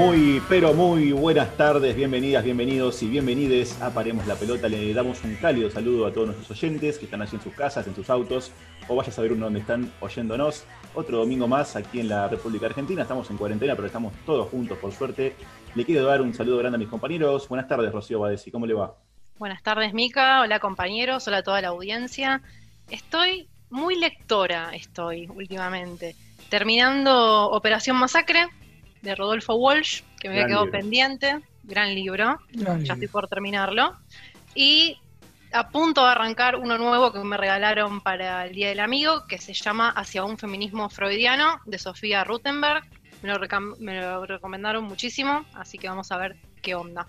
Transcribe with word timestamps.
Muy, 0.00 0.42
pero 0.48 0.72
muy 0.72 1.12
buenas 1.12 1.54
tardes, 1.58 1.94
bienvenidas, 1.94 2.42
bienvenidos 2.42 3.02
y 3.02 3.08
bienvenides 3.10 3.82
a 3.82 3.92
Paremos 3.92 4.26
la 4.26 4.34
Pelota. 4.34 4.66
Le 4.66 4.94
damos 4.94 5.22
un 5.24 5.34
cálido 5.34 5.70
saludo 5.70 6.06
a 6.06 6.12
todos 6.12 6.28
nuestros 6.28 6.50
oyentes 6.52 6.98
que 6.98 7.04
están 7.04 7.20
allí 7.20 7.36
en 7.36 7.42
sus 7.42 7.52
casas, 7.52 7.86
en 7.86 7.94
sus 7.94 8.08
autos, 8.08 8.50
o 8.88 8.96
vaya 8.96 9.10
a 9.10 9.12
saber 9.12 9.34
uno 9.34 9.44
dónde 9.44 9.60
están 9.60 9.92
oyéndonos. 10.00 10.64
Otro 10.94 11.18
domingo 11.18 11.46
más 11.46 11.76
aquí 11.76 12.00
en 12.00 12.08
la 12.08 12.28
República 12.28 12.64
Argentina. 12.64 13.02
Estamos 13.02 13.28
en 13.28 13.36
cuarentena, 13.36 13.74
pero 13.76 13.88
estamos 13.88 14.14
todos 14.24 14.48
juntos, 14.48 14.78
por 14.78 14.90
suerte. 14.90 15.36
Le 15.74 15.84
quiero 15.84 16.06
dar 16.06 16.22
un 16.22 16.32
saludo 16.32 16.56
grande 16.56 16.76
a 16.76 16.78
mis 16.78 16.88
compañeros. 16.88 17.46
Buenas 17.46 17.68
tardes, 17.68 17.92
Rocío 17.92 18.20
Badesi, 18.20 18.50
¿cómo 18.50 18.64
le 18.64 18.72
va? 18.72 18.96
Buenas 19.38 19.62
tardes, 19.62 19.92
Mica. 19.92 20.40
Hola, 20.40 20.60
compañeros. 20.60 21.28
Hola 21.28 21.38
a 21.38 21.42
toda 21.42 21.60
la 21.60 21.68
audiencia. 21.68 22.40
Estoy 22.88 23.50
muy 23.68 23.96
lectora, 23.96 24.70
estoy 24.74 25.26
últimamente. 25.26 26.16
Terminando 26.48 27.50
Operación 27.50 27.98
Masacre, 27.98 28.48
de 29.02 29.14
Rodolfo 29.14 29.54
Walsh, 29.54 30.02
que 30.18 30.28
me 30.28 30.34
había 30.34 30.46
quedado 30.46 30.70
pendiente. 30.70 31.40
Gran 31.62 31.94
libro. 31.94 32.38
ya 32.52 32.94
estoy 32.94 33.08
por 33.08 33.28
terminarlo. 33.28 33.96
Y 34.54 34.98
a 35.52 35.68
punto 35.68 36.04
de 36.04 36.10
arrancar 36.10 36.56
uno 36.56 36.78
nuevo 36.78 37.12
que 37.12 37.18
me 37.20 37.36
regalaron 37.36 38.00
para 38.00 38.46
el 38.46 38.54
Día 38.54 38.68
del 38.68 38.80
Amigo, 38.80 39.26
que 39.28 39.38
se 39.38 39.52
llama 39.52 39.90
Hacia 39.90 40.24
un 40.24 40.38
feminismo 40.38 40.88
freudiano, 40.88 41.60
de 41.66 41.78
Sofía 41.78 42.24
Rutenberg. 42.24 42.84
Me 43.22 44.00
lo, 44.00 44.26
recomendaron 44.26 44.84
muchísimo, 44.84 45.44
así 45.54 45.76
que 45.76 45.88
vamos 45.88 46.10
a 46.10 46.16
ver 46.16 46.36
qué 46.62 46.74
onda. 46.74 47.06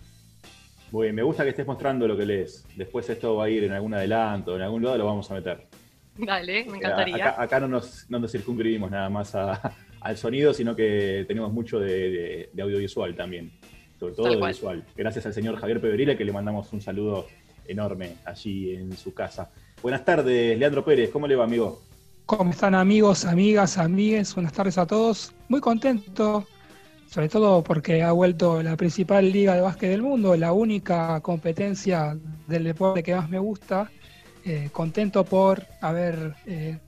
Muy 0.92 1.06
bien, 1.06 1.16
me 1.16 1.24
gusta 1.24 1.44
que 1.44 1.52
estés 1.52 1.66
mostrando 1.66 2.06
lo 2.08 2.18
que 2.18 2.26
lees. 2.26 2.66
Después 2.76 3.10
esto 3.10 3.38
va 3.38 3.46
a 3.46 3.50
ir 3.50 3.64
en 3.64 3.72
algún 3.72 3.94
adelanto, 3.94 4.56
en 4.56 4.62
algún 4.62 4.84
lado 4.84 4.98
lo 4.98 5.06
vamos 5.06 5.32
a 5.32 5.36
meter. 5.36 5.68
Dale, 6.18 6.66
me 6.66 6.78
encantaría. 6.78 7.42
Acá, 7.42 7.60
no, 7.62 7.70
nos, 7.70 8.10
no 8.10 8.20
nos 8.20 8.32
circunscribimos 8.32 8.92
nada 8.92 9.10
más 9.10 9.34
a, 9.36 9.74
al 10.02 10.18
sonido, 10.18 10.54
sino 10.54 10.76
que 10.76 11.26
tenemos 11.28 11.54
mucho 11.54 11.80
de, 11.80 12.50
audiovisual 12.60 13.16
también, 13.16 13.52
sobre 14.00 14.16
todo 14.16 14.28
audiovisual. 14.28 14.84
Gracias 14.96 15.26
al 15.28 15.34
señor 15.34 15.56
Javier 15.58 15.80
Peverile, 15.80 16.18
que 16.18 16.26
le 16.26 16.34
mandamos 16.34 16.74
un 16.74 16.82
saludo 16.82 17.28
enorme 17.68 18.16
allí 18.26 18.76
en 18.76 18.98
su 18.98 19.14
casa. 19.14 19.52
Buenas 19.82 20.04
tardes, 20.04 20.58
Leandro 20.58 20.84
Pérez, 20.84 21.12
¿cómo 21.12 21.28
le 21.28 21.36
va, 21.36 21.46
amigo? 21.46 21.82
¿Cómo 22.26 22.52
están 22.52 22.76
amigos, 22.76 23.26
amigas, 23.26 23.78
amigues? 23.78 24.34
Buenas 24.34 24.54
tardes 24.54 24.78
a 24.78 24.88
todos. 24.88 25.34
Muy 25.50 25.62
contento, 25.62 26.48
sobre 27.08 27.30
todo 27.30 27.64
porque 27.64 28.02
ha 28.02 28.12
vuelto 28.12 28.64
la 28.64 28.76
principal 28.78 29.32
liga 29.32 29.54
de 29.54 29.62
básquet 29.62 29.92
del 29.92 30.02
mundo, 30.02 30.36
la 30.36 30.52
única 30.52 31.20
competencia 31.22 32.18
del 32.48 32.64
deporte 32.64 33.04
que 33.04 33.16
más 33.16 33.30
me 33.30 33.40
gusta. 33.40 33.92
Eh, 34.44 34.70
contento 34.72 35.24
por 35.24 35.68
haber, 35.82 36.34
eh, 36.48 36.80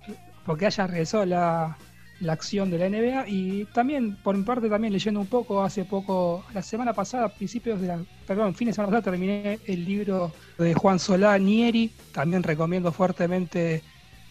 porque 0.45 0.66
haya 0.66 0.88
regresado 0.88 1.25
la, 1.25 1.78
la 2.24 2.34
acción 2.34 2.72
de 2.72 2.78
la 2.78 2.90
NBA 2.90 3.28
y 3.28 3.66
también, 3.74 4.16
por 4.16 4.36
mi 4.36 4.44
parte, 4.44 4.70
también 4.70 4.94
leyendo 4.94 5.20
un 5.20 5.28
poco, 5.28 5.62
hace 5.62 5.84
poco, 5.86 6.44
la 6.54 6.62
semana 6.62 6.94
pasada, 6.94 7.30
principios 7.30 7.82
de 7.82 7.88
la, 7.88 8.00
perdón, 8.26 8.56
fin 8.56 8.68
de 8.68 8.74
semana 8.74 8.92
pasada 8.92 9.12
terminé 9.12 9.60
el 9.66 9.86
libro 9.86 10.32
de 10.58 10.74
Juan 10.74 11.00
Solá, 11.00 11.38
Nieri, 11.38 11.92
también 12.14 12.42
recomiendo 12.42 12.92
fuertemente 12.92 13.84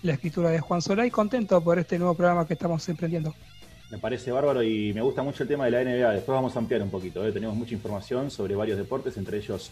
la 0.02 0.14
escritura 0.14 0.50
de 0.50 0.60
Juan 0.60 0.80
Solá 0.80 1.06
y 1.06 1.10
contento 1.10 1.62
por 1.62 1.78
este 1.78 1.98
nuevo 1.98 2.14
programa 2.14 2.46
que 2.46 2.54
estamos 2.54 2.88
emprendiendo. 2.88 3.34
Me 3.90 3.98
parece 3.98 4.32
bárbaro 4.32 4.62
y 4.62 4.94
me 4.94 5.02
gusta 5.02 5.22
mucho 5.22 5.42
el 5.42 5.48
tema 5.50 5.66
de 5.66 5.70
la 5.70 5.84
NBA, 5.84 6.12
después 6.12 6.34
vamos 6.34 6.56
a 6.56 6.58
ampliar 6.58 6.82
un 6.82 6.90
poquito, 6.90 7.26
¿eh? 7.26 7.30
tenemos 7.30 7.54
mucha 7.54 7.74
información 7.74 8.30
sobre 8.30 8.56
varios 8.56 8.78
deportes, 8.78 9.18
entre 9.18 9.36
ellos 9.36 9.70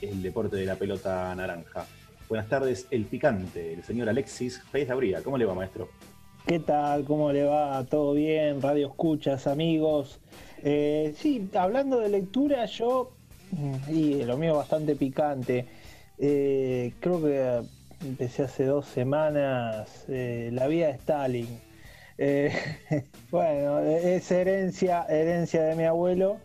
el 0.00 0.22
deporte 0.22 0.56
de 0.56 0.66
la 0.66 0.76
pelota 0.76 1.34
naranja. 1.34 1.84
Buenas 2.28 2.48
tardes, 2.48 2.86
el 2.90 3.04
picante, 3.04 3.72
el 3.72 3.82
señor 3.82 4.08
Alexis 4.08 4.62
Pérez 4.70 4.90
Abría. 4.90 5.22
¿Cómo 5.22 5.38
le 5.38 5.44
va, 5.44 5.54
maestro? 5.54 5.88
¿Qué 6.46 6.60
tal? 6.60 7.02
¿Cómo 7.02 7.32
le 7.32 7.42
va? 7.42 7.84
¿Todo 7.90 8.12
bien? 8.12 8.62
Radio 8.62 8.86
Escuchas, 8.86 9.48
amigos. 9.48 10.20
Eh, 10.62 11.12
sí, 11.18 11.50
hablando 11.54 11.98
de 11.98 12.08
lectura, 12.08 12.66
yo, 12.66 13.10
mm, 13.50 13.74
y 13.92 14.22
lo 14.22 14.36
mío 14.36 14.54
bastante 14.56 14.94
picante, 14.94 15.66
eh, 16.18 16.92
creo 17.00 17.20
que 17.20 17.62
empecé 18.06 18.44
hace 18.44 18.64
dos 18.64 18.86
semanas 18.86 20.04
eh, 20.08 20.50
La 20.52 20.68
vida 20.68 20.86
de 20.86 20.92
Stalin. 20.92 21.60
bueno, 23.32 23.80
es 23.80 24.30
herencia, 24.30 25.04
herencia 25.08 25.64
de 25.64 25.74
mi 25.74 25.82
abuelo. 25.82 26.36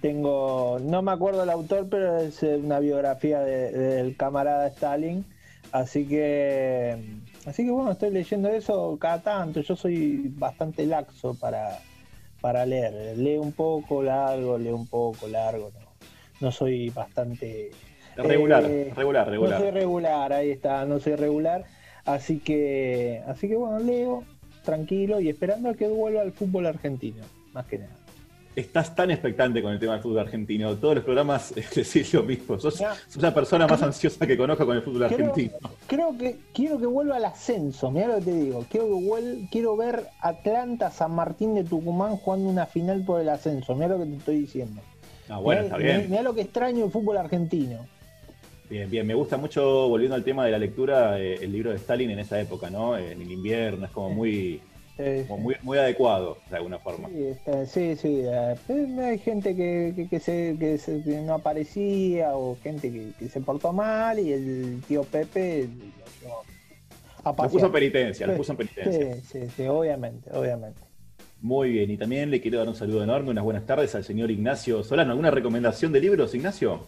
Tengo, 0.00 0.78
no 0.80 1.02
me 1.02 1.12
acuerdo 1.12 1.42
el 1.42 1.50
autor, 1.50 1.88
pero 1.90 2.16
es 2.20 2.42
una 2.42 2.78
biografía 2.78 3.40
del 3.40 4.16
camarada 4.16 4.68
Stalin. 4.68 5.26
Así 5.72 6.06
que 6.06 7.21
Así 7.46 7.64
que 7.64 7.70
bueno, 7.70 7.92
estoy 7.92 8.10
leyendo 8.10 8.48
eso 8.48 8.96
cada 9.00 9.20
tanto. 9.20 9.60
Yo 9.60 9.74
soy 9.76 10.28
bastante 10.36 10.86
laxo 10.86 11.34
para, 11.34 11.78
para 12.40 12.64
leer. 12.64 13.16
Leo 13.18 13.42
un 13.42 13.52
poco 13.52 14.02
largo, 14.02 14.58
leo 14.58 14.76
un 14.76 14.86
poco 14.86 15.26
largo. 15.28 15.70
No, 15.74 15.88
no 16.40 16.52
soy 16.52 16.90
bastante... 16.90 17.70
Regular, 18.14 18.64
eh, 18.66 18.92
regular, 18.94 19.28
regular. 19.28 19.58
No 19.58 19.64
soy 19.64 19.70
regular, 19.70 20.32
ahí 20.34 20.50
está, 20.50 20.84
no 20.84 21.00
soy 21.00 21.16
regular. 21.16 21.64
Así 22.04 22.40
que, 22.40 23.22
así 23.26 23.48
que 23.48 23.56
bueno, 23.56 23.78
leo 23.78 24.24
tranquilo 24.62 25.18
y 25.18 25.30
esperando 25.30 25.70
a 25.70 25.74
que 25.74 25.88
vuelva 25.88 26.20
al 26.20 26.32
fútbol 26.32 26.66
argentino, 26.66 27.24
más 27.54 27.64
que 27.66 27.78
nada 27.78 28.02
estás 28.54 28.94
tan 28.94 29.10
expectante 29.10 29.62
con 29.62 29.72
el 29.72 29.78
tema 29.78 29.94
del 29.94 30.02
fútbol 30.02 30.20
argentino. 30.20 30.74
Todos 30.76 30.96
los 30.96 31.04
programas 31.04 31.54
decís 31.74 32.12
lo 32.14 32.22
mismo. 32.22 32.58
Sos, 32.58 32.82
la 33.18 33.34
persona 33.34 33.66
más 33.66 33.82
ansiosa 33.82 34.26
que 34.26 34.36
conozco 34.36 34.66
con 34.66 34.76
el 34.76 34.82
fútbol 34.82 35.04
argentino. 35.04 35.52
Creo 35.86 36.16
que 36.16 36.38
quiero 36.52 36.78
que 36.78 36.86
vuelva 36.86 37.16
al 37.16 37.24
ascenso. 37.24 37.90
Mira 37.90 38.08
lo 38.08 38.16
que 38.16 38.22
te 38.22 38.34
digo. 38.34 38.66
Quiero, 38.70 38.88
que 38.88 39.46
quiero 39.50 39.76
ver 39.76 40.06
Atlanta, 40.20 40.90
San 40.90 41.14
Martín 41.14 41.54
de 41.54 41.64
Tucumán 41.64 42.16
jugando 42.16 42.48
una 42.48 42.66
final 42.66 43.04
por 43.04 43.20
el 43.20 43.28
ascenso. 43.28 43.74
Mira 43.74 43.88
lo 43.88 43.98
que 43.98 44.06
te 44.06 44.16
estoy 44.16 44.38
diciendo. 44.40 44.80
Ah, 45.28 45.38
bueno, 45.38 45.62
está 45.62 45.76
bien. 45.76 46.06
Mira 46.10 46.22
lo 46.22 46.34
que 46.34 46.42
extraño 46.42 46.84
el 46.84 46.90
fútbol 46.90 47.16
argentino. 47.16 47.86
Bien, 48.68 48.88
bien. 48.88 49.06
Me 49.06 49.14
gusta 49.14 49.36
mucho, 49.36 49.88
volviendo 49.88 50.14
al 50.14 50.24
tema 50.24 50.44
de 50.44 50.50
la 50.50 50.58
lectura, 50.58 51.18
eh, 51.20 51.34
el 51.42 51.52
libro 51.52 51.70
de 51.70 51.76
Stalin 51.76 52.10
en 52.10 52.18
esa 52.18 52.40
época, 52.40 52.70
¿no? 52.70 52.96
En 52.96 53.20
el 53.20 53.30
invierno, 53.30 53.84
es 53.84 53.92
como 53.92 54.10
muy 54.10 54.62
muy, 55.28 55.56
muy 55.62 55.78
adecuado, 55.78 56.38
de 56.50 56.56
alguna 56.56 56.78
forma. 56.78 57.08
Sí, 57.66 57.96
sí, 57.96 58.22
eh, 58.24 58.54
hay 59.00 59.18
gente 59.18 59.54
que, 59.54 60.06
que, 60.08 60.20
se, 60.20 60.56
que, 60.58 61.20
no 61.22 61.34
aparecía 61.34 62.36
o 62.36 62.56
gente 62.62 63.12
que, 63.18 63.28
se 63.28 63.40
portó 63.40 63.72
mal 63.72 64.18
y 64.18 64.32
el 64.32 64.82
tío 64.86 65.02
Pepe 65.04 65.68
lo, 67.24 67.48
puso 67.48 67.70
penitencia, 67.70 68.26
lo 68.26 68.36
puso 68.36 68.52
en 68.52 68.58
penitencia. 68.58 69.14
Sí, 69.16 69.20
sí, 69.24 69.48
sí, 69.56 69.66
obviamente, 69.66 70.30
obviamente. 70.32 70.80
Muy 71.40 71.70
bien, 71.70 71.90
y 71.90 71.96
también 71.96 72.30
le 72.30 72.40
quiero 72.40 72.58
dar 72.58 72.68
un 72.68 72.74
saludo 72.74 73.02
enorme, 73.02 73.30
unas 73.30 73.44
buenas 73.44 73.66
tardes 73.66 73.94
al 73.94 74.04
señor 74.04 74.30
Ignacio 74.30 74.82
Solano. 74.84 75.10
¿Alguna 75.10 75.30
recomendación 75.30 75.92
de 75.92 76.00
libros, 76.00 76.34
Ignacio? 76.34 76.86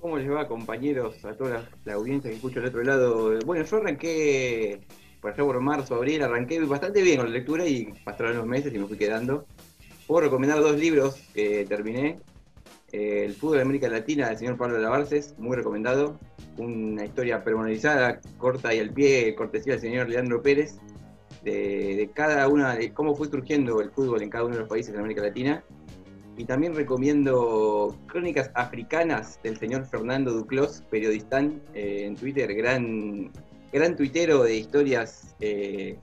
¿Cómo 0.00 0.18
les 0.18 0.30
va, 0.30 0.48
compañeros, 0.48 1.24
a 1.24 1.34
toda 1.34 1.68
la, 1.84 1.92
audiencia 1.92 2.30
que 2.30 2.36
escucha 2.36 2.60
al 2.60 2.66
otro 2.66 2.82
lado? 2.82 3.38
Bueno, 3.44 3.64
yo 3.64 3.76
arranqué 3.76 4.80
por 5.22 5.30
allá 5.30 5.44
por 5.44 5.60
marzo, 5.60 5.94
abril, 5.94 6.22
arranqué 6.22 6.60
bastante 6.64 7.00
bien 7.00 7.18
con 7.18 7.26
la 7.26 7.32
lectura 7.32 7.64
y 7.64 7.94
pasaron 8.04 8.36
los 8.36 8.44
meses 8.46 8.74
y 8.74 8.78
me 8.78 8.86
fui 8.86 8.98
quedando. 8.98 9.46
Puedo 10.08 10.22
recomendar 10.22 10.60
dos 10.60 10.76
libros 10.76 11.14
que 11.32 11.64
terminé. 11.64 12.18
El 12.90 13.32
fútbol 13.34 13.56
de 13.56 13.62
América 13.62 13.88
Latina 13.88 14.28
del 14.28 14.36
señor 14.36 14.58
Pablo 14.58 14.78
Lavarces, 14.78 15.36
muy 15.38 15.56
recomendado. 15.56 16.18
Una 16.58 17.04
historia 17.04 17.42
personalizada, 17.44 18.20
corta 18.36 18.74
y 18.74 18.80
al 18.80 18.90
pie, 18.90 19.34
cortesía 19.36 19.74
del 19.74 19.80
señor 19.80 20.08
Leandro 20.08 20.42
Pérez, 20.42 20.78
de, 21.44 22.10
cada 22.14 22.48
una, 22.48 22.74
de 22.74 22.92
cómo 22.92 23.14
fue 23.14 23.28
surgiendo 23.28 23.80
el 23.80 23.90
fútbol 23.92 24.22
en 24.22 24.28
cada 24.28 24.44
uno 24.44 24.54
de 24.54 24.60
los 24.60 24.68
países 24.68 24.92
de 24.92 24.98
América 24.98 25.22
Latina. 25.22 25.62
Y 26.36 26.44
también 26.46 26.74
recomiendo 26.74 27.96
Crónicas 28.06 28.50
Africanas 28.54 29.38
del 29.44 29.56
señor 29.56 29.86
Fernando 29.86 30.32
Duclos, 30.32 30.82
periodista 30.90 31.40
eh, 31.74 32.06
en 32.06 32.16
Twitter, 32.16 32.52
gran 32.54 33.30
gran 33.72 33.96
tuitero 33.96 34.42
de 34.44 34.56
historias 34.56 35.34
eh, 35.40 35.96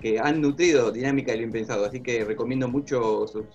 que 0.00 0.18
han 0.18 0.42
nutrido 0.42 0.92
Dinámica 0.92 1.32
del 1.32 1.42
Impensado. 1.42 1.86
Así 1.86 2.00
que 2.00 2.24
recomiendo 2.24 2.68
mucho 2.68 3.26
sus, 3.26 3.46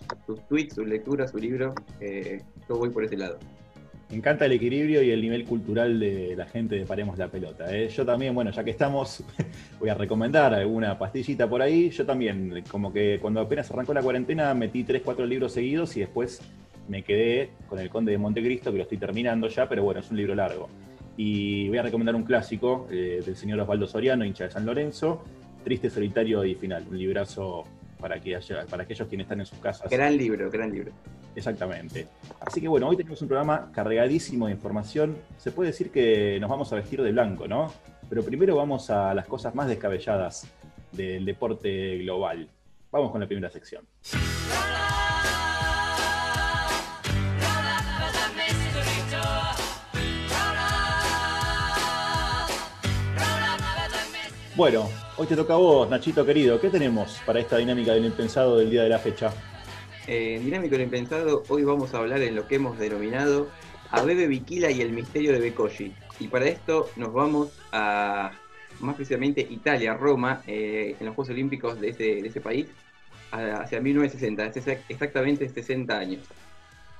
tweets, 0.47 0.75
sus 0.75 0.87
lecturas, 0.87 1.31
su 1.31 1.37
libro. 1.37 1.75
Eh, 1.99 2.41
yo 2.67 2.75
voy 2.75 2.89
por 2.89 3.03
ese 3.03 3.17
lado. 3.17 3.37
Me 4.09 4.15
encanta 4.17 4.45
el 4.45 4.53
equilibrio 4.53 5.03
y 5.03 5.11
el 5.11 5.21
nivel 5.21 5.45
cultural 5.45 5.99
de 5.99 6.35
la 6.35 6.47
gente 6.47 6.75
de 6.75 6.85
Paremos 6.87 7.19
la 7.19 7.27
Pelota. 7.27 7.71
¿eh? 7.71 7.89
Yo 7.89 8.03
también, 8.03 8.33
bueno, 8.33 8.49
ya 8.49 8.63
que 8.63 8.71
estamos, 8.71 9.23
voy 9.79 9.89
a 9.89 9.93
recomendar 9.93 10.51
alguna 10.51 10.97
pastillita 10.97 11.47
por 11.47 11.61
ahí. 11.61 11.91
Yo 11.91 12.03
también, 12.07 12.63
como 12.71 12.91
que 12.91 13.19
cuando 13.21 13.41
apenas 13.41 13.69
arrancó 13.69 13.93
la 13.93 14.01
cuarentena, 14.01 14.51
metí 14.55 14.83
3, 14.83 15.03
4 15.05 15.27
libros 15.27 15.53
seguidos 15.53 15.95
y 15.95 15.99
después 15.99 16.41
me 16.87 17.03
quedé 17.03 17.51
con 17.67 17.77
El 17.77 17.91
Conde 17.91 18.11
de 18.11 18.17
Montecristo, 18.17 18.71
que 18.71 18.77
lo 18.77 18.83
estoy 18.83 18.97
terminando 18.97 19.47
ya, 19.47 19.69
pero 19.69 19.83
bueno, 19.83 19.99
es 19.99 20.09
un 20.09 20.17
libro 20.17 20.33
largo. 20.33 20.67
Y 21.21 21.67
voy 21.67 21.77
a 21.77 21.81
recomendar 21.81 22.15
un 22.15 22.23
clásico 22.23 22.87
eh, 22.89 23.21
del 23.25 23.35
señor 23.35 23.59
Osvaldo 23.59 23.85
Soriano, 23.85 24.23
hincha 24.23 24.45
de 24.45 24.51
San 24.51 24.65
Lorenzo, 24.65 25.21
Triste, 25.65 25.89
Solitario 25.89 26.45
y 26.45 26.55
Final, 26.55 26.85
un 26.89 26.97
librazo 26.97 27.65
para, 27.99 28.21
que 28.21 28.39
para 28.69 28.83
aquellos 28.83 29.05
quienes 29.09 29.25
están 29.25 29.41
en 29.41 29.45
sus 29.45 29.59
casas. 29.59 29.91
Gran 29.91 30.15
libro, 30.15 30.49
gran 30.49 30.71
libro. 30.71 30.93
Exactamente. 31.35 32.07
Así 32.39 32.61
que 32.61 32.69
bueno, 32.69 32.87
hoy 32.87 32.95
tenemos 32.95 33.21
un 33.21 33.27
programa 33.27 33.69
cargadísimo 33.73 34.45
de 34.45 34.53
información. 34.53 35.17
Se 35.37 35.51
puede 35.51 35.71
decir 35.71 35.91
que 35.91 36.39
nos 36.39 36.49
vamos 36.49 36.71
a 36.71 36.77
vestir 36.77 37.01
de 37.01 37.11
blanco, 37.11 37.49
¿no? 37.49 37.69
Pero 38.07 38.23
primero 38.23 38.55
vamos 38.55 38.89
a 38.89 39.13
las 39.13 39.27
cosas 39.27 39.53
más 39.53 39.67
descabelladas 39.67 40.47
del 40.93 41.25
deporte 41.25 41.97
global. 41.97 42.47
Vamos 42.93 43.11
con 43.11 43.19
la 43.19 43.27
primera 43.27 43.49
sección. 43.49 43.85
Bueno, 54.59 54.89
hoy 55.15 55.25
te 55.25 55.37
toca 55.37 55.53
a 55.53 55.55
vos, 55.55 55.89
Nachito 55.89 56.25
querido. 56.25 56.59
¿Qué 56.59 56.69
tenemos 56.69 57.21
para 57.25 57.39
esta 57.39 57.55
dinámica 57.55 57.93
del 57.93 58.03
impensado 58.03 58.57
del 58.57 58.69
día 58.69 58.83
de 58.83 58.89
la 58.89 58.99
fecha? 58.99 59.31
Eh, 60.05 60.35
en 60.35 60.43
Dinámico 60.43 60.73
del 60.73 60.81
Impensado, 60.81 61.43
hoy 61.47 61.63
vamos 61.63 61.93
a 61.93 61.99
hablar 61.99 62.21
en 62.21 62.35
lo 62.35 62.45
que 62.45 62.55
hemos 62.55 62.77
denominado 62.77 63.47
a 63.89 64.01
Bebe 64.01 64.27
Viquila 64.27 64.69
y 64.69 64.81
el 64.81 64.91
misterio 64.91 65.31
de 65.31 65.39
Bekoshi. 65.39 65.93
Y 66.19 66.27
para 66.27 66.47
esto 66.47 66.89
nos 66.97 67.13
vamos 67.13 67.57
a, 67.71 68.33
más 68.81 68.95
precisamente, 68.97 69.47
Italia, 69.49 69.93
Roma, 69.93 70.43
eh, 70.45 70.97
en 70.99 71.05
los 71.05 71.15
Juegos 71.15 71.29
Olímpicos 71.29 71.79
de 71.79 71.91
ese, 71.91 72.03
de 72.21 72.27
ese 72.27 72.41
país, 72.41 72.67
hacia 73.31 73.79
1960, 73.79 74.43
hace 74.43 74.81
exactamente 74.89 75.47
60 75.47 75.97
años. 75.97 76.25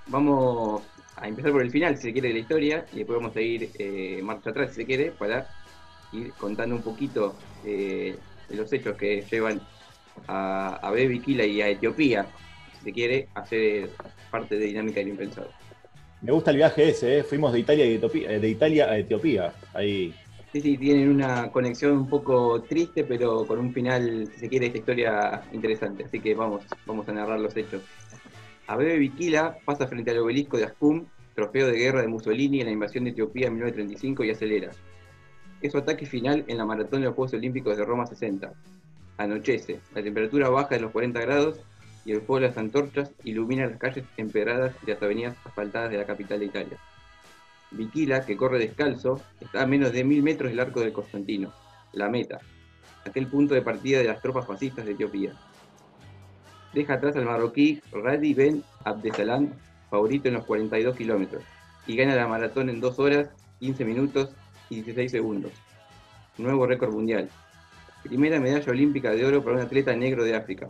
Vamos 0.07 0.81
a 1.17 1.27
empezar 1.27 1.51
por 1.51 1.61
el 1.61 1.71
final, 1.71 1.97
si 1.97 2.03
se 2.03 2.13
quiere, 2.13 2.29
de 2.29 2.35
la 2.35 2.39
historia, 2.39 2.85
y 2.94 3.00
después 3.00 3.19
vamos 3.19 3.35
a 3.35 3.41
ir 3.41 3.69
eh, 3.77 4.21
marcha 4.23 4.51
atrás, 4.51 4.69
si 4.69 4.75
se 4.77 4.85
quiere, 4.85 5.11
para 5.11 5.45
ir 6.11 6.33
contando 6.33 6.75
un 6.75 6.81
poquito 6.81 7.35
eh, 7.65 8.15
de 8.50 8.56
los 8.56 8.71
hechos 8.73 8.95
que 8.97 9.21
llevan 9.29 9.61
a, 10.27 10.75
a 10.75 10.91
Bebe 10.91 11.07
Viquila 11.07 11.45
y 11.45 11.61
a 11.61 11.69
Etiopía, 11.69 12.27
si 12.77 12.85
se 12.85 12.94
quiere, 12.94 13.29
a 13.35 13.45
ser 13.45 13.89
parte 14.31 14.57
de 14.57 14.65
Dinámica 14.65 15.00
del 15.00 15.09
Impensado. 15.09 15.50
Me 16.21 16.33
gusta 16.33 16.51
el 16.51 16.57
viaje 16.57 16.89
ese, 16.89 17.19
¿eh? 17.19 17.23
Fuimos 17.23 17.53
de 17.53 17.59
Italia, 17.59 17.85
a 17.85 17.88
Etiopía, 17.88 18.31
eh, 18.31 18.39
de 18.39 18.50
Italia 18.50 18.89
a 18.89 18.97
Etiopía. 18.97 19.53
Ahí. 19.73 20.13
Sí, 20.51 20.59
sí, 20.59 20.77
tienen 20.77 21.09
una 21.09 21.50
conexión 21.51 21.94
un 21.94 22.09
poco 22.09 22.61
triste, 22.63 23.06
pero 23.06 23.45
con 23.45 23.59
un 23.59 23.71
final, 23.71 24.27
si 24.33 24.39
se 24.39 24.50
quiere, 24.50 24.65
esta 24.65 24.79
historia 24.79 25.44
interesante. 25.53 26.03
Así 26.03 26.19
que 26.19 26.35
vamos, 26.35 26.65
vamos 26.85 27.07
a 27.07 27.13
narrar 27.13 27.39
los 27.39 27.56
hechos. 27.56 27.83
Abebe 28.67 28.97
Bikila 28.97 29.57
pasa 29.63 29.88
frente 29.88 30.11
al 30.11 30.19
obelisco 30.19 30.57
de 30.57 30.65
Ascum, 30.65 31.06
trofeo 31.35 31.67
de 31.67 31.77
guerra 31.77 32.01
de 32.01 32.07
Mussolini 32.07 32.59
en 32.59 32.65
la 32.65 32.73
invasión 32.73 33.06
de 33.06 33.11
Etiopía 33.11 33.47
en 33.47 33.53
1935 33.53 34.23
y 34.25 34.31
acelera. 34.31 34.71
Es 35.61 35.73
su 35.73 35.77
ataque 35.77 36.06
final 36.06 36.45
en 36.47 36.57
la 36.57 36.65
maratón 36.65 37.01
de 37.01 37.07
los 37.07 37.15
Juegos 37.15 37.33
Olímpicos 37.33 37.75
de 37.75 37.83
Roma 37.83 38.06
60. 38.06 38.53
Anochece, 39.17 39.81
la 39.94 40.01
temperatura 40.01 40.47
baja 40.50 40.75
de 40.75 40.81
los 40.81 40.91
40 40.91 41.19
grados 41.19 41.59
y 42.06 42.13
el 42.13 42.21
fuego 42.21 42.39
de 42.39 42.47
las 42.47 42.57
antorchas 42.57 43.11
ilumina 43.25 43.67
las 43.67 43.77
calles 43.77 44.06
empedradas 44.15 44.73
y 44.81 44.89
las 44.89 45.01
avenidas 45.03 45.35
asfaltadas 45.44 45.91
de 45.91 45.97
la 45.97 46.06
capital 46.06 46.39
de 46.39 46.45
Italia. 46.45 46.77
Viquila, 47.71 48.25
que 48.25 48.38
corre 48.38 48.57
descalzo, 48.57 49.21
está 49.41 49.63
a 49.63 49.67
menos 49.67 49.91
de 49.91 50.06
mil 50.06 50.23
metros 50.23 50.50
del 50.50 50.61
arco 50.61 50.79
de 50.79 50.94
Constantino, 50.94 51.53
la 51.91 52.09
meta, 52.09 52.39
aquel 53.06 53.27
punto 53.27 53.53
de 53.53 53.61
partida 53.61 54.00
de 54.00 54.06
las 54.06 54.21
tropas 54.21 54.47
fascistas 54.47 54.85
de 54.85 54.94
Etiopía. 54.94 55.33
Deja 56.73 56.94
atrás 56.94 57.15
al 57.17 57.25
marroquí 57.25 57.81
Radi 57.91 58.33
Ben 58.33 58.63
Abdesalam, 58.85 59.51
favorito 59.89 60.29
en 60.29 60.35
los 60.35 60.45
42 60.45 60.95
kilómetros, 60.95 61.44
y 61.85 61.97
gana 61.97 62.15
la 62.15 62.27
maratón 62.27 62.69
en 62.69 62.79
2 62.79 62.97
horas, 63.00 63.29
15 63.59 63.85
minutos 63.85 64.29
y 64.69 64.75
16 64.75 65.12
segundos. 65.12 65.51
Nuevo 66.38 66.66
récord 66.66 66.94
mundial. 66.94 67.30
Primera 68.04 68.39
medalla 68.39 68.71
olímpica 68.71 69.12
de 69.12 69.25
oro 69.25 69.44
para 69.44 69.57
un 69.57 69.62
atleta 69.62 69.95
negro 69.95 70.24
de 70.24 70.36
África. 70.36 70.69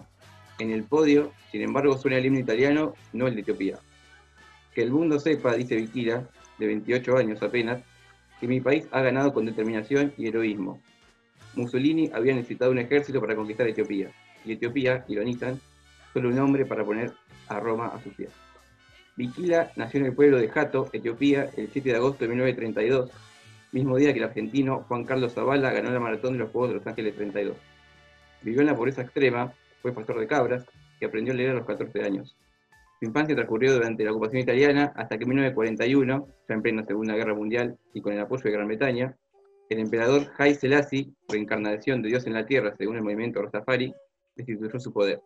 En 0.58 0.72
el 0.72 0.84
podio, 0.84 1.32
sin 1.52 1.62
embargo, 1.62 1.98
suena 1.98 2.18
el 2.18 2.26
himno 2.26 2.40
italiano, 2.40 2.94
no 3.14 3.28
el 3.28 3.36
de 3.36 3.42
Etiopía. 3.42 3.78
Que 4.74 4.82
el 4.82 4.92
mundo 4.92 5.20
sepa, 5.20 5.54
dice 5.54 5.76
Viquila, 5.76 6.28
de 6.58 6.68
28 6.68 7.18
años 7.18 7.42
apenas, 7.42 7.82
que 8.40 8.48
mi 8.48 8.62
país 8.62 8.88
ha 8.92 9.02
ganado 9.02 9.34
con 9.34 9.46
determinación 9.46 10.14
y 10.18 10.28
heroísmo. 10.28 10.82
Mussolini 11.56 12.10
había 12.14 12.34
necesitado 12.36 12.72
un 12.72 12.80
ejército 12.80 13.22
para 13.22 13.36
conquistar 13.36 13.68
Etiopía, 13.68 14.12
y 14.46 14.54
Etiopía, 14.54 15.06
ironizan, 15.08 15.60
solo 16.14 16.30
un 16.30 16.40
hombre 16.40 16.66
para 16.66 16.84
poner 16.84 17.14
a 17.48 17.60
Roma 17.60 17.88
a 17.88 18.02
sus 18.02 18.14
pies. 18.14 18.32
Viquila 19.16 19.72
nació 19.76 20.00
en 20.00 20.08
el 20.08 20.14
pueblo 20.14 20.38
de 20.38 20.48
Jato, 20.48 20.90
Etiopía, 20.94 21.50
el 21.58 21.70
7 21.72 21.90
de 21.90 21.96
agosto 21.96 22.24
de 22.24 22.30
1932, 22.30 23.12
mismo 23.72 23.98
día 23.98 24.14
que 24.14 24.20
el 24.20 24.26
argentino 24.26 24.84
Juan 24.88 25.06
Carlos 25.06 25.34
Zavala 25.34 25.72
ganó 25.72 25.92
la 25.92 26.00
maratón 26.00 26.34
de 26.34 26.40
los 26.40 26.52
Juegos 26.52 26.70
de 26.70 26.76
Los 26.76 26.88
Ángeles 26.88 27.16
32. 27.16 27.58
Vivió 28.42 28.62
en 28.62 28.68
la 28.68 28.76
pobreza 28.76 29.02
extrema, 29.02 29.54
fue 29.82 29.94
pastor 29.94 30.20
de 30.20 30.28
cabras 30.28 30.66
y 31.00 31.06
aprendió 31.06 31.34
a 31.34 31.38
leer 31.38 31.52
a 31.52 31.54
los 31.54 31.66
14 31.66 32.02
años. 32.04 32.36
Su 33.00 33.06
infancia 33.06 33.36
transcurrió 33.36 33.74
durante 33.74 34.04
la 34.04 34.12
ocupación 34.12 34.42
italiana 34.42 34.92
hasta 34.96 35.18
que 35.18 35.24
en 35.24 35.30
1941, 35.30 36.28
ya 36.48 36.56
en 36.56 36.62
plena 36.62 36.84
Segunda 36.84 37.16
Guerra 37.16 37.34
Mundial 37.34 37.78
y 37.94 38.02
con 38.02 38.14
el 38.14 38.20
apoyo 38.20 38.44
de 38.44 38.52
Gran 38.52 38.68
Bretaña, 38.68 39.16
el 39.70 39.80
emperador 39.80 40.28
Haile 40.38 40.56
Selassie, 40.56 41.10
reencarnación 41.30 42.02
de 42.02 42.10
Dios 42.10 42.26
en 42.28 42.34
la 42.34 42.46
tierra 42.46 42.76
según 42.78 42.98
el 42.98 43.04
movimiento 43.04 43.42
Rastafari, 43.42 43.94
destituyó 44.36 44.80
su 44.80 44.92
poder 44.92 45.22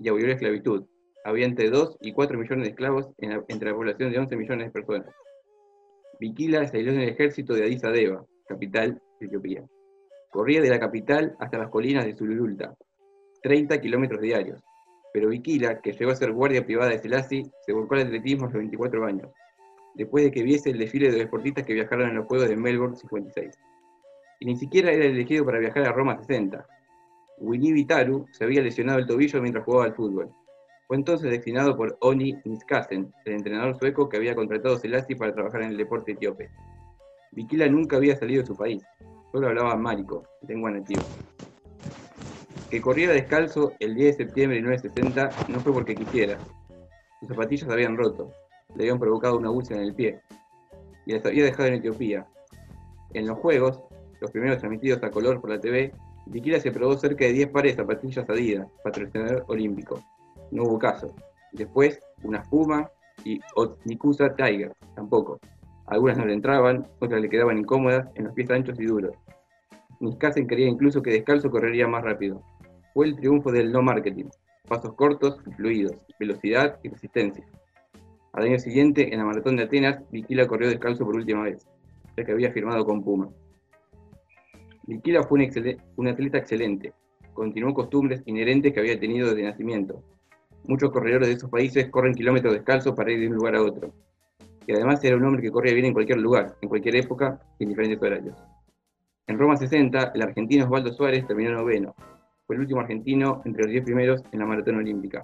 y 0.00 0.08
abolió 0.08 0.28
la 0.28 0.32
esclavitud. 0.34 0.84
Había 1.24 1.46
entre 1.46 1.68
2 1.70 1.98
y 2.00 2.12
4 2.12 2.38
millones 2.38 2.64
de 2.64 2.70
esclavos 2.70 3.08
en 3.18 3.30
la- 3.30 3.44
entre 3.48 3.70
la 3.70 3.76
población 3.76 4.10
de 4.10 4.18
11 4.18 4.36
millones 4.36 4.66
de 4.66 4.72
personas. 4.72 5.14
Viquila 6.20 6.66
salió 6.66 6.92
en 6.92 7.00
el 7.00 7.08
ejército 7.10 7.54
de 7.54 7.62
Addis 7.62 7.84
Abeba, 7.84 8.24
capital 8.48 9.00
de 9.20 9.26
Etiopía. 9.26 9.64
Corría 10.30 10.60
de 10.60 10.68
la 10.68 10.80
capital 10.80 11.36
hasta 11.38 11.58
las 11.58 11.70
colinas 11.70 12.04
de 12.04 12.14
Zulululta, 12.14 12.74
30 13.42 13.80
kilómetros 13.80 14.20
diarios. 14.20 14.60
Pero 15.12 15.28
Viquila, 15.28 15.80
que 15.80 15.92
llegó 15.92 16.10
a 16.10 16.16
ser 16.16 16.32
guardia 16.32 16.64
privada 16.64 16.90
de 16.90 16.98
Selassie, 16.98 17.50
se 17.64 17.72
volcó 17.72 17.94
al 17.94 18.02
atletismo 18.02 18.44
a 18.44 18.48
los 18.48 18.54
24 18.54 19.06
años, 19.06 19.30
después 19.94 20.24
de 20.24 20.32
que 20.32 20.42
viese 20.42 20.70
el 20.70 20.78
desfile 20.78 21.06
de 21.06 21.12
los 21.12 21.20
deportistas 21.20 21.64
que 21.64 21.74
viajaron 21.74 22.08
en 22.08 22.16
los 22.16 22.26
Juegos 22.26 22.48
de 22.48 22.56
Melbourne 22.56 22.96
56. 22.96 23.56
Y 24.40 24.46
ni 24.46 24.56
siquiera 24.56 24.90
era 24.90 25.04
elegido 25.04 25.44
para 25.44 25.60
viajar 25.60 25.86
a 25.86 25.92
Roma 25.92 26.18
60. 26.18 26.66
Winnie 27.38 27.86
se 28.32 28.44
había 28.44 28.60
lesionado 28.60 28.98
el 28.98 29.06
tobillo 29.06 29.40
mientras 29.40 29.64
jugaba 29.64 29.84
al 29.84 29.94
fútbol. 29.94 30.32
Fue 30.88 30.96
entonces 30.96 31.30
designado 31.30 31.76
por 31.76 31.98
Oni 32.00 32.38
Niskasen, 32.46 33.12
el 33.26 33.32
entrenador 33.34 33.78
sueco 33.78 34.08
que 34.08 34.16
había 34.16 34.34
contratado 34.34 34.78
Selassie 34.78 35.16
para 35.16 35.34
trabajar 35.34 35.60
en 35.60 35.72
el 35.72 35.76
deporte 35.76 36.12
etíope. 36.12 36.48
Viquila 37.32 37.68
nunca 37.68 37.98
había 37.98 38.16
salido 38.16 38.40
de 38.40 38.46
su 38.46 38.56
país, 38.56 38.82
solo 39.30 39.48
hablaba 39.48 39.76
márico, 39.76 40.24
lengua 40.48 40.70
nativa. 40.70 41.02
Que 42.70 42.80
corriera 42.80 43.12
descalzo 43.12 43.74
el 43.80 43.94
10 43.94 44.16
de 44.16 44.24
septiembre 44.24 44.56
de 44.56 44.62
1960 44.62 45.52
no 45.52 45.60
fue 45.60 45.74
porque 45.74 45.94
quisiera. 45.94 46.38
Sus 47.20 47.28
zapatillas 47.28 47.68
habían 47.68 47.98
roto, 47.98 48.30
le 48.74 48.84
habían 48.84 48.98
provocado 48.98 49.36
una 49.36 49.50
úlcera 49.50 49.82
en 49.82 49.88
el 49.88 49.94
pie, 49.94 50.20
y 51.04 51.12
las 51.12 51.26
había 51.26 51.44
dejado 51.44 51.68
en 51.68 51.74
Etiopía. 51.74 52.26
En 53.12 53.26
los 53.26 53.36
Juegos, 53.36 53.82
los 54.22 54.30
primeros 54.30 54.56
transmitidos 54.56 55.02
a 55.02 55.10
color 55.10 55.38
por 55.42 55.50
la 55.50 55.60
TV, 55.60 55.92
Viquila 56.24 56.58
se 56.60 56.72
probó 56.72 56.96
cerca 56.96 57.26
de 57.26 57.34
10 57.34 57.50
pares 57.50 57.76
de 57.76 57.82
zapatillas 57.82 58.30
Adidas, 58.30 58.66
patrocinador 58.82 59.44
olímpico. 59.48 60.02
No 60.50 60.64
hubo 60.64 60.78
caso. 60.78 61.14
Después, 61.52 62.00
una 62.22 62.42
Puma 62.42 62.90
y 63.24 63.40
Otnikusa 63.54 64.34
Tiger, 64.34 64.72
tampoco. 64.94 65.38
Algunas 65.86 66.18
no 66.18 66.26
le 66.26 66.34
entraban, 66.34 66.86
otras 66.98 67.20
le 67.20 67.28
quedaban 67.28 67.58
incómodas, 67.58 68.08
en 68.14 68.24
los 68.24 68.34
pies 68.34 68.50
anchos 68.50 68.78
y 68.78 68.84
duros. 68.84 69.16
Niskasen 70.00 70.46
creía 70.46 70.68
incluso 70.68 71.02
que 71.02 71.10
descalzo 71.10 71.50
correría 71.50 71.88
más 71.88 72.04
rápido. 72.04 72.42
Fue 72.94 73.06
el 73.06 73.16
triunfo 73.16 73.50
del 73.50 73.72
no 73.72 73.82
marketing. 73.82 74.26
Pasos 74.68 74.94
cortos 74.94 75.40
y 75.46 75.52
fluidos, 75.52 75.96
velocidad 76.20 76.78
y 76.82 76.90
resistencia. 76.90 77.44
Al 78.34 78.44
año 78.44 78.58
siguiente, 78.58 79.12
en 79.12 79.18
la 79.18 79.24
maratón 79.24 79.56
de 79.56 79.64
Atenas, 79.64 80.02
Viquila 80.10 80.46
corrió 80.46 80.68
descalzo 80.68 81.04
por 81.04 81.16
última 81.16 81.42
vez, 81.42 81.66
ya 82.16 82.24
que 82.24 82.32
había 82.32 82.52
firmado 82.52 82.84
con 82.84 83.02
Puma. 83.02 83.30
Viquila 84.86 85.22
fue 85.24 85.40
un, 85.40 85.76
un 85.96 86.08
atleta 86.08 86.38
excelente. 86.38 86.92
Continuó 87.32 87.72
costumbres 87.72 88.22
inherentes 88.26 88.72
que 88.72 88.80
había 88.80 89.00
tenido 89.00 89.28
desde 89.28 89.42
nacimiento. 89.42 90.02
Muchos 90.64 90.90
corredores 90.90 91.28
de 91.28 91.34
esos 91.34 91.50
países 91.50 91.88
corren 91.90 92.14
kilómetros 92.14 92.52
descalzos 92.52 92.94
para 92.94 93.12
ir 93.12 93.20
de 93.20 93.28
un 93.28 93.36
lugar 93.36 93.56
a 93.56 93.62
otro. 93.62 93.92
Y 94.66 94.72
además 94.72 95.02
era 95.02 95.16
un 95.16 95.24
hombre 95.24 95.42
que 95.42 95.50
corría 95.50 95.72
bien 95.72 95.86
en 95.86 95.94
cualquier 95.94 96.18
lugar, 96.18 96.56
en 96.60 96.68
cualquier 96.68 96.96
época 96.96 97.40
en 97.58 97.68
diferentes 97.68 98.02
horarios. 98.02 98.36
En 99.26 99.38
Roma 99.38 99.56
60, 99.56 100.12
el 100.14 100.22
argentino 100.22 100.64
Osvaldo 100.64 100.92
Suárez 100.92 101.26
terminó 101.26 101.52
noveno. 101.52 101.94
Fue 102.46 102.56
el 102.56 102.62
último 102.62 102.80
argentino 102.80 103.42
entre 103.44 103.64
los 103.64 103.72
10 103.72 103.84
primeros 103.84 104.22
en 104.32 104.38
la 104.38 104.46
maratón 104.46 104.76
olímpica. 104.76 105.22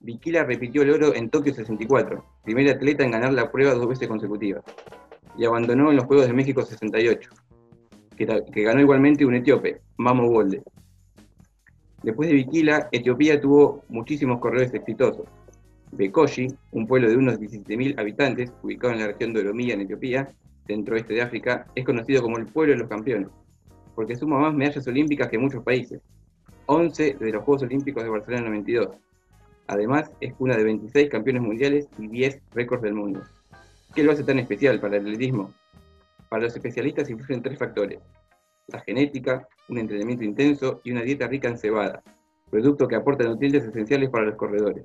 Viquila 0.00 0.42
repitió 0.42 0.82
el 0.82 0.90
oro 0.90 1.14
en 1.14 1.30
Tokio 1.30 1.54
64, 1.54 2.24
primer 2.42 2.68
atleta 2.68 3.04
en 3.04 3.12
ganar 3.12 3.32
la 3.32 3.52
prueba 3.52 3.74
dos 3.74 3.88
veces 3.88 4.08
consecutivas. 4.08 4.64
Y 5.38 5.44
abandonó 5.44 5.90
en 5.90 5.96
los 5.96 6.06
Juegos 6.06 6.26
de 6.26 6.32
México 6.32 6.62
68, 6.62 7.30
que, 8.16 8.26
que 8.52 8.62
ganó 8.62 8.80
igualmente 8.80 9.24
un 9.24 9.36
etíope, 9.36 9.80
Mamo 9.96 10.28
Bolde. 10.28 10.62
Después 12.02 12.28
de 12.28 12.34
Viquila, 12.34 12.88
Etiopía 12.90 13.40
tuvo 13.40 13.84
muchísimos 13.88 14.40
corredores 14.40 14.74
exitosos. 14.74 15.26
Bekoshi, 15.92 16.48
un 16.72 16.86
pueblo 16.86 17.08
de 17.08 17.16
unos 17.16 17.38
17.000 17.38 17.98
habitantes, 17.98 18.52
ubicado 18.62 18.92
en 18.94 19.00
la 19.00 19.06
región 19.08 19.32
de 19.32 19.40
Oromía, 19.40 19.74
en 19.74 19.82
Etiopía, 19.82 20.28
centro-oeste 20.66 21.14
de 21.14 21.22
África, 21.22 21.66
es 21.74 21.84
conocido 21.84 22.22
como 22.22 22.38
el 22.38 22.46
pueblo 22.46 22.72
de 22.72 22.80
los 22.80 22.88
campeones, 22.88 23.28
porque 23.94 24.16
suma 24.16 24.38
más 24.38 24.54
medallas 24.54 24.86
olímpicas 24.86 25.28
que 25.28 25.38
muchos 25.38 25.62
países, 25.62 26.00
11 26.66 27.16
de 27.20 27.32
los 27.32 27.44
Juegos 27.44 27.62
Olímpicos 27.62 28.02
de 28.02 28.08
Barcelona 28.08 28.46
92. 28.46 28.96
Además, 29.66 30.10
es 30.20 30.34
una 30.38 30.56
de 30.56 30.64
26 30.64 31.10
campeones 31.10 31.42
mundiales 31.42 31.88
y 31.98 32.08
10 32.08 32.40
récords 32.54 32.82
del 32.82 32.94
mundo. 32.94 33.22
¿Qué 33.94 34.02
lo 34.02 34.12
hace 34.12 34.24
tan 34.24 34.38
especial 34.38 34.80
para 34.80 34.96
el 34.96 35.02
atletismo? 35.02 35.52
Para 36.28 36.44
los 36.44 36.54
especialistas 36.54 37.10
influyen 37.10 37.42
tres 37.42 37.58
factores. 37.58 37.98
La 38.68 38.80
genética, 38.80 39.46
un 39.68 39.78
entrenamiento 39.78 40.24
intenso 40.24 40.80
y 40.84 40.92
una 40.92 41.02
dieta 41.02 41.26
rica 41.26 41.48
en 41.48 41.58
cebada, 41.58 42.02
producto 42.50 42.86
que 42.86 42.96
aporta 42.96 43.24
nutrientes 43.24 43.64
esenciales 43.64 44.10
para 44.10 44.26
los 44.26 44.36
corredores. 44.36 44.84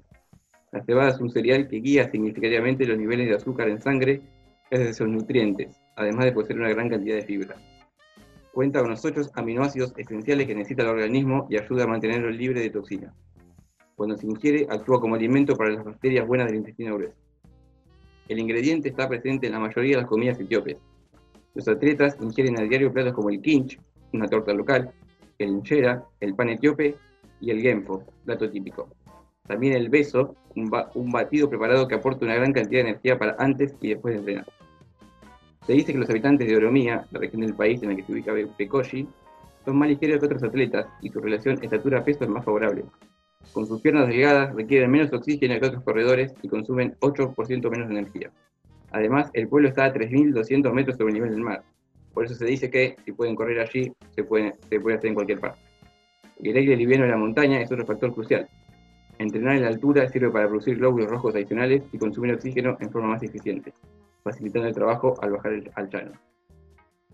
La 0.71 0.83
cebada 0.83 1.11
es 1.11 1.19
un 1.19 1.29
cereal 1.29 1.67
que 1.67 1.77
guía 1.77 2.09
significativamente 2.11 2.85
los 2.85 2.97
niveles 2.97 3.29
de 3.29 3.35
azúcar 3.35 3.69
en 3.69 3.81
sangre 3.81 4.21
gracias 4.69 4.91
a 4.91 4.93
sus 4.93 5.07
nutrientes, 5.07 5.79
además 5.95 6.25
de 6.25 6.31
poseer 6.33 6.59
una 6.59 6.69
gran 6.69 6.89
cantidad 6.89 7.15
de 7.15 7.25
fibra. 7.25 7.55
Cuenta 8.51 8.81
con 8.81 8.89
los 8.89 9.05
ocho 9.05 9.21
aminoácidos 9.35 9.93
esenciales 9.97 10.47
que 10.47 10.55
necesita 10.55 10.83
el 10.83 10.89
organismo 10.89 11.47
y 11.49 11.57
ayuda 11.57 11.83
a 11.83 11.87
mantenerlo 11.87 12.29
libre 12.29 12.61
de 12.61 12.69
toxinas. 12.69 13.13
Cuando 13.95 14.17
se 14.17 14.27
ingiere, 14.27 14.67
actúa 14.69 14.99
como 14.99 15.15
alimento 15.15 15.55
para 15.55 15.71
las 15.71 15.83
bacterias 15.83 16.27
buenas 16.27 16.47
del 16.47 16.57
intestino 16.57 16.95
grueso. 16.95 17.15
El 18.27 18.39
ingrediente 18.39 18.89
está 18.89 19.07
presente 19.07 19.47
en 19.47 19.53
la 19.53 19.59
mayoría 19.59 19.95
de 19.95 20.01
las 20.01 20.09
comidas 20.09 20.39
etíopes. 20.39 20.77
Los 21.57 21.67
atletas 21.67 22.15
ingieren 22.21 22.59
a 22.59 22.61
diario 22.61 22.93
platos 22.93 23.13
como 23.13 23.31
el 23.31 23.41
kinch, 23.41 23.79
una 24.13 24.27
torta 24.27 24.53
local, 24.53 24.91
el 25.39 25.49
injera, 25.49 26.05
el 26.19 26.35
pan 26.35 26.49
etíope 26.49 26.95
y 27.41 27.49
el 27.49 27.63
genfo, 27.63 28.03
plato 28.25 28.47
típico. 28.47 28.87
También 29.47 29.73
el 29.73 29.89
beso, 29.89 30.35
un, 30.55 30.69
batido 31.09 31.49
preparado 31.49 31.87
que 31.87 31.95
aporta 31.95 32.25
una 32.25 32.35
gran 32.35 32.53
cantidad 32.53 32.83
de 32.83 32.89
energía 32.89 33.17
para 33.17 33.35
antes 33.39 33.73
y 33.81 33.89
después 33.89 34.13
de 34.13 34.19
entrenar. 34.19 34.45
Se 35.65 35.73
dice 35.73 35.93
que 35.93 35.97
los 35.97 36.09
habitantes 36.11 36.47
de 36.47 36.55
Oromía, 36.55 37.07
la 37.09 37.19
región 37.21 37.41
del 37.41 37.55
país 37.55 37.81
en 37.81 37.89
la 37.89 37.95
que 37.95 38.03
se 38.03 38.11
ubica 38.11 38.35
Pekoshi, 38.55 39.07
son 39.65 39.79
más 39.79 39.89
ligeros 39.89 40.19
que 40.19 40.27
otros 40.27 40.43
atletas 40.43 40.85
y 41.01 41.09
su 41.09 41.19
relación 41.19 41.57
estatura-peso 41.63 42.23
es 42.23 42.29
más 42.29 42.45
favorable. 42.45 42.85
Con 43.51 43.65
sus 43.65 43.81
piernas 43.81 44.07
delgadas 44.07 44.53
requieren 44.53 44.91
menos 44.91 45.11
oxígeno 45.11 45.59
que 45.59 45.65
otros 45.65 45.81
corredores 45.81 46.35
y 46.43 46.49
consumen 46.49 46.95
8% 46.99 47.71
menos 47.71 47.89
energía. 47.89 48.31
Además, 48.97 49.29
el 49.33 49.47
pueblo 49.47 49.69
está 49.69 49.85
a 49.85 49.93
3.200 49.93 50.73
metros 50.73 50.97
sobre 50.97 51.09
el 51.09 51.13
nivel 51.15 51.31
del 51.31 51.41
mar. 51.41 51.63
Por 52.13 52.25
eso 52.25 52.35
se 52.35 52.45
dice 52.45 52.69
que 52.69 52.95
si 53.05 53.11
pueden 53.11 53.35
correr 53.35 53.59
allí, 53.59 53.91
se 54.15 54.23
puede, 54.23 54.55
hacer 54.69 55.05
en 55.05 55.13
cualquier 55.13 55.39
parte. 55.39 55.59
El 56.43 56.57
aire 56.57 56.75
liviano 56.75 57.05
de 57.05 57.11
la 57.11 57.17
montaña 57.17 57.61
es 57.61 57.71
otro 57.71 57.85
factor 57.85 58.13
crucial. 58.13 58.47
Entrenar 59.19 59.55
en 59.55 59.63
la 59.63 59.69
altura 59.69 60.07
sirve 60.07 60.29
para 60.29 60.47
producir 60.47 60.77
glóbulos 60.77 61.09
rojos 61.09 61.35
adicionales 61.35 61.83
y 61.91 61.97
consumir 61.97 62.33
oxígeno 62.33 62.77
en 62.79 62.91
forma 62.91 63.09
más 63.09 63.23
eficiente 63.23 63.73
facilitando 64.27 64.67
el 64.67 64.75
trabajo 64.75 65.15
al 65.21 65.31
bajar 65.31 65.63
al 65.75 65.89
llano. 65.89 66.11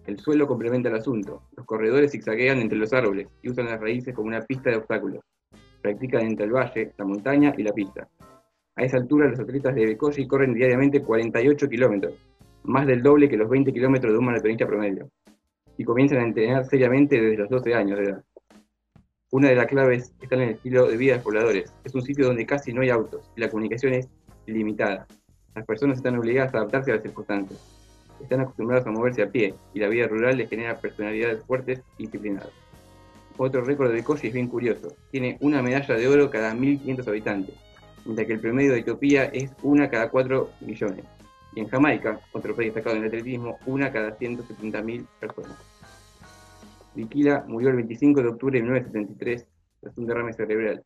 El 0.05 0.19
suelo 0.19 0.47
complementa 0.47 0.89
el 0.89 0.95
asunto. 0.95 1.43
Los 1.55 1.65
corredores 1.65 2.11
zigzaguean 2.11 2.59
entre 2.59 2.77
los 2.77 2.91
árboles 2.91 3.27
y 3.41 3.49
usan 3.49 3.65
las 3.65 3.79
raíces 3.79 4.15
como 4.15 4.27
una 4.27 4.41
pista 4.41 4.69
de 4.69 4.77
obstáculos. 4.77 5.23
Practican 5.81 6.25
entre 6.25 6.45
el 6.45 6.51
valle, 6.51 6.91
la 6.97 7.05
montaña 7.05 7.53
y 7.57 7.63
la 7.63 7.71
pista. 7.71 8.07
A 8.75 8.83
esa 8.83 8.97
altura, 8.97 9.29
los 9.29 9.39
atletas 9.39 9.75
de 9.75 9.85
Becoshi 9.85 10.27
corren 10.27 10.53
diariamente 10.53 11.01
48 11.01 11.69
kilómetros, 11.69 12.13
más 12.63 12.87
del 12.87 13.03
doble 13.03 13.29
que 13.29 13.37
los 13.37 13.49
20 13.49 13.71
kilómetros 13.71 14.11
de 14.11 14.17
un 14.17 14.25
maratonista 14.25 14.65
promedio, 14.65 15.09
y 15.77 15.83
comienzan 15.83 16.19
a 16.19 16.23
entrenar 16.23 16.65
seriamente 16.65 17.21
desde 17.21 17.37
los 17.37 17.49
12 17.49 17.73
años 17.75 17.99
de 17.99 18.05
edad. 18.05 18.23
Una 19.31 19.49
de 19.49 19.55
las 19.55 19.67
claves 19.67 20.13
está 20.21 20.35
en 20.35 20.41
el 20.41 20.49
estilo 20.51 20.87
de 20.87 20.97
vida 20.97 21.13
de 21.13 21.17
los 21.17 21.23
pobladores. 21.23 21.73
Es 21.83 21.95
un 21.95 22.03
sitio 22.03 22.27
donde 22.27 22.45
casi 22.45 22.71
no 22.71 22.81
hay 22.81 22.89
autos 22.89 23.31
y 23.35 23.41
la 23.41 23.49
comunicación 23.49 23.93
es 23.93 24.07
limitada. 24.45 25.07
Las 25.55 25.65
personas 25.65 25.97
están 25.97 26.17
obligadas 26.17 26.53
a 26.53 26.57
adaptarse 26.57 26.91
a 26.91 26.95
las 26.95 27.03
circunstancias. 27.03 27.59
Están 28.21 28.41
acostumbrados 28.41 28.85
a 28.85 28.91
moverse 28.91 29.23
a 29.23 29.31
pie 29.31 29.55
y 29.73 29.79
la 29.79 29.87
vida 29.87 30.07
rural 30.07 30.37
les 30.37 30.49
genera 30.49 30.79
personalidades 30.79 31.43
fuertes 31.45 31.81
y 31.97 32.03
disciplinadas. 32.03 32.51
Otro 33.37 33.63
récord 33.63 33.91
de 33.91 34.03
Koshi 34.03 34.27
es 34.27 34.33
bien 34.33 34.47
curioso. 34.47 34.95
Tiene 35.09 35.37
una 35.41 35.63
medalla 35.63 35.95
de 35.95 36.07
oro 36.07 36.29
cada 36.29 36.53
1.500 36.53 37.07
habitantes, 37.07 37.55
mientras 38.05 38.27
que 38.27 38.33
el 38.33 38.39
promedio 38.39 38.73
de 38.73 38.79
Etiopía 38.79 39.25
es 39.25 39.51
una 39.63 39.89
cada 39.89 40.09
4 40.09 40.49
millones. 40.61 41.05
Y 41.55 41.61
en 41.61 41.67
Jamaica, 41.67 42.19
otro 42.31 42.55
país 42.55 42.73
destacado 42.73 42.95
en 42.95 43.03
el 43.03 43.07
atletismo, 43.09 43.57
una 43.65 43.91
cada 43.91 44.17
170.000 44.17 45.05
personas. 45.19 45.57
Vikila 46.95 47.43
murió 47.47 47.69
el 47.69 47.75
25 47.75 48.21
de 48.21 48.27
octubre 48.27 48.59
de 48.59 48.63
1973 48.63 49.47
tras 49.81 49.97
un 49.97 50.05
derrame 50.05 50.33
cerebral, 50.33 50.83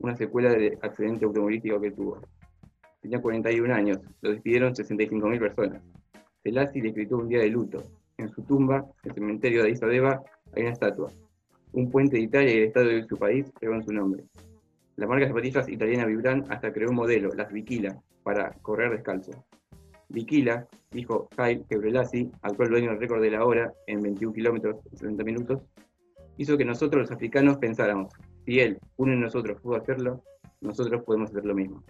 una 0.00 0.16
secuela 0.16 0.50
del 0.50 0.78
accidente 0.82 1.24
automovilístico 1.24 1.80
que 1.80 1.90
tuvo 1.90 2.20
tenía 3.06 3.22
41 3.22 3.72
años, 3.72 3.98
lo 4.20 4.30
despidieron 4.30 4.74
65.000 4.74 5.38
personas. 5.38 5.82
Selassie 6.42 6.82
decretó 6.82 7.18
un 7.18 7.28
día 7.28 7.38
de 7.38 7.50
luto. 7.50 7.84
En 8.18 8.28
su 8.30 8.42
tumba, 8.42 8.84
el 9.04 9.14
cementerio 9.14 9.62
de 9.62 9.68
Addis 9.68 9.82
Abeba, 9.82 10.22
hay 10.54 10.62
una 10.62 10.72
estatua. 10.72 11.10
Un 11.72 11.90
puente 11.90 12.16
de 12.16 12.22
Italia 12.22 12.52
y 12.52 12.58
el 12.58 12.64
estado 12.64 12.86
de 12.86 13.06
su 13.06 13.16
país 13.16 13.46
llevan 13.60 13.84
su 13.84 13.92
nombre. 13.92 14.24
La 14.96 15.06
marca 15.06 15.24
de 15.24 15.28
zapatillas 15.28 15.68
italiana 15.68 16.06
Vibran 16.06 16.44
hasta 16.48 16.72
creó 16.72 16.88
un 16.88 16.96
modelo, 16.96 17.30
las 17.34 17.52
Vikila, 17.52 18.00
para 18.22 18.52
correr 18.62 18.92
descalzo. 18.92 19.44
Vikila, 20.08 20.66
dijo 20.90 21.28
Kyle 21.36 21.64
Kebrelasi, 21.68 22.30
actual 22.40 22.70
dueño 22.70 22.90
del 22.90 23.00
récord 23.00 23.20
de 23.20 23.30
la 23.30 23.44
hora 23.44 23.72
en 23.86 24.00
21 24.00 24.32
kilómetros 24.32 24.76
y 24.90 24.96
70 24.96 25.24
minutos, 25.24 25.60
hizo 26.38 26.56
que 26.56 26.64
nosotros 26.64 27.02
los 27.02 27.10
africanos 27.10 27.58
pensáramos, 27.58 28.12
si 28.46 28.60
él, 28.60 28.78
uno 28.96 29.12
de 29.12 29.18
nosotros 29.18 29.60
pudo 29.60 29.76
hacerlo, 29.76 30.22
nosotros 30.62 31.02
podemos 31.04 31.30
hacer 31.30 31.44
lo 31.44 31.54
mismo. 31.54 31.82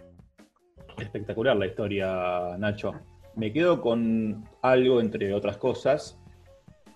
Espectacular 0.99 1.55
la 1.55 1.67
historia, 1.67 2.57
Nacho. 2.57 2.91
Me 3.35 3.53
quedo 3.53 3.79
con 3.81 4.43
algo, 4.63 4.99
entre 4.99 5.33
otras 5.33 5.57
cosas. 5.57 6.19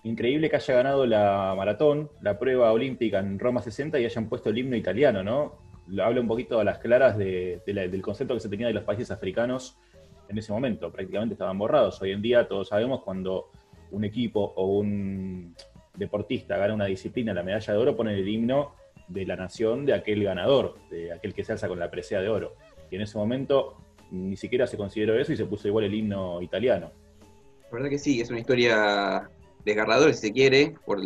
Increíble 0.02 0.50
que 0.50 0.56
haya 0.56 0.74
ganado 0.74 1.06
la 1.06 1.54
maratón, 1.56 2.10
la 2.20 2.38
prueba 2.38 2.72
olímpica 2.72 3.20
en 3.20 3.38
Roma 3.38 3.62
60 3.62 4.00
y 4.00 4.04
hayan 4.04 4.28
puesto 4.28 4.50
el 4.50 4.58
himno 4.58 4.76
italiano, 4.76 5.22
¿no? 5.22 5.61
Habla 6.00 6.20
un 6.20 6.28
poquito 6.28 6.58
a 6.58 6.64
las 6.64 6.78
claras 6.78 7.18
del 7.18 8.02
concepto 8.02 8.34
que 8.34 8.40
se 8.40 8.48
tenía 8.48 8.68
de 8.68 8.72
los 8.72 8.84
países 8.84 9.10
africanos 9.10 9.76
en 10.28 10.38
ese 10.38 10.52
momento. 10.52 10.90
Prácticamente 10.90 11.34
estaban 11.34 11.58
borrados. 11.58 12.00
Hoy 12.00 12.12
en 12.12 12.22
día 12.22 12.48
todos 12.48 12.68
sabemos 12.68 13.02
cuando 13.02 13.50
un 13.90 14.04
equipo 14.04 14.54
o 14.56 14.78
un 14.78 15.54
deportista 15.94 16.56
gana 16.56 16.72
una 16.72 16.86
disciplina, 16.86 17.34
la 17.34 17.42
medalla 17.42 17.72
de 17.74 17.78
oro, 17.78 17.94
pone 17.94 18.14
el 18.14 18.26
himno 18.26 18.74
de 19.08 19.26
la 19.26 19.36
nación 19.36 19.84
de 19.84 19.92
aquel 19.92 20.24
ganador, 20.24 20.78
de 20.90 21.12
aquel 21.12 21.34
que 21.34 21.44
se 21.44 21.52
alza 21.52 21.68
con 21.68 21.78
la 21.78 21.90
presea 21.90 22.22
de 22.22 22.30
oro. 22.30 22.54
Y 22.90 22.96
en 22.96 23.02
ese 23.02 23.18
momento 23.18 23.76
ni 24.10 24.36
siquiera 24.36 24.66
se 24.66 24.78
consideró 24.78 25.18
eso 25.18 25.32
y 25.32 25.36
se 25.36 25.44
puso 25.44 25.68
igual 25.68 25.84
el 25.84 25.94
himno 25.94 26.40
italiano. 26.40 26.90
La 27.64 27.70
verdad 27.70 27.90
que 27.90 27.98
sí, 27.98 28.20
es 28.20 28.30
una 28.30 28.40
historia 28.40 29.30
desgarradora, 29.64 30.12
si 30.12 30.28
se 30.28 30.32
quiere, 30.32 30.74
por 30.86 31.04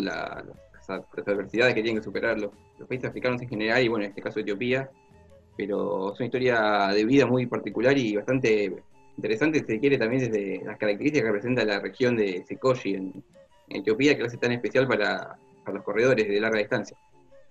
las, 0.89 1.03
adversidades 1.27 1.75
que 1.75 1.83
tienen 1.83 2.01
que 2.01 2.05
superar 2.05 2.39
los, 2.39 2.51
países 2.87 3.09
africanos 3.09 3.41
en 3.43 3.49
general, 3.49 3.83
y 3.83 3.89
bueno, 3.89 4.05
en 4.05 4.11
este 4.11 4.23
caso 4.23 4.41
Etiopía, 4.41 4.91
pero 5.57 6.13
es 6.13 6.21
una 6.21 6.27
historia 6.27 6.89
de 6.93 7.05
vida 7.05 7.27
muy 7.27 7.47
particular 7.47 7.97
y 7.97 8.17
bastante 8.17 8.83
interesante, 9.17 9.65
se 9.65 9.81
quiere, 9.81 9.97
también 9.97 10.31
desde 10.31 10.63
las 10.65 10.77
características 10.77 11.23
que 11.23 11.33
representa 11.33 11.65
la 11.65 11.81
región 11.81 12.17
de 12.17 12.45
Sekoshi 12.47 12.95
en, 12.95 13.25
Etiopía, 13.69 14.15
que 14.15 14.21
lo 14.21 14.27
hace 14.27 14.37
tan 14.37 14.53
especial 14.53 14.87
para, 14.87 15.37
para 15.65 15.79
los 15.79 15.83
corredores 15.83 16.29
de 16.29 16.41
larga 16.41 16.61
distancia. 16.61 16.97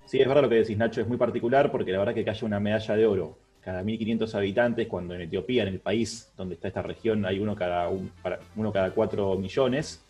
Sí, 0.05 0.21
es 0.21 0.27
verdad 0.27 0.43
lo 0.43 0.49
que 0.49 0.55
decís, 0.55 0.77
Nacho, 0.77 1.01
es 1.01 1.07
muy 1.07 1.17
particular 1.17 1.71
porque 1.71 1.91
la 1.91 1.99
verdad 1.99 2.13
que 2.13 2.29
haya 2.29 2.45
una 2.45 2.59
medalla 2.59 2.95
de 2.95 3.05
oro 3.05 3.37
cada 3.65 3.81
1.500 3.81 4.35
habitantes, 4.35 4.87
cuando 4.87 5.15
en 5.15 5.21
Etiopía, 5.21 5.63
en 5.63 5.69
el 5.69 5.79
país 5.79 6.31
donde 6.37 6.53
está 6.53 6.67
esta 6.67 6.83
región, 6.83 7.25
hay 7.25 7.39
uno 7.39 7.55
cada, 7.55 7.89
uno 7.89 8.71
cada 8.71 8.91
4 8.91 9.37
millones, 9.39 10.05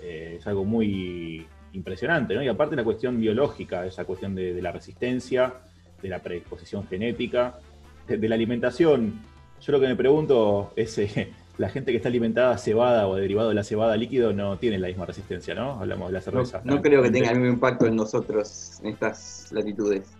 eh, 0.00 0.36
es 0.38 0.46
algo 0.46 0.64
muy 0.64 1.44
impresionante, 1.74 2.34
¿no? 2.34 2.42
Y 2.42 2.48
aparte 2.48 2.76
la 2.76 2.84
cuestión 2.84 3.20
biológica, 3.20 3.84
esa 3.86 4.04
cuestión 4.04 4.34
de, 4.34 4.60
la 4.62 4.72
resistencia, 4.72 5.52
de 6.00 6.08
la 6.08 6.20
predisposición 6.20 6.86
genética, 6.86 7.58
de, 8.06 8.28
la 8.28 8.34
alimentación. 8.34 9.20
Yo 9.60 9.72
lo 9.72 9.80
que 9.80 9.88
me 9.88 9.96
pregunto 9.96 10.72
es, 10.76 10.96
eh, 10.98 11.32
la 11.58 11.68
gente 11.68 11.90
que 11.90 11.98
está 11.98 12.08
alimentada 12.08 12.54
a 12.54 12.58
cebada 12.58 13.06
o 13.08 13.16
derivado 13.16 13.48
de 13.48 13.54
la 13.54 13.64
cebada 13.64 13.96
líquido 13.96 14.32
no 14.32 14.56
tiene 14.58 14.78
la 14.78 14.88
misma 14.88 15.06
resistencia, 15.06 15.54
¿no? 15.54 15.80
Hablamos 15.80 16.08
de 16.08 16.14
la 16.14 16.20
cerveza. 16.20 16.60
No, 16.64 16.80
creo 16.80 17.02
que 17.02 17.10
tenga 17.10 17.30
el 17.30 17.38
mismo 17.38 17.54
impacto 17.54 17.86
en 17.86 17.96
nosotros 17.96 18.80
en 18.82 18.90
estas 18.90 19.52
latitudes. 19.52 20.16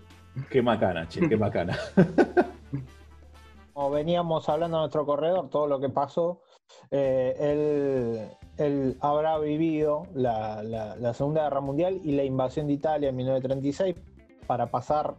Qué 0.51 0.63
macana, 0.63 1.09
che, 1.09 1.29
qué 1.29 1.37
macana. 1.37 1.79
Como 3.73 3.91
veníamos 3.91 4.49
hablando 4.49 4.77
de 4.77 4.83
nuestro 4.83 5.05
corredor, 5.05 5.49
todo 5.51 5.67
lo 5.67 5.81
que 5.81 5.89
pasó, 5.89 6.41
eh, 6.91 8.29
él, 8.57 8.97
habrá 9.01 9.39
vivido 9.39 10.05
la, 10.15 11.13
Segunda 11.15 11.45
Guerra 11.45 11.61
Mundial 11.61 12.01
y 12.05 12.13
la 12.13 12.25
invasión 12.25 12.67
de 12.67 12.75
Italia 12.75 13.09
en 13.09 13.17
1936 13.17 13.97
para 14.47 14.67
pasar 14.67 15.17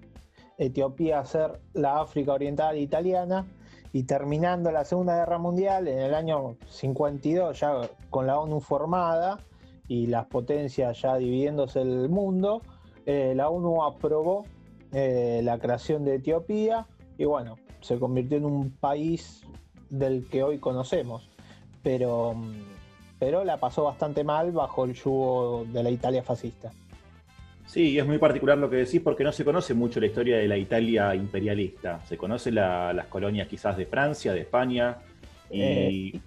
Etiopía 0.58 1.20
a 1.20 1.25
ser 1.25 1.60
la 1.74 2.00
África 2.00 2.34
Oriental 2.34 2.78
italiana. 2.78 3.46
Y 3.92 4.04
terminando 4.04 4.72
la 4.72 4.84
Segunda 4.84 5.16
Guerra 5.16 5.38
Mundial 5.38 5.88
en 5.88 6.00
el 6.00 6.14
año 6.14 6.58
52 6.68 7.60
ya 7.60 7.90
con 8.10 8.28
la 8.28 8.40
ONU 8.40 8.60
formada 8.60 9.40
y 9.88 10.08
las 10.08 10.25
potencias 10.25 11.02
ya 11.02 11.16
dividiéndose 11.16 11.82
el 11.82 12.10
mundo, 12.10 12.62
eh, 13.06 13.34
la 13.36 13.50
ONU 13.50 13.84
aprobó 13.84 14.44
eh, 14.92 15.42
la 15.44 15.60
creación 15.60 16.04
de 16.04 16.16
Etiopía 16.16 16.88
y 17.18 17.25
bueno, 17.25 17.56
se 17.82 18.00
convirtió 18.00 18.38
en 18.38 18.46
un 18.46 18.72
país 18.72 19.46
del 19.90 20.28
que 20.28 20.44
hoy 20.44 20.60
conocemos, 20.60 21.30
pero, 21.86 22.36
pero 23.20 23.44
la 23.44 23.58
pasó 23.58 23.84
bastante 23.84 24.24
mal 24.24 24.51
bajo 24.51 24.86
el 24.86 24.94
yugo 24.96 25.65
de 25.72 25.84
la 25.84 25.92
Italia 25.92 26.24
fascista. 26.24 26.72
Sí, 27.68 28.00
es 28.00 28.08
muy 28.08 28.18
particular 28.18 28.58
lo 28.58 28.72
que 28.72 28.77
decís 28.77 29.01
porque 29.01 29.24
no 29.24 29.32
se 29.32 29.46
conoce 29.46 29.75
mucho 29.75 30.00
la 30.00 30.08
historia 30.08 30.38
de 30.38 30.48
la 30.48 30.58
Italia 30.58 31.13
imperialista. 31.13 32.04
Se 32.06 32.18
conoce 32.18 32.51
las 32.51 33.06
colonias 33.06 33.48
quizás 33.48 33.77
de 33.77 33.86
Francia, 33.86 34.34
de 34.34 34.42
España. 34.42 34.98
Y... 35.51 35.62
Eh, 35.62 36.20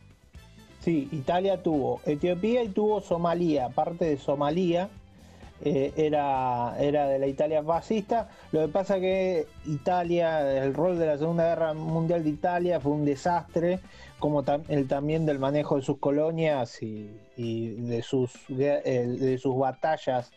sí, 0.79 1.09
Italia 1.11 1.61
tuvo 1.61 2.01
Etiopía 2.07 2.63
y 2.63 2.69
tuvo 2.69 3.01
Somalia, 3.01 3.69
parte 3.69 4.05
de 4.05 4.17
Somalia, 4.17 4.89
eh, 5.65 5.93
era, 5.97 6.77
era 6.79 7.09
de 7.09 7.19
la 7.19 7.27
Italia 7.27 7.65
fascista. 7.65 8.29
Lo 8.53 8.61
que 8.61 8.69
pasa 8.69 9.01
que 9.01 9.47
Italia, 9.67 10.63
el 10.63 10.73
rol 10.73 11.01
de 11.01 11.07
la 11.07 11.19
Segunda 11.19 11.49
Guerra 11.49 11.75
Mundial 11.75 12.23
de 12.23 12.31
Italia 12.31 12.79
fue 12.79 12.93
un 12.93 13.05
desastre, 13.05 13.81
como 14.19 14.45
el 14.69 14.89
también 14.89 15.27
del 15.27 15.39
manejo 15.39 15.77
de 15.77 15.83
sus 15.83 15.99
colonias 15.99 16.83
y, 16.83 17.09
de, 17.37 18.03
sus, 18.03 18.33
de, 18.49 19.39
sus 19.41 19.57
batallas 19.57 20.31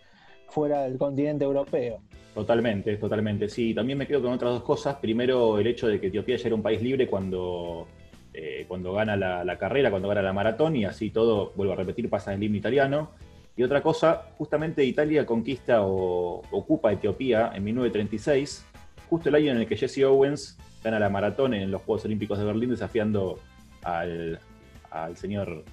fuera 0.47 0.83
del 0.83 0.97
continente 0.97 1.43
europeo. 1.43 1.99
Totalmente, 2.33 2.95
totalmente. 2.97 3.49
Sí, 3.49 3.73
también 3.73 3.97
me 3.97 4.07
quedo 4.07 4.21
con 4.21 4.33
otras 4.33 4.53
dos 4.53 4.63
cosas. 4.63 4.95
Primero, 4.97 5.59
el 5.59 5.67
hecho 5.67 5.87
de 5.87 5.99
que 5.99 6.07
Etiopía 6.07 6.37
ya 6.37 6.47
era 6.47 6.55
un 6.55 6.61
país 6.61 6.81
libre 6.81 7.07
cuando, 7.07 7.87
eh, 8.33 8.65
cuando 8.67 8.93
gana 8.93 9.17
la, 9.17 9.43
la, 9.43 9.57
carrera, 9.57 9.89
cuando 9.89 10.07
gana 10.07 10.21
la 10.21 10.33
maratón, 10.33 10.75
y 10.75 10.85
así 10.85 11.09
todo, 11.09 11.51
vuelvo 11.55 11.73
a 11.73 11.75
repetir, 11.75 12.09
pasa 12.09 12.31
en 12.31 12.37
el 12.37 12.43
himno 12.45 12.57
italiano. 12.57 13.09
Y 13.57 13.63
otra 13.63 13.81
cosa, 13.81 14.29
justamente 14.37 14.85
Italia 14.85 15.25
conquista 15.25 15.81
o 15.81 16.41
ocupa 16.51 16.91
Etiopía 16.93 17.51
en 17.53 17.63
1936, 17.65 18.65
justo 19.09 19.29
el 19.29 19.35
año 19.35 19.51
en 19.51 19.57
el 19.57 19.67
que 19.67 19.75
Jesse 19.75 20.03
Owens 20.03 20.57
gana 20.83 20.99
la 20.99 21.09
maratón 21.09 21.53
en 21.53 21.69
los 21.69 21.81
Juegos 21.81 22.05
Olímpicos 22.05 22.39
de 22.39 22.45
Berlín 22.45 22.69
desafiando 22.69 23.39
al, 23.83 24.39
señor 25.15 25.63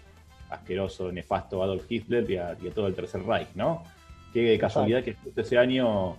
asqueroso, 0.50 1.12
nefasto 1.12 1.62
Adolf 1.62 1.84
Hitler 1.88 2.30
y 2.30 2.36
a, 2.36 2.56
todo 2.74 2.86
el 2.86 2.94
Tercer 2.94 3.22
Reich, 3.22 3.48
¿no? 3.54 3.82
Qué 4.32 4.58
casualidad 4.58 5.02
que 5.02 5.14
justo 5.14 5.40
ese 5.40 5.58
año 5.58 6.16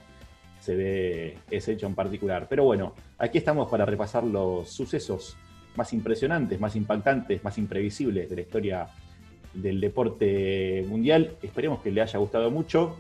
se 0.60 0.75
ve 0.75 1.38
ese 1.50 1.74
hecho 1.74 1.88
en 1.88 1.96
particular. 1.96 2.48
Pero 2.50 2.63
bueno, 2.63 2.93
aquí 3.17 3.38
estamos 3.38 3.69
para 3.69 3.86
repasar 3.86 4.24
los 4.24 4.69
sucesos 4.69 5.38
más 5.75 5.93
impresionantes, 5.93 6.60
más 6.60 6.75
impactantes, 6.75 7.43
más 7.43 7.58
imprevisibles 7.58 8.29
de 8.29 8.36
la 8.36 8.41
historia 8.41 8.88
del 9.53 9.79
deporte 9.79 10.86
mundial. 10.88 11.38
Esperemos 11.41 11.81
que 11.81 11.91
le 11.91 12.01
haya 12.01 12.19
gustado 12.19 12.51
mucho 12.51 12.98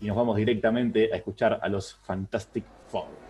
y 0.00 0.06
nos 0.06 0.16
vamos 0.16 0.36
directamente 0.36 1.12
a 1.12 1.16
escuchar 1.16 1.60
a 1.62 1.68
los 1.68 1.94
Fantastic 2.04 2.64
Four. 2.88 3.23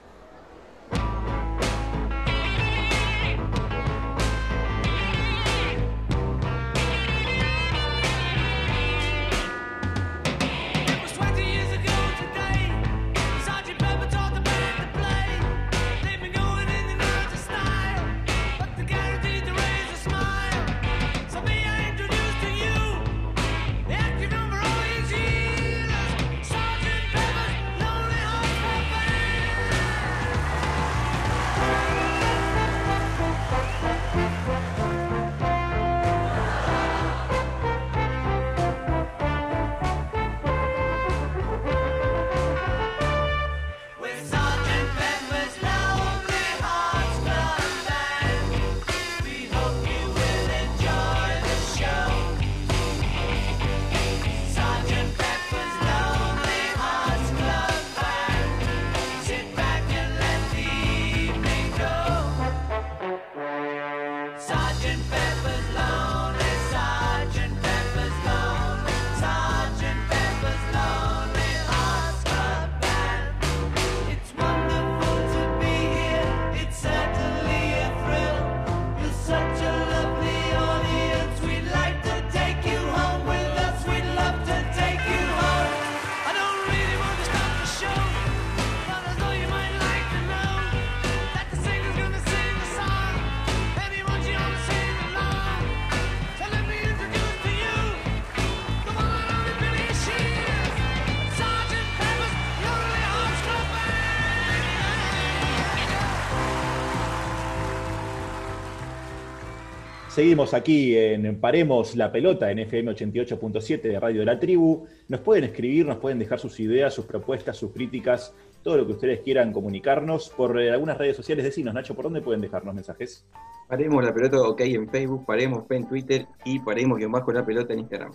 Seguimos 110.25 110.55
aquí 110.55 110.97
en 110.97 111.39
Paremos 111.39 111.97
la 111.97 112.11
Pelota 112.11 112.51
en 112.51 112.61
FM 112.61 112.93
88.7 112.93 113.83
de 113.83 114.01
Radio 114.01 114.21
de 114.21 114.25
la 114.25 114.41
Tribu. 114.41 114.87
Nos 115.07 115.21
pueden 115.21 115.45
escribir, 115.45 115.85
nos 115.85 115.99
pueden 115.99 116.19
dejar 116.19 116.39
sus 116.39 116.59
ideas, 116.61 116.95
sus 116.95 117.05
propuestas, 117.05 117.59
sus 117.59 117.73
críticas, 117.73 118.35
todo 118.63 118.79
lo 118.79 118.87
que 118.87 118.93
ustedes 118.93 119.21
quieran 119.21 119.53
comunicarnos 119.53 120.31
por 120.31 120.59
eh, 120.59 120.71
algunas 120.71 120.97
redes 120.97 121.15
sociales. 121.15 121.45
Decinos, 121.45 121.75
Nacho, 121.75 121.95
¿por 121.95 122.05
dónde 122.05 122.23
pueden 122.23 122.41
dejarnos 122.41 122.75
mensajes? 122.75 123.27
Paremos 123.69 124.03
la 124.03 124.15
Pelota 124.15 124.41
OK 124.41 124.63
en 124.63 124.89
Facebook, 124.89 125.27
Paremos 125.27 125.65
en 125.69 125.87
Twitter 125.87 126.27
y 126.47 126.59
Paremos 126.59 126.97
guion 126.97 127.13
bajo 127.13 127.31
la 127.31 127.45
Pelota 127.45 127.75
en 127.75 127.81
Instagram. 127.81 128.15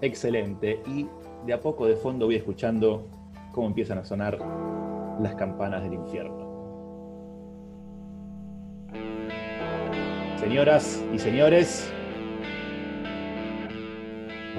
Excelente. 0.00 0.80
Y 0.88 1.06
de 1.46 1.52
a 1.52 1.60
poco 1.60 1.86
de 1.86 1.94
fondo 1.94 2.26
voy 2.26 2.34
escuchando 2.34 3.06
cómo 3.52 3.68
empiezan 3.68 3.98
a 3.98 4.04
sonar 4.04 4.40
las 5.22 5.36
campanas 5.36 5.84
del 5.84 5.94
infierno. 5.94 6.45
Señoras 10.40 11.02
y 11.14 11.18
señores, 11.18 11.88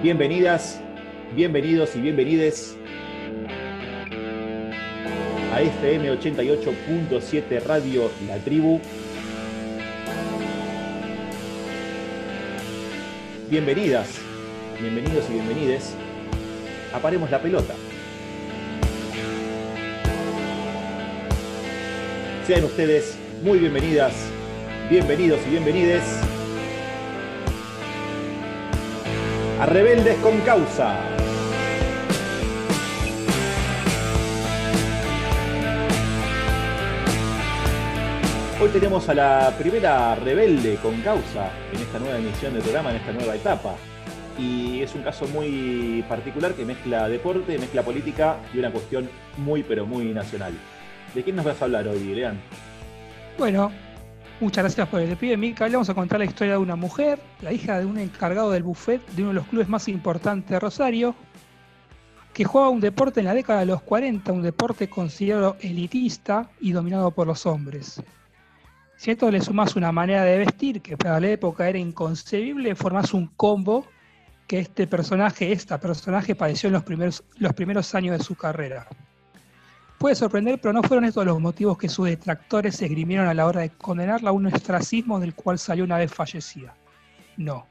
bienvenidas, 0.02 0.82
bienvenidos 1.36 1.96
y 1.96 2.02
bienvenides 2.02 2.76
a 5.54 5.62
FM 5.62 6.12
88.7 6.14 7.64
Radio 7.64 8.12
La 8.28 8.38
Tribu. 8.38 8.82
Bienvenidas, 13.48 14.20
bienvenidos 14.82 15.30
y 15.30 15.34
bienvenides 15.34 15.94
a 16.92 17.00
Paremos 17.00 17.30
la 17.30 17.40
Pelota. 17.40 17.76
Sean 22.48 22.64
ustedes 22.64 23.16
muy 23.44 23.60
bienvenidas 23.60 24.14
bienvenidos 24.90 25.42
y 25.46 25.50
bienvenides 25.50 26.02
a 29.60 29.66
Rebeldes 29.66 30.16
con 30.20 30.40
Causa. 30.42 30.96
Hoy 38.62 38.70
tenemos 38.70 39.10
a 39.10 39.14
la 39.14 39.54
primera 39.60 40.16
rebelde 40.16 40.78
con 40.78 41.00
causa 41.02 41.52
en 41.74 41.82
esta 41.82 42.00
nueva 42.00 42.18
emisión 42.18 42.54
del 42.54 42.64
programa, 42.64 42.92
en 42.92 42.96
esta 42.96 43.12
nueva 43.12 43.36
etapa. 43.36 43.76
Y 44.40 44.82
es 44.82 44.96
un 44.96 45.04
caso 45.04 45.28
muy 45.28 46.04
particular 46.08 46.54
que 46.54 46.64
mezcla 46.64 47.10
deporte, 47.10 47.58
mezcla 47.58 47.84
política 47.84 48.38
y 48.54 48.60
una 48.60 48.72
cuestión 48.72 49.10
muy 49.38 49.64
pero 49.64 49.86
muy 49.86 50.06
nacional. 50.06 50.54
¿De 51.14 51.24
quién 51.24 51.36
nos 51.36 51.46
vas 51.46 51.62
a 51.62 51.66
hablar 51.66 51.88
hoy, 51.88 52.00
Lean? 52.16 52.40
Bueno, 53.38 53.72
Muchas 54.40 54.66
gracias 54.66 54.88
por 54.90 55.02
el 55.02 55.18
pide, 55.18 55.36
Mica. 55.36 55.68
Le 55.68 55.74
vamos 55.74 55.90
a 55.90 55.96
contar 55.96 56.20
la 56.20 56.26
historia 56.26 56.54
de 56.54 56.60
una 56.60 56.76
mujer, 56.76 57.20
la 57.42 57.52
hija 57.52 57.80
de 57.80 57.88
un 57.88 57.98
encargado 57.98 58.52
del 58.52 58.62
buffet 58.62 59.04
de 59.14 59.24
uno 59.24 59.30
de 59.30 59.36
los 59.36 59.48
clubes 59.48 59.68
más 59.68 59.88
importantes 59.88 60.52
de 60.52 60.60
Rosario, 60.60 61.16
que 62.34 62.46
jugaba 62.46 62.70
un 62.70 62.80
deporte 62.80 63.20
en 63.22 63.26
la 63.26 63.34
década 63.34 63.62
de 63.62 63.66
los 63.66 63.82
40, 63.82 64.32
un 64.32 64.44
deporte 64.44 64.88
considerado 64.92 65.58
elitista 65.60 66.52
y 66.62 66.72
dominado 66.72 67.10
por 67.10 67.26
los 67.26 67.48
hombres. 67.48 68.00
Si 68.96 69.10
a 69.10 69.14
esto 69.14 69.32
le 69.32 69.42
sumas 69.42 69.76
una 69.76 69.92
manera 69.92 70.24
de 70.24 70.38
vestir 70.38 70.84
que 70.84 70.98
para 70.98 71.20
la 71.20 71.30
época 71.30 71.68
era 71.68 71.80
inconcebible, 71.80 72.76
formas 72.76 73.16
un 73.16 73.32
combo 73.38 73.88
que 74.46 74.60
este 74.60 74.86
personaje, 74.86 75.52
esta 75.52 75.80
personaje, 75.80 76.36
padeció 76.36 76.68
en 76.68 76.74
los 76.74 76.84
primeros, 76.84 77.24
los 77.38 77.54
primeros 77.54 77.96
años 77.96 78.16
de 78.16 78.24
su 78.24 78.36
carrera. 78.36 78.88
Puede 79.98 80.14
sorprender, 80.14 80.62
pero 80.62 80.74
no 80.74 80.84
fueron 80.84 81.06
estos 81.06 81.26
los 81.26 81.40
motivos 81.40 81.78
que 81.78 81.90
sus 81.90 82.06
detractores 82.08 82.80
esgrimieron 82.82 83.28
a 83.28 83.34
la 83.34 83.48
hora 83.48 83.62
de 83.62 83.72
condenarla 83.72 84.30
a 84.30 84.34
un 84.34 84.46
ostracismo 84.46 85.20
del 85.20 85.34
cual 85.34 85.58
salió 85.58 85.84
una 85.84 85.98
vez 85.98 86.14
fallecida. 86.14 86.76
No. 87.36 87.66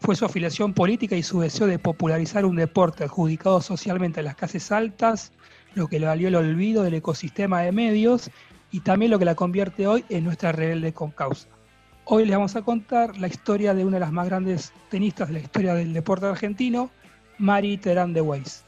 fue 0.00 0.16
su 0.16 0.24
afiliación 0.24 0.72
política 0.72 1.16
y 1.16 1.22
su 1.22 1.40
deseo 1.40 1.66
de 1.66 1.78
popularizar 1.78 2.44
un 2.44 2.56
deporte 2.56 3.04
adjudicado 3.04 3.60
socialmente 3.60 4.20
a 4.20 4.22
las 4.22 4.34
clases 4.34 4.72
altas, 4.72 5.32
lo 5.74 5.88
que 5.88 6.00
le 6.00 6.06
valió 6.06 6.28
el 6.28 6.36
olvido 6.36 6.82
del 6.82 6.94
ecosistema 6.94 7.62
de 7.62 7.72
medios 7.72 8.30
y 8.70 8.80
también 8.80 9.10
lo 9.10 9.18
que 9.18 9.24
la 9.24 9.34
convierte 9.34 9.86
hoy 9.86 10.04
en 10.08 10.24
nuestra 10.24 10.52
rebelde 10.52 10.92
con 10.92 11.10
causa. 11.10 11.48
Hoy 12.04 12.24
les 12.24 12.34
vamos 12.34 12.56
a 12.56 12.62
contar 12.62 13.16
la 13.18 13.28
historia 13.28 13.72
de 13.72 13.84
una 13.84 13.96
de 13.96 14.00
las 14.00 14.12
más 14.12 14.26
grandes 14.26 14.72
tenistas 14.90 15.28
de 15.28 15.34
la 15.34 15.40
historia 15.40 15.74
del 15.74 15.92
deporte 15.92 16.26
argentino, 16.26 16.90
Mari 17.38 17.78
Terán 17.78 18.12
de 18.12 18.20
Weiss. 18.20 18.64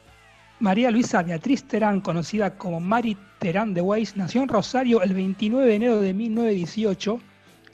María 0.62 0.92
Luisa 0.92 1.24
Beatriz 1.24 1.64
Terán, 1.64 2.00
conocida 2.00 2.56
como 2.56 2.78
Mari 2.78 3.16
Terán 3.40 3.74
de 3.74 3.80
Weiss, 3.80 4.16
nació 4.16 4.42
en 4.42 4.48
Rosario 4.48 5.02
el 5.02 5.12
29 5.12 5.66
de 5.66 5.74
enero 5.74 6.00
de 6.00 6.14
1918 6.14 7.18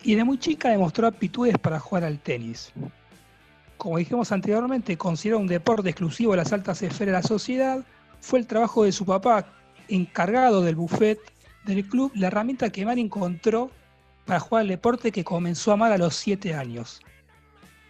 y 0.05 0.14
de 0.14 0.24
muy 0.24 0.38
chica 0.38 0.70
demostró 0.70 1.07
aptitudes 1.07 1.59
para 1.59 1.79
jugar 1.79 2.05
al 2.05 2.18
tenis. 2.18 2.72
Como 3.77 3.98
dijimos 3.98 4.33
anteriormente, 4.33 4.96
considerado 4.96 5.42
un 5.42 5.48
deporte 5.48 5.90
exclusivo 5.90 6.31
de 6.31 6.38
las 6.38 6.51
altas 6.55 6.81
esferas 6.81 7.07
de 7.09 7.12
la 7.12 7.22
sociedad, 7.22 7.85
fue 8.22 8.38
el 8.38 8.46
trabajo 8.46 8.85
de 8.85 8.92
su 8.92 9.05
papá, 9.05 9.44
encargado 9.88 10.62
del 10.62 10.77
buffet 10.77 11.18
del 11.66 11.87
club, 11.87 12.11
la 12.14 12.29
herramienta 12.29 12.70
que 12.70 12.87
Mari 12.87 13.03
encontró 13.03 13.70
para 14.24 14.40
jugar 14.40 14.62
al 14.62 14.68
deporte 14.68 15.12
que 15.12 15.24
comenzó 15.24 15.72
a 15.72 15.74
amar 15.74 15.92
a 15.92 15.98
los 15.98 16.16
7 16.16 16.55
años. 16.55 17.03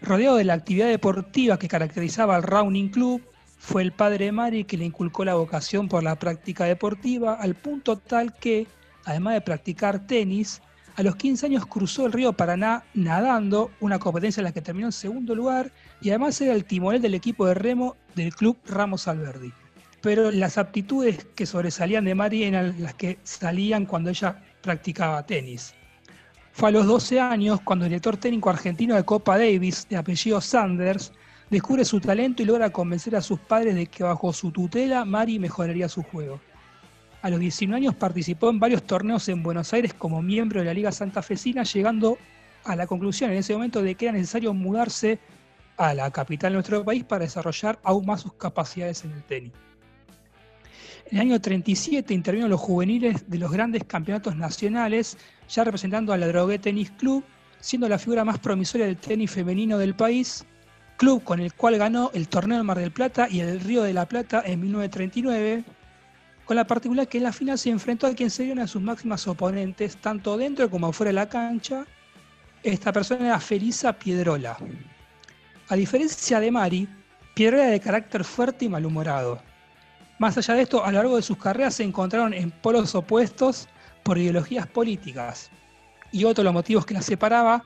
Rodeado 0.03 0.39
de 0.39 0.45
la 0.45 0.55
actividad 0.55 0.89
deportiva 0.89 1.57
que 1.57 1.69
caracterizaba 1.69 2.35
al 2.35 2.43
Rounding 2.43 2.89
Club, 2.89 3.23
fue 3.59 3.83
el 3.83 3.93
padre 3.93 4.33
Mari 4.33 4.65
que 4.65 4.79
le 4.79 4.85
inculcó 4.85 5.25
la 5.25 5.35
vocación 5.35 5.89
por 5.89 6.03
la 6.03 6.17
práctica 6.17 6.65
deportiva 6.65 7.35
al 7.35 7.55
punto 7.55 7.99
tal 7.99 8.35
que, 8.35 8.67
además 9.05 9.35
de 9.35 9.41
practicar 9.41 10.07
tenis, 10.07 10.63
a 10.97 11.03
los 11.03 11.17
15 11.17 11.47
años 11.47 11.67
cruzó 11.67 12.07
el 12.07 12.13
río 12.13 12.33
Paraná 12.33 12.85
nadando, 12.95 13.71
una 13.81 13.99
competencia 13.99 14.41
en 14.41 14.45
la 14.45 14.53
que 14.53 14.63
terminó 14.63 14.89
en 14.89 14.93
segundo 14.93 15.35
lugar 15.35 15.71
y 16.01 16.09
además 16.11 16.41
era 16.41 16.55
el 16.55 16.65
timonel 16.65 17.03
del 17.03 17.15
equipo 17.15 17.47
de 17.47 17.55
remo 17.55 17.97
del 18.15 18.35
club 18.35 18.57
Ramos 18.67 19.07
Alberdi. 19.07 19.53
Pero 20.01 20.31
las 20.31 20.59
aptitudes 20.59 21.27
que 21.35 21.47
sobresalían 21.47 22.05
de 22.05 22.15
Mari 22.15 22.45
eran 22.45 22.81
las 22.81 22.95
que 22.95 23.19
salían 23.23 23.87
cuando 23.87 24.11
ella 24.11 24.43
practicaba 24.63 25.27
tenis. 25.27 25.75
Fue 26.53 26.71
a 26.71 26.73
los 26.73 26.87
12 26.87 27.21
años 27.21 27.61
cuando 27.63 27.85
el 27.85 27.91
director 27.91 28.17
técnico 28.17 28.51
argentino 28.51 28.97
de 28.97 29.05
Copa 29.05 29.39
Davis, 29.39 29.87
de 29.89 29.97
apellido 29.97 30.41
Sanders, 30.41 31.13
descubre 31.51 31.85
su 31.85 32.01
talento 32.01 32.43
y 32.43 32.47
logra 32.47 32.71
convencer 32.71 33.17
a 33.17 33.23
sus 33.23 33.39
padres 33.39 33.75
de 33.75 33.87
que 33.87 34.05
bajo 34.05 34.33
su 34.33 34.51
tutela 34.51 35.05
Mari 35.05 35.39
mejoraría 35.39 35.89
su 35.89 36.03
juego. 36.03 36.41
A 37.23 37.31
los 37.31 37.41
19 37.41 37.77
años 37.77 37.95
participó 37.95 38.51
en 38.51 38.61
varios 38.61 38.85
torneos 38.85 39.29
en 39.29 39.43
Buenos 39.43 39.73
Aires 39.73 39.93
como 39.95 40.23
miembro 40.23 40.61
de 40.61 40.67
la 40.67 40.75
Liga 40.75 40.93
Santafesina, 40.93 41.65
llegando 41.65 42.17
a 42.65 42.77
la 42.77 42.87
conclusión 42.87 43.31
en 43.31 43.39
ese 43.39 43.55
momento 43.55 43.83
de 43.83 43.95
que 43.95 44.07
era 44.07 44.13
necesario 44.13 44.55
mudarse 44.55 45.19
a 45.77 45.95
la 45.95 46.11
capital 46.11 46.53
de 46.53 46.55
nuestro 46.55 46.85
país 46.85 47.05
para 47.05 47.25
desarrollar 47.25 47.79
aún 47.83 48.07
más 48.07 48.21
sus 48.21 48.35
capacidades 48.35 49.05
en 49.05 49.13
el 49.13 49.23
tenis. 49.25 49.53
En 51.11 51.17
el 51.17 51.21
año 51.23 51.41
37 51.41 52.13
intervino 52.13 52.45
en 52.45 52.51
los 52.51 52.61
juveniles 52.61 53.29
de 53.29 53.39
los 53.39 53.51
grandes 53.51 53.85
campeonatos 53.85 54.37
nacionales, 54.37 55.17
ya 55.49 55.65
representando 55.65 56.13
a 56.13 56.19
la 56.19 56.27
Drogué 56.27 56.59
Tennis 56.59 56.91
Club, 56.93 57.25
siendo 57.61 57.89
la 57.89 57.99
figura 57.99 58.25
más 58.25 58.39
promisoria 58.39 58.87
del 58.87 58.99
tenis 58.99 59.31
femenino 59.31 59.79
del 59.79 59.95
país, 59.95 60.45
club 60.99 61.25
con 61.25 61.41
el 61.41 61.55
cual 61.55 61.79
ganó 61.79 62.11
el 62.13 62.29
torneo 62.29 62.59
del 62.59 62.67
Mar 62.67 62.79
del 62.79 62.91
Plata 62.91 63.29
y 63.31 63.41
el 63.41 63.61
Río 63.61 63.85
de 63.85 63.95
la 63.95 64.07
Plata 64.07 64.43
en 64.45 64.61
1939, 64.61 65.65
con 66.45 66.57
la 66.57 66.67
particularidad 66.67 67.09
que 67.09 67.19
en 67.19 67.25
la 67.25 67.33
final 67.33 67.57
se 67.57 67.71
enfrentó 67.71 68.07
a 68.07 68.15
quien 68.15 68.29
sería 68.29 68.53
una 68.53 68.63
de 68.63 68.69
sus 68.69 68.83
máximas 68.83 69.27
oponentes, 69.27 69.97
tanto 69.97 70.37
dentro 70.37 70.69
como 70.69 70.93
fuera 70.93 71.11
de 71.11 71.15
la 71.15 71.29
cancha. 71.29 71.87
Esta 72.63 72.93
persona 72.93 73.27
era 73.27 73.41
Felisa 73.41 73.93
Piedrola. 73.93 74.59
A 75.69 75.77
diferencia 75.77 76.41
de 76.41 76.51
Mari, 76.51 76.89
Piedrola 77.35 77.63
era 77.65 77.73
de 77.73 77.81
carácter 77.81 78.25
fuerte 78.25 78.65
y 78.65 78.69
malhumorado. 78.69 79.41
Más 80.19 80.37
allá 80.37 80.55
de 80.55 80.63
esto, 80.63 80.85
a 80.85 80.91
lo 80.91 80.99
largo 80.99 81.17
de 81.17 81.23
sus 81.23 81.39
carreras 81.39 81.75
se 81.75 81.85
encontraron 81.85 82.35
en 82.35 82.51
polos 82.51 82.97
opuestos 82.97 83.69
por 84.03 84.19
ideologías 84.19 84.67
políticas. 84.67 85.49
Y 86.11 86.25
otro 86.25 86.43
de 86.43 86.47
los 86.47 86.55
motivos 86.55 86.85
que 86.85 86.95
las 86.95 87.05
separaba, 87.05 87.65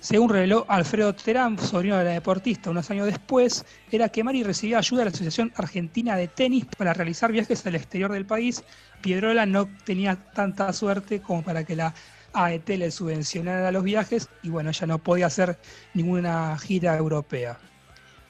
según 0.00 0.30
reveló 0.30 0.64
Alfredo 0.68 1.14
Terán, 1.14 1.58
sobrino 1.58 1.98
de 1.98 2.04
la 2.04 2.10
deportista, 2.10 2.70
unos 2.70 2.90
años 2.90 3.06
después, 3.06 3.64
era 3.90 4.08
que 4.08 4.22
Mari 4.22 4.42
recibía 4.44 4.78
ayuda 4.78 5.00
de 5.00 5.04
la 5.06 5.10
Asociación 5.10 5.52
Argentina 5.56 6.16
de 6.16 6.28
Tenis 6.28 6.66
para 6.76 6.94
realizar 6.94 7.32
viajes 7.32 7.66
al 7.66 7.74
exterior 7.74 8.12
del 8.12 8.24
país. 8.24 8.62
Piedrola 9.00 9.44
no 9.44 9.68
tenía 9.84 10.16
tanta 10.32 10.72
suerte 10.72 11.20
como 11.20 11.42
para 11.42 11.64
que 11.64 11.74
la 11.76 11.94
AET 12.32 12.68
le 12.68 12.90
subvencionara 12.90 13.72
los 13.72 13.82
viajes 13.82 14.28
y 14.42 14.50
bueno, 14.50 14.70
ya 14.70 14.86
no 14.86 14.98
podía 14.98 15.26
hacer 15.26 15.58
ninguna 15.94 16.56
gira 16.58 16.96
europea. 16.96 17.58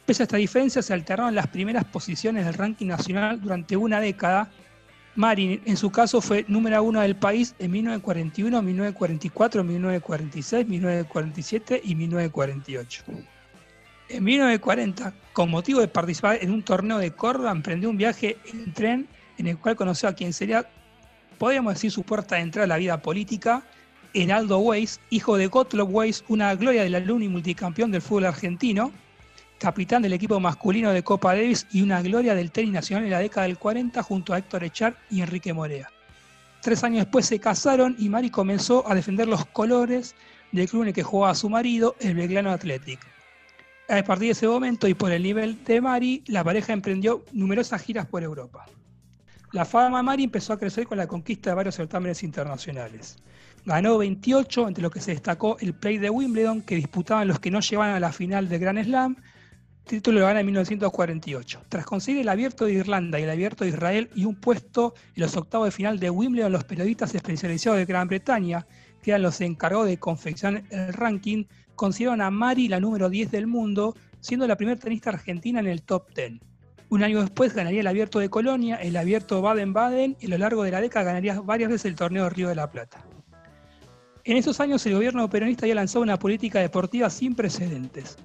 Pese 0.07 0.23
a 0.23 0.25
esta 0.25 0.39
diferencia, 0.39 0.81
se 0.81 0.95
alternaron 0.95 1.35
las 1.35 1.49
primeras 1.49 1.85
posiciones 1.85 2.47
del 2.47 2.55
ranking 2.55 2.87
nacional 2.87 3.41
durante 3.43 3.77
una 3.77 4.01
década. 4.01 4.51
Marin, 5.19 5.61
en 5.65 5.77
su 5.77 5.91
caso, 5.91 6.21
fue 6.21 6.45
número 6.47 6.81
uno 6.81 7.01
del 7.01 7.17
país 7.17 7.53
en 7.59 7.73
1941, 7.73 8.63
1944, 8.63 9.65
1946, 9.65 10.69
1947 10.69 11.81
y 11.83 11.97
1948. 11.97 13.03
En 14.11 14.23
1940, 14.23 15.13
con 15.33 15.51
motivo 15.51 15.81
de 15.81 15.89
participar 15.89 16.39
en 16.41 16.53
un 16.53 16.63
torneo 16.63 16.99
de 16.99 17.11
Córdoba, 17.11 17.51
emprendió 17.51 17.91
un 17.91 17.97
viaje 17.97 18.37
en 18.53 18.73
tren 18.73 19.09
en 19.39 19.49
el 19.49 19.59
cual 19.59 19.75
conoció 19.75 20.09
a 20.09 20.13
quien 20.13 20.33
sería, 20.33 20.71
podríamos 21.37 21.75
decir, 21.75 21.91
su 21.91 22.05
puerta 22.05 22.37
de 22.37 22.43
entrada 22.43 22.67
a 22.67 22.69
la 22.69 22.77
vida 22.77 23.03
política, 23.03 23.65
Heraldo 24.15 24.61
Weiss, 24.61 25.01
hijo 25.11 25.37
de 25.37 25.49
Gottlob 25.49 25.93
Weiss, 25.93 26.25
una 26.29 26.55
gloria 26.55 26.85
del 26.85 26.95
alumno 26.95 27.25
y 27.25 27.29
multicampeón 27.29 27.91
del 27.91 28.03
fútbol 28.03 28.27
argentino, 28.27 28.93
capitán 29.59 30.03
del 30.03 30.12
equipo 30.12 30.40
masculino 30.40 30.90
de 30.92 31.03
Copa 31.03 31.35
Davis 31.35 31.66
y 31.73 31.83
una 31.83 32.01
gloria 32.01 32.35
del 32.35 32.51
tenis 32.51 32.73
nacional 32.73 33.05
en 33.05 33.11
la 33.11 33.18
década 33.18 33.47
del 33.47 33.59
40 33.59 34.03
junto 34.03 34.33
a 34.33 34.38
Héctor 34.38 34.64
Echar 34.64 34.97
y 35.11 35.21
Enrique 35.21 35.53
Morea. 35.53 35.90
Tres 36.62 36.83
años 36.85 37.01
después 37.01 37.27
se 37.27 37.38
casaron 37.38 37.94
y 37.99 38.09
Mari 38.09 38.31
comenzó 38.31 38.88
a 38.90 38.94
defender 38.94 39.29
los 39.29 39.44
colores 39.47 40.14
del 40.53 40.68
club 40.68 40.83
en 40.83 40.88
el 40.88 40.94
que 40.94 41.03
jugaba 41.03 41.35
su 41.35 41.49
marido, 41.49 41.97
el 42.01 42.14
Belgrano 42.14 42.51
Athletic. 42.51 43.01
A 43.88 44.03
partir 44.03 44.29
de 44.29 44.33
ese 44.33 44.47
momento 44.47 44.87
y 44.87 44.94
por 44.94 45.12
el 45.12 45.23
nivel 45.23 45.62
de 45.64 45.81
Mari, 45.81 46.23
la 46.27 46.44
pareja 46.44 46.73
emprendió 46.73 47.25
numerosas 47.33 47.83
giras 47.83 48.07
por 48.07 48.23
Europa. 48.23 48.66
La 49.53 49.64
fama 49.64 49.99
de 49.99 50.03
Mari 50.03 50.25
empezó 50.25 50.53
a 50.53 50.59
crecer 50.59 50.87
con 50.87 50.99
la 50.99 51.07
conquista 51.07 51.51
de 51.51 51.57
varios 51.57 51.77
certámenes 51.77 52.23
internacionales. 52.23 53.16
Ganó 53.64 53.99
28, 53.99 54.68
entre 54.68 54.83
los 54.83 54.92
que 54.92 55.01
se 55.01 55.12
destacó 55.12 55.57
el 55.61 55.75
Play 55.75 55.99
de 55.99 56.11
Wimbledon, 56.11 56.62
que 56.62 56.77
disputaban 56.77 57.29
los 57.29 57.40
que 57.40 57.51
no 57.51 57.61
llevaban 57.61 57.94
a 57.94 58.01
la 58.01 58.12
final 58.12 58.49
del 58.49 58.61
Grand 58.61 58.85
Slam, 58.85 59.16
título 59.88 60.20
lo 60.20 60.27
gana 60.27 60.40
en 60.40 60.46
1948. 60.46 61.62
Tras 61.68 61.85
conseguir 61.85 62.20
el 62.20 62.29
abierto 62.29 62.66
de 62.66 62.74
Irlanda 62.74 63.18
y 63.18 63.24
el 63.24 63.31
abierto 63.31 63.64
de 63.64 63.70
Israel 63.70 64.09
y 64.14 64.24
un 64.24 64.37
puesto 64.37 64.94
en 65.16 65.22
los 65.22 65.37
octavos 65.37 65.66
de 65.66 65.72
final 65.72 65.98
de 65.98 66.11
Wimbledon, 66.11 66.53
los 66.53 66.64
periodistas 66.64 67.14
especializados 67.14 67.79
de 67.79 67.87
Gran 67.87 68.07
Bretaña, 68.07 68.66
que 69.03 69.11
eran 69.11 69.22
los 69.22 69.40
encargados 69.40 69.87
de 69.87 69.98
confeccionar 69.98 70.62
el 70.70 70.92
ranking, 70.92 71.44
consideraron 71.74 72.20
a 72.20 72.31
Mari 72.31 72.68
la 72.68 72.79
número 72.79 73.09
10 73.09 73.31
del 73.31 73.46
mundo, 73.46 73.96
siendo 74.20 74.46
la 74.46 74.57
primera 74.57 74.79
tenista 74.79 75.11
argentina 75.11 75.59
en 75.59 75.66
el 75.66 75.83
top 75.83 76.14
10. 76.14 76.35
Un 76.90 77.03
año 77.03 77.20
después 77.20 77.55
ganaría 77.55 77.81
el 77.81 77.87
abierto 77.87 78.18
de 78.18 78.31
Colonia, 78.31 78.77
el 78.77 78.96
abierto 78.96 79.42
Baden-Baden 79.42 80.16
y 80.20 80.27
a 80.27 80.29
lo 80.31 80.38
largo 80.38 80.62
de 80.62 80.70
la 80.70 80.81
década 80.81 81.07
ganaría 81.07 81.40
varias 81.40 81.70
veces 81.70 81.87
el 81.87 81.96
torneo 81.96 82.24
de 82.24 82.31
Río 82.31 82.48
de 82.48 82.55
la 82.55 82.70
Plata. 82.70 83.05
En 84.24 84.37
esos 84.37 84.61
años 84.61 84.85
el 84.87 84.94
gobierno 84.94 85.29
peronista 85.31 85.64
había 85.64 85.74
lanzado 85.74 86.03
una 86.03 86.18
política 86.18 86.61
deportiva 86.61 87.09
sin 87.09 87.35
precedentes 87.35 88.18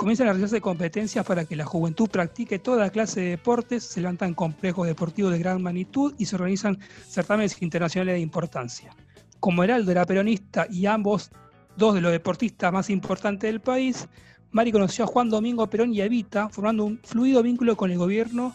comienzan 0.00 0.28
a 0.28 0.32
realizarse 0.32 0.62
competencias 0.62 1.26
para 1.26 1.44
que 1.44 1.54
la 1.54 1.66
juventud 1.66 2.08
practique 2.08 2.58
toda 2.58 2.88
clase 2.88 3.20
de 3.20 3.28
deportes, 3.32 3.84
se 3.84 4.00
levantan 4.00 4.32
complejos 4.32 4.86
deportivos 4.86 5.30
de 5.30 5.38
gran 5.38 5.62
magnitud 5.62 6.14
y 6.16 6.24
se 6.24 6.36
organizan 6.36 6.78
certámenes 7.06 7.60
internacionales 7.60 8.14
de 8.14 8.20
importancia. 8.20 8.96
Como 9.40 9.62
Heraldo 9.62 9.90
era 9.90 10.06
peronista 10.06 10.66
y 10.70 10.86
ambos, 10.86 11.30
dos 11.76 11.94
de 11.94 12.00
los 12.00 12.12
deportistas 12.12 12.72
más 12.72 12.88
importantes 12.88 13.46
del 13.46 13.60
país, 13.60 14.08
Mari 14.52 14.72
conoció 14.72 15.04
a 15.04 15.06
Juan 15.06 15.28
Domingo 15.28 15.68
Perón 15.68 15.92
y 15.92 16.00
Evita, 16.00 16.48
formando 16.48 16.86
un 16.86 16.98
fluido 17.04 17.42
vínculo 17.42 17.76
con 17.76 17.90
el 17.90 17.98
gobierno 17.98 18.54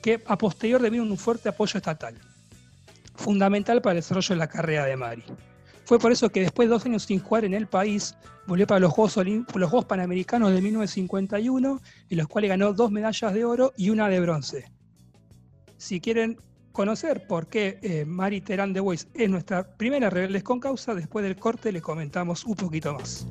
que 0.00 0.22
a 0.26 0.38
posterior 0.38 0.80
debió 0.80 1.02
un 1.02 1.18
fuerte 1.18 1.50
apoyo 1.50 1.76
estatal, 1.76 2.18
fundamental 3.16 3.82
para 3.82 3.92
el 3.92 3.98
desarrollo 3.98 4.34
de 4.34 4.38
la 4.38 4.48
carrera 4.48 4.86
de 4.86 4.96
Mari. 4.96 5.24
Fue 5.86 6.00
por 6.00 6.10
eso 6.10 6.30
que 6.30 6.40
después 6.40 6.68
de 6.68 6.74
dos 6.74 6.84
años 6.84 7.04
sin 7.04 7.20
jugar 7.20 7.44
en 7.44 7.54
el 7.54 7.68
país, 7.68 8.16
volvió 8.48 8.66
para 8.66 8.80
los 8.80 8.92
Juegos, 8.92 9.16
los 9.16 9.70
Juegos 9.70 9.84
Panamericanos 9.84 10.52
de 10.52 10.60
1951, 10.60 11.80
en 12.10 12.18
los 12.18 12.26
cuales 12.26 12.50
ganó 12.50 12.72
dos 12.72 12.90
medallas 12.90 13.32
de 13.32 13.44
oro 13.44 13.72
y 13.76 13.90
una 13.90 14.08
de 14.08 14.18
bronce. 14.18 14.64
Si 15.76 16.00
quieren 16.00 16.38
conocer 16.72 17.28
por 17.28 17.46
qué 17.46 17.78
eh, 17.82 18.04
Mari 18.04 18.40
Terán 18.40 18.72
de 18.72 18.80
Weiss 18.80 19.06
es 19.14 19.30
nuestra 19.30 19.76
primera 19.76 20.10
Rebeldes 20.10 20.42
con 20.42 20.58
Causa, 20.58 20.92
después 20.92 21.22
del 21.22 21.36
corte 21.36 21.70
le 21.70 21.80
comentamos 21.80 22.44
un 22.44 22.56
poquito 22.56 22.92
más. 22.94 23.24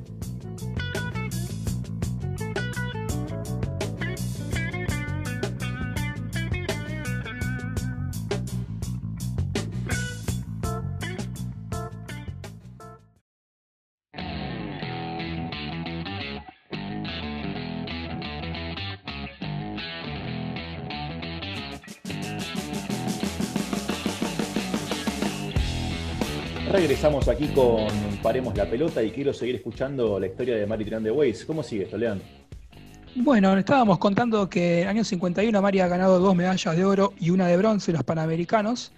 Regresamos 27.06 27.28
aquí 27.28 27.46
con 27.54 27.86
Paremos 28.20 28.56
la 28.56 28.68
Pelota 28.68 29.00
y 29.00 29.12
quiero 29.12 29.32
seguir 29.32 29.54
escuchando 29.54 30.18
la 30.18 30.26
historia 30.26 30.56
de 30.56 30.66
Mari 30.66 30.84
Tirán 30.84 31.04
de 31.04 31.12
Weiss. 31.12 31.44
¿Cómo 31.44 31.62
sigue 31.62 31.84
esto, 31.84 31.96
León? 31.96 32.20
Bueno, 33.14 33.56
estábamos 33.56 33.98
contando 33.98 34.50
que 34.50 34.78
en 34.78 34.82
el 34.82 34.88
año 34.88 35.04
51 35.04 35.62
Mari 35.62 35.78
ha 35.78 35.86
ganado 35.86 36.18
dos 36.18 36.34
medallas 36.34 36.76
de 36.76 36.84
oro 36.84 37.12
y 37.20 37.30
una 37.30 37.46
de 37.46 37.56
bronce 37.58 37.92
en 37.92 37.98
los 37.98 38.04
Panamericanos. 38.04 38.90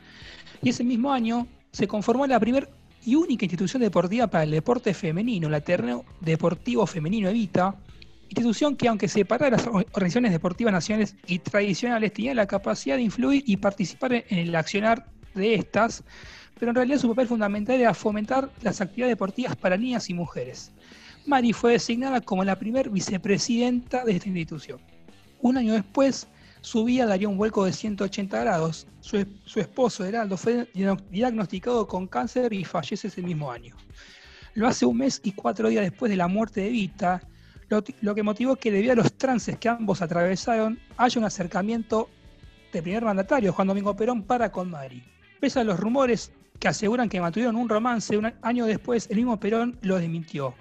Y 0.62 0.70
ese 0.70 0.84
mismo 0.84 1.12
año 1.12 1.46
se 1.70 1.86
conformó 1.86 2.26
la 2.26 2.40
primera 2.40 2.66
y 3.04 3.14
única 3.14 3.44
institución 3.44 3.82
deportiva 3.82 4.26
para 4.26 4.44
el 4.44 4.52
deporte 4.52 4.94
femenino, 4.94 5.50
la 5.50 5.60
Terreno 5.60 6.06
Deportivo 6.22 6.86
Femenino 6.86 7.28
Evita, 7.28 7.76
institución 8.30 8.74
que 8.74 8.88
aunque 8.88 9.08
separada 9.08 9.50
de 9.50 9.56
las 9.58 9.66
organizaciones 9.66 10.32
deportivas 10.32 10.72
nacionales 10.72 11.14
y 11.26 11.40
tradicionales, 11.40 12.14
tenía 12.14 12.32
la 12.32 12.46
capacidad 12.46 12.96
de 12.96 13.02
influir 13.02 13.42
y 13.44 13.58
participar 13.58 14.14
en 14.14 14.24
el 14.30 14.54
accionar 14.56 15.04
de 15.34 15.54
estas, 15.56 16.04
pero 16.58 16.70
en 16.70 16.76
realidad 16.76 16.98
su 16.98 17.08
papel 17.08 17.28
fundamental 17.28 17.80
era 17.80 17.94
fomentar 17.94 18.50
las 18.62 18.80
actividades 18.80 19.12
deportivas 19.12 19.56
para 19.56 19.76
niñas 19.76 20.10
y 20.10 20.14
mujeres. 20.14 20.72
Mari 21.26 21.52
fue 21.52 21.72
designada 21.72 22.20
como 22.20 22.42
la 22.44 22.58
primer 22.58 22.90
vicepresidenta 22.90 24.04
de 24.04 24.12
esta 24.12 24.28
institución. 24.28 24.80
Un 25.40 25.56
año 25.56 25.74
después, 25.74 26.26
su 26.62 26.84
vida 26.84 27.06
daría 27.06 27.28
un 27.28 27.36
vuelco 27.36 27.64
de 27.64 27.72
180 27.72 28.40
grados. 28.40 28.86
Su, 29.00 29.26
su, 29.44 29.60
esposo, 29.60 30.04
Heraldo, 30.04 30.36
fue 30.36 30.68
diagnosticado 31.10 31.86
con 31.86 32.06
cáncer 32.06 32.52
y 32.52 32.64
fallece 32.64 33.08
ese 33.08 33.22
mismo 33.22 33.52
año. 33.52 33.76
Lo 34.54 34.66
hace 34.66 34.86
un 34.86 34.96
mes 34.96 35.20
y 35.22 35.32
cuatro 35.32 35.68
días 35.68 35.84
después 35.84 36.10
de 36.10 36.16
la 36.16 36.28
muerte 36.28 36.62
de 36.62 36.70
Vita, 36.70 37.22
lo, 37.68 37.84
lo 38.00 38.14
que 38.14 38.22
motivó 38.22 38.56
que 38.56 38.72
debido 38.72 38.92
a 38.92 38.96
los 38.96 39.12
trances 39.12 39.58
que 39.58 39.68
ambos 39.68 40.00
atravesaron, 40.00 40.78
haya 40.96 41.20
un 41.20 41.26
acercamiento 41.26 42.08
del 42.72 42.82
primer 42.82 43.04
mandatario, 43.04 43.52
Juan 43.52 43.68
Domingo 43.68 43.94
Perón, 43.94 44.22
para 44.22 44.50
con 44.50 44.70
Mari. 44.70 45.02
Pese 45.40 45.60
a 45.60 45.64
los 45.64 45.78
rumores 45.78 46.32
que 46.58 46.68
aseguran 46.68 47.08
que 47.08 47.20
mantuvieron 47.20 47.56
un 47.56 47.68
romance, 47.68 48.16
un 48.16 48.32
año 48.42 48.66
después 48.66 49.08
el 49.10 49.16
mismo 49.16 49.38
Perón 49.38 49.78
lo 49.82 49.98
desmintió. 49.98 50.54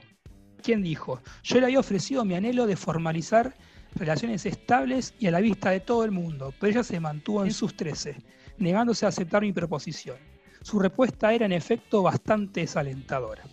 ¿Quién 0.61 0.83
dijo? 0.83 1.21
Yo 1.43 1.59
le 1.59 1.65
había 1.65 1.79
ofrecido 1.79 2.25
mi 2.25 2.35
anhelo 2.35 2.67
de 2.67 2.75
formalizar 2.75 3.55
relaciones 3.95 4.45
estables 4.45 5.13
y 5.19 5.27
a 5.27 5.31
la 5.31 5.39
vista 5.39 5.71
de 5.71 5.79
todo 5.79 6.03
el 6.03 6.11
mundo, 6.11 6.53
pero 6.59 6.71
ella 6.71 6.83
se 6.83 6.99
mantuvo 6.99 7.43
en 7.43 7.51
sus 7.51 7.75
trece, 7.75 8.17
negándose 8.57 9.05
a 9.05 9.09
aceptar 9.09 9.41
mi 9.41 9.53
proposición. 9.53 10.17
Su 10.61 10.79
respuesta 10.79 11.33
era 11.33 11.45
en 11.45 11.53
efecto 11.53 12.03
bastante 12.03 12.61
desalentadora. 12.61 13.43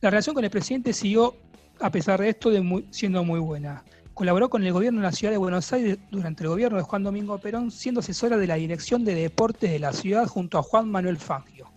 La 0.00 0.10
relación 0.10 0.34
con 0.34 0.44
el 0.44 0.50
presidente 0.50 0.92
siguió, 0.92 1.36
a 1.78 1.90
pesar 1.90 2.20
de 2.20 2.30
esto, 2.30 2.50
de 2.50 2.62
muy, 2.62 2.86
siendo 2.90 3.22
muy 3.22 3.38
buena. 3.38 3.84
Colaboró 4.20 4.50
con 4.50 4.62
el 4.62 4.74
gobierno 4.74 5.00
de 5.00 5.06
la 5.06 5.12
ciudad 5.12 5.32
de 5.32 5.38
Buenos 5.38 5.72
Aires 5.72 5.96
durante 6.10 6.42
el 6.42 6.50
gobierno 6.50 6.76
de 6.76 6.82
Juan 6.82 7.02
Domingo 7.02 7.38
Perón, 7.38 7.70
siendo 7.70 8.00
asesora 8.00 8.36
de 8.36 8.46
la 8.46 8.56
Dirección 8.56 9.02
de 9.02 9.14
Deportes 9.14 9.70
de 9.70 9.78
la 9.78 9.94
ciudad 9.94 10.26
junto 10.26 10.58
a 10.58 10.62
Juan 10.62 10.90
Manuel 10.90 11.16
Fangio, 11.16 11.72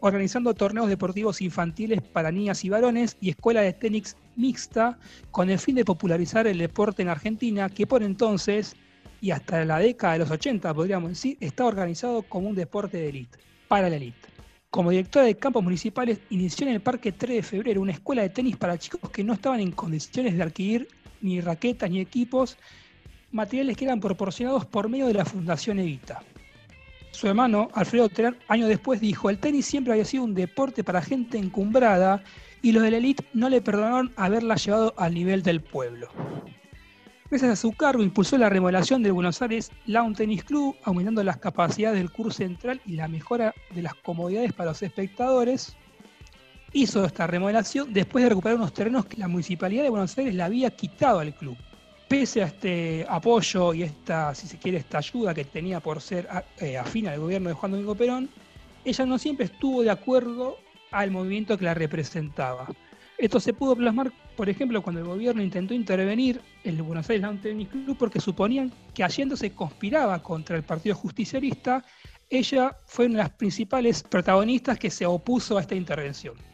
organizando 0.00 0.52
torneos 0.52 0.88
deportivos 0.88 1.40
infantiles 1.40 2.02
para 2.02 2.32
niñas 2.32 2.64
y 2.64 2.70
varones 2.70 3.16
y 3.20 3.30
escuela 3.30 3.60
de 3.60 3.72
tenis 3.72 4.16
mixta 4.34 4.98
con 5.30 5.48
el 5.48 5.60
fin 5.60 5.76
de 5.76 5.84
popularizar 5.84 6.48
el 6.48 6.58
deporte 6.58 7.02
en 7.02 7.08
Argentina, 7.08 7.68
que 7.68 7.86
por 7.86 8.02
entonces 8.02 8.74
y 9.20 9.30
hasta 9.30 9.64
la 9.64 9.78
década 9.78 10.14
de 10.14 10.18
los 10.18 10.30
80, 10.32 10.74
podríamos 10.74 11.10
decir, 11.10 11.36
estaba 11.38 11.68
organizado 11.68 12.22
como 12.22 12.48
un 12.48 12.56
deporte 12.56 12.96
de 12.96 13.10
élite, 13.10 13.38
para 13.68 13.88
la 13.88 13.94
élite. 13.94 14.28
Como 14.70 14.90
directora 14.90 15.24
de 15.24 15.36
campos 15.36 15.62
municipales, 15.62 16.18
inició 16.30 16.66
en 16.66 16.72
el 16.72 16.80
Parque 16.80 17.12
3 17.12 17.36
de 17.36 17.42
Febrero 17.44 17.80
una 17.80 17.92
escuela 17.92 18.22
de 18.22 18.30
tenis 18.30 18.56
para 18.56 18.76
chicos 18.76 19.08
que 19.10 19.22
no 19.22 19.34
estaban 19.34 19.60
en 19.60 19.70
condiciones 19.70 20.36
de 20.36 20.42
adquirir 20.42 20.88
ni 21.20 21.40
raquetas, 21.40 21.90
ni 21.90 22.00
equipos, 22.00 22.56
materiales 23.32 23.76
que 23.76 23.84
eran 23.84 24.00
proporcionados 24.00 24.66
por 24.66 24.88
medio 24.88 25.06
de 25.06 25.14
la 25.14 25.24
Fundación 25.24 25.78
Evita. 25.78 26.22
Su 27.12 27.28
hermano, 27.28 27.68
Alfredo 27.74 28.08
Terán, 28.08 28.36
años 28.48 28.68
después 28.68 29.00
dijo, 29.00 29.30
el 29.30 29.38
tenis 29.38 29.66
siempre 29.66 29.92
había 29.92 30.04
sido 30.04 30.24
un 30.24 30.34
deporte 30.34 30.84
para 30.84 31.02
gente 31.02 31.38
encumbrada 31.38 32.22
y 32.62 32.72
los 32.72 32.82
de 32.82 32.92
la 32.92 32.96
elite 32.98 33.24
no 33.32 33.48
le 33.48 33.60
perdonaron 33.60 34.12
haberla 34.16 34.54
llevado 34.56 34.94
al 34.96 35.14
nivel 35.14 35.42
del 35.42 35.60
pueblo. 35.60 36.08
Gracias 37.30 37.50
a 37.52 37.56
su 37.56 37.72
cargo 37.72 38.02
impulsó 38.02 38.36
la 38.38 38.48
remodelación 38.48 39.02
del 39.02 39.12
Buenos 39.12 39.40
Aires 39.40 39.70
Lawn 39.86 40.14
Tennis 40.14 40.42
Club, 40.42 40.76
aumentando 40.82 41.22
las 41.22 41.36
capacidades 41.36 41.98
del 41.98 42.10
curso 42.10 42.38
central 42.38 42.80
y 42.86 42.92
la 42.92 43.06
mejora 43.06 43.54
de 43.72 43.82
las 43.82 43.94
comodidades 43.94 44.52
para 44.52 44.70
los 44.70 44.82
espectadores, 44.82 45.76
hizo 46.72 47.04
esta 47.04 47.26
remodelación 47.26 47.92
después 47.92 48.22
de 48.22 48.30
recuperar 48.30 48.56
unos 48.56 48.72
terrenos 48.72 49.06
que 49.06 49.16
la 49.16 49.28
Municipalidad 49.28 49.82
de 49.82 49.90
Buenos 49.90 50.16
Aires 50.16 50.34
le 50.34 50.42
había 50.42 50.70
quitado 50.70 51.18
al 51.18 51.34
club. 51.34 51.56
Pese 52.08 52.42
a 52.42 52.46
este 52.46 53.06
apoyo 53.08 53.72
y 53.72 53.84
esta, 53.84 54.34
si 54.34 54.48
se 54.48 54.58
quiere, 54.58 54.78
esta 54.78 54.98
ayuda 54.98 55.32
que 55.32 55.44
tenía 55.44 55.80
por 55.80 56.00
ser 56.00 56.28
eh, 56.58 56.76
afín 56.76 57.06
al 57.06 57.20
gobierno 57.20 57.48
de 57.48 57.54
Juan 57.54 57.72
Domingo 57.72 57.94
Perón, 57.94 58.28
ella 58.84 59.06
no 59.06 59.18
siempre 59.18 59.46
estuvo 59.46 59.82
de 59.82 59.90
acuerdo 59.90 60.58
al 60.90 61.10
movimiento 61.10 61.56
que 61.56 61.64
la 61.64 61.74
representaba. 61.74 62.66
Esto 63.16 63.38
se 63.38 63.52
pudo 63.52 63.76
plasmar, 63.76 64.10
por 64.34 64.48
ejemplo, 64.48 64.82
cuando 64.82 65.02
el 65.02 65.06
gobierno 65.06 65.42
intentó 65.42 65.74
intervenir 65.74 66.40
en 66.64 66.76
el 66.76 66.82
Buenos 66.82 67.08
Aires 67.10 67.22
Lawn 67.22 67.40
Tennis 67.40 67.68
Club 67.68 67.96
porque 67.98 68.18
suponían 68.18 68.72
que 68.94 69.04
Allende 69.04 69.36
se 69.36 69.52
conspiraba 69.52 70.20
contra 70.22 70.56
el 70.56 70.62
Partido 70.62 70.96
Justicialista. 70.96 71.84
Ella 72.30 72.76
fue 72.86 73.06
una 73.06 73.18
de 73.18 73.22
las 73.24 73.32
principales 73.32 74.02
protagonistas 74.02 74.78
que 74.78 74.90
se 74.90 75.04
opuso 75.04 75.58
a 75.58 75.60
esta 75.60 75.74
intervención. 75.74 76.49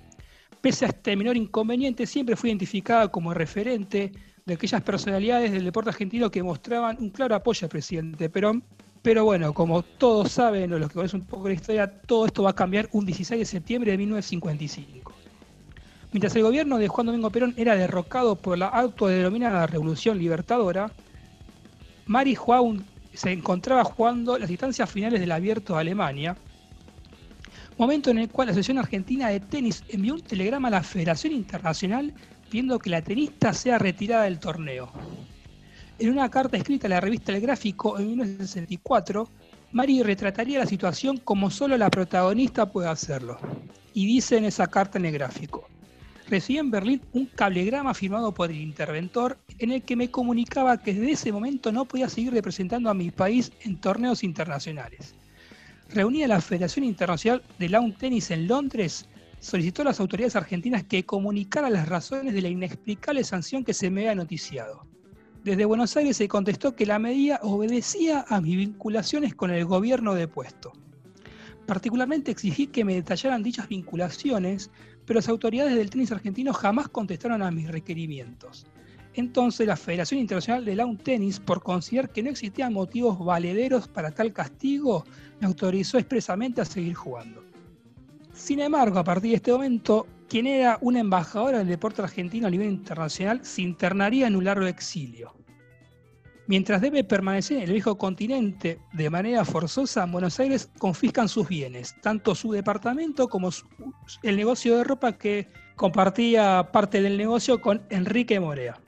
Pese 0.66 0.85
a 0.85 0.88
este 0.88 1.14
menor 1.14 1.37
inconveniente, 1.37 2.07
siempre 2.07 2.35
fue 2.35 2.48
identificada 2.48 3.07
como 3.07 3.33
referente 3.33 4.11
de 4.44 4.55
aquellas 4.55 4.83
personalidades 4.83 5.52
del 5.52 5.64
deporte 5.64 5.90
argentino 5.90 6.29
que 6.29 6.42
mostraban 6.42 6.96
un 6.98 7.11
claro 7.11 7.37
apoyo 7.37 7.66
al 7.66 7.68
presidente 7.68 8.29
Perón. 8.29 8.64
Pero 9.00 9.24
bueno, 9.24 9.55
como 9.55 9.83
todos 9.85 10.33
saben, 10.33 10.72
o 10.72 10.81
los 10.81 10.88
que 10.88 10.94
conocen 10.94 11.20
un 11.20 11.26
poco 11.29 11.46
la 11.46 11.55
historia, 11.55 11.88
todo 11.88 12.26
esto 12.26 12.42
va 12.42 12.50
a 12.50 12.55
cambiar 12.57 12.88
un 12.90 13.07
16 13.07 13.38
de 13.38 13.44
septiembre 13.44 13.92
de 13.92 13.98
1955. 13.98 15.12
Mientras 16.11 16.35
el 16.35 16.42
gobierno 16.42 16.79
de 16.79 16.88
Juan 16.88 17.07
Domingo 17.07 17.31
Perón 17.31 17.55
era 17.57 17.76
derrocado 17.76 18.35
por 18.35 18.59
la 18.59 18.66
autodenominada 18.66 19.68
Revolución 19.68 20.18
Libertadora, 20.18 20.90
Mari 22.07 22.35
Juan 22.35 22.85
se 23.14 23.31
encontraba 23.31 23.85
jugando 23.85 24.37
las 24.37 24.50
instancias 24.50 24.90
finales 24.90 25.20
del 25.20 25.31
abierto 25.31 25.74
de 25.74 25.83
Alemania, 25.83 26.37
momento 27.79 28.11
en 28.11 28.19
el 28.19 28.31
cual 28.31 28.47
la 28.47 28.53
Asociación 28.53 28.79
Argentina 28.79 29.29
de 29.29 29.41
Tenis 29.41 29.85
envió 29.89 30.15
un 30.15 30.23
telegrama 30.23 30.69
a 30.69 30.73
la 30.73 30.83
Federación 30.83 31.33
Internacional 31.33 32.15
pidiendo 32.49 32.79
que 32.79 32.91
la 32.91 33.03
tenista 33.03 33.53
sea 33.53 33.79
retirada 33.79 34.25
del 34.25 34.39
torneo. 34.39 34.91
En 35.99 36.11
una 36.11 36.31
carta 36.31 36.57
escrita 36.57 36.87
a 36.87 36.91
la 36.91 37.01
revista 37.01 37.33
El 37.33 37.41
Gráfico 37.41 37.99
en 37.99 38.09
1964, 38.09 39.29
Mari 39.73 40.03
retrataría 40.03 40.61
la 40.61 40.67
situación 40.67 41.19
como 41.19 41.51
solo 41.51 41.77
la 41.77 41.91
protagonista 41.91 42.71
puede 42.71 42.89
hacerlo. 42.89 43.39
Y 43.93 44.07
dice 44.07 44.37
en 44.37 44.45
esa 44.45 44.67
carta 44.69 44.99
en 44.99 45.07
el 45.07 45.12
gráfico, 45.12 45.69
recibí 46.29 46.59
en 46.59 46.71
Berlín 46.71 47.03
un 47.12 47.27
cablegrama 47.27 47.95
firmado 47.95 48.33
por 48.33 48.51
el 48.51 48.61
interventor 48.61 49.39
en 49.59 49.73
el 49.73 49.83
que 49.83 49.97
me 49.97 50.11
comunicaba 50.11 50.79
que 50.79 50.95
desde 50.95 51.12
ese 51.12 51.33
momento 51.33 51.73
no 51.73 51.87
podía 51.87 52.09
seguir 52.09 52.33
representando 52.33 52.91
a 52.91 52.95
mi 52.95 53.11
país 53.11 53.53
en 53.61 53.81
torneos 53.81 54.23
internacionales 54.23 55.15
reunida 55.88 56.27
la 56.27 56.40
Federación 56.40 56.85
Internacional 56.85 57.42
de 57.59 57.68
Lawn 57.68 57.92
Tennis 57.92 58.31
en 58.31 58.49
Londres, 58.49 59.09
solicitó 59.40 59.83
a 59.83 59.87
las 59.87 60.01
autoridades 60.01 60.37
argentinas 60.37 60.85
que 60.85 61.05
comunicaran 61.05 61.72
las 61.72 61.88
razones 61.88 62.35
de 62.35 62.42
la 62.42 62.49
inexplicable 62.49 63.22
sanción 63.25 63.64
que 63.64 63.75
se 63.75 63.90
me 63.90 64.03
había 64.03 64.14
noticiado. 64.14 64.87
Desde 65.44 65.64
Buenos 65.64 65.96
Aires 65.96 66.16
se 66.16 66.27
contestó 66.27 66.75
que 66.75 66.87
la 66.87 66.99
medida 66.99 67.38
obedecía 67.42 68.25
a 68.29 68.40
mis 68.40 68.57
vinculaciones 68.57 69.35
con 69.35 69.51
el 69.53 69.64
gobierno 69.64 70.14
de 70.14 70.27
puesto. 70.27 70.72
Particularmente 71.66 72.31
exigí 72.31 72.66
que 72.66 72.85
me 72.85 72.94
detallaran 72.94 73.42
dichas 73.42 73.68
vinculaciones, 73.68 74.70
pero 75.05 75.18
las 75.18 75.29
autoridades 75.29 75.77
del 75.77 75.90
tenis 75.90 76.11
argentino 76.11 76.53
jamás 76.53 76.88
contestaron 76.88 77.42
a 77.42 77.51
mis 77.51 77.68
requerimientos. 77.68 78.66
Entonces 79.16 79.66
la 79.66 79.76
Federación 79.76 80.20
Internacional 80.20 80.64
de 80.64 80.76
Lawn 80.76 80.98
Tennis, 80.98 81.40
por 81.40 81.62
considerar 81.62 82.11
que 82.11 82.22
no 82.22 82.29
existían 82.29 82.74
motivos 82.74 83.18
valederos 83.18 83.88
para 83.88 84.11
tal 84.11 84.31
castigo, 84.31 85.05
me 85.40 85.46
autorizó 85.46 85.96
expresamente 85.96 86.61
a 86.61 86.66
seguir 86.66 86.94
jugando. 86.94 87.42
Sin 88.35 88.61
embargo, 88.61 88.98
a 88.98 89.05
partir 89.05 89.31
de 89.31 89.37
este 89.37 89.52
momento, 89.52 90.07
quien 90.29 90.46
era 90.46 90.76
una 90.83 91.00
embajadora 91.00 91.59
del 91.59 91.68
deporte 91.68 92.02
argentino 92.02 92.46
a 92.46 92.50
nivel 92.50 92.68
internacional 92.68 93.42
se 93.42 93.62
internaría 93.62 94.26
en 94.26 94.37
un 94.37 94.44
largo 94.44 94.66
exilio. 94.66 95.35
Mientras 96.46 96.83
debe 96.83 97.02
permanecer 97.02 97.57
en 97.57 97.62
el 97.64 97.72
viejo 97.72 97.96
continente 97.96 98.79
de 98.92 99.11
manera 99.11 99.46
forzosa, 99.46 100.05
en 100.05 100.12
Buenos 100.12 100.38
Aires 100.38 100.70
confiscan 100.79 101.31
sus 101.31 101.48
bienes, 101.48 101.94
tanto 102.02 102.35
su 102.35 102.52
departamento 102.52 103.29
como 103.29 103.48
el 104.22 104.37
negocio 104.37 104.76
de 104.76 104.85
ropa 104.85 105.12
que 105.16 105.48
compartía 105.74 106.68
parte 106.70 107.00
del 107.00 107.16
negocio 107.16 107.62
con 107.62 107.83
Enrique 107.88 108.38
Morea. 108.38 108.79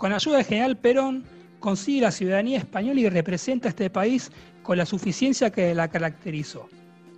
Con 0.00 0.14
ayuda 0.14 0.38
de 0.38 0.44
General 0.44 0.78
Perón, 0.78 1.24
consigue 1.58 2.00
la 2.00 2.10
ciudadanía 2.10 2.56
española 2.56 3.00
y 3.00 3.08
representa 3.10 3.68
a 3.68 3.72
este 3.72 3.90
país 3.90 4.32
con 4.62 4.78
la 4.78 4.86
suficiencia 4.86 5.50
que 5.50 5.74
la 5.74 5.88
caracterizó. 5.88 6.70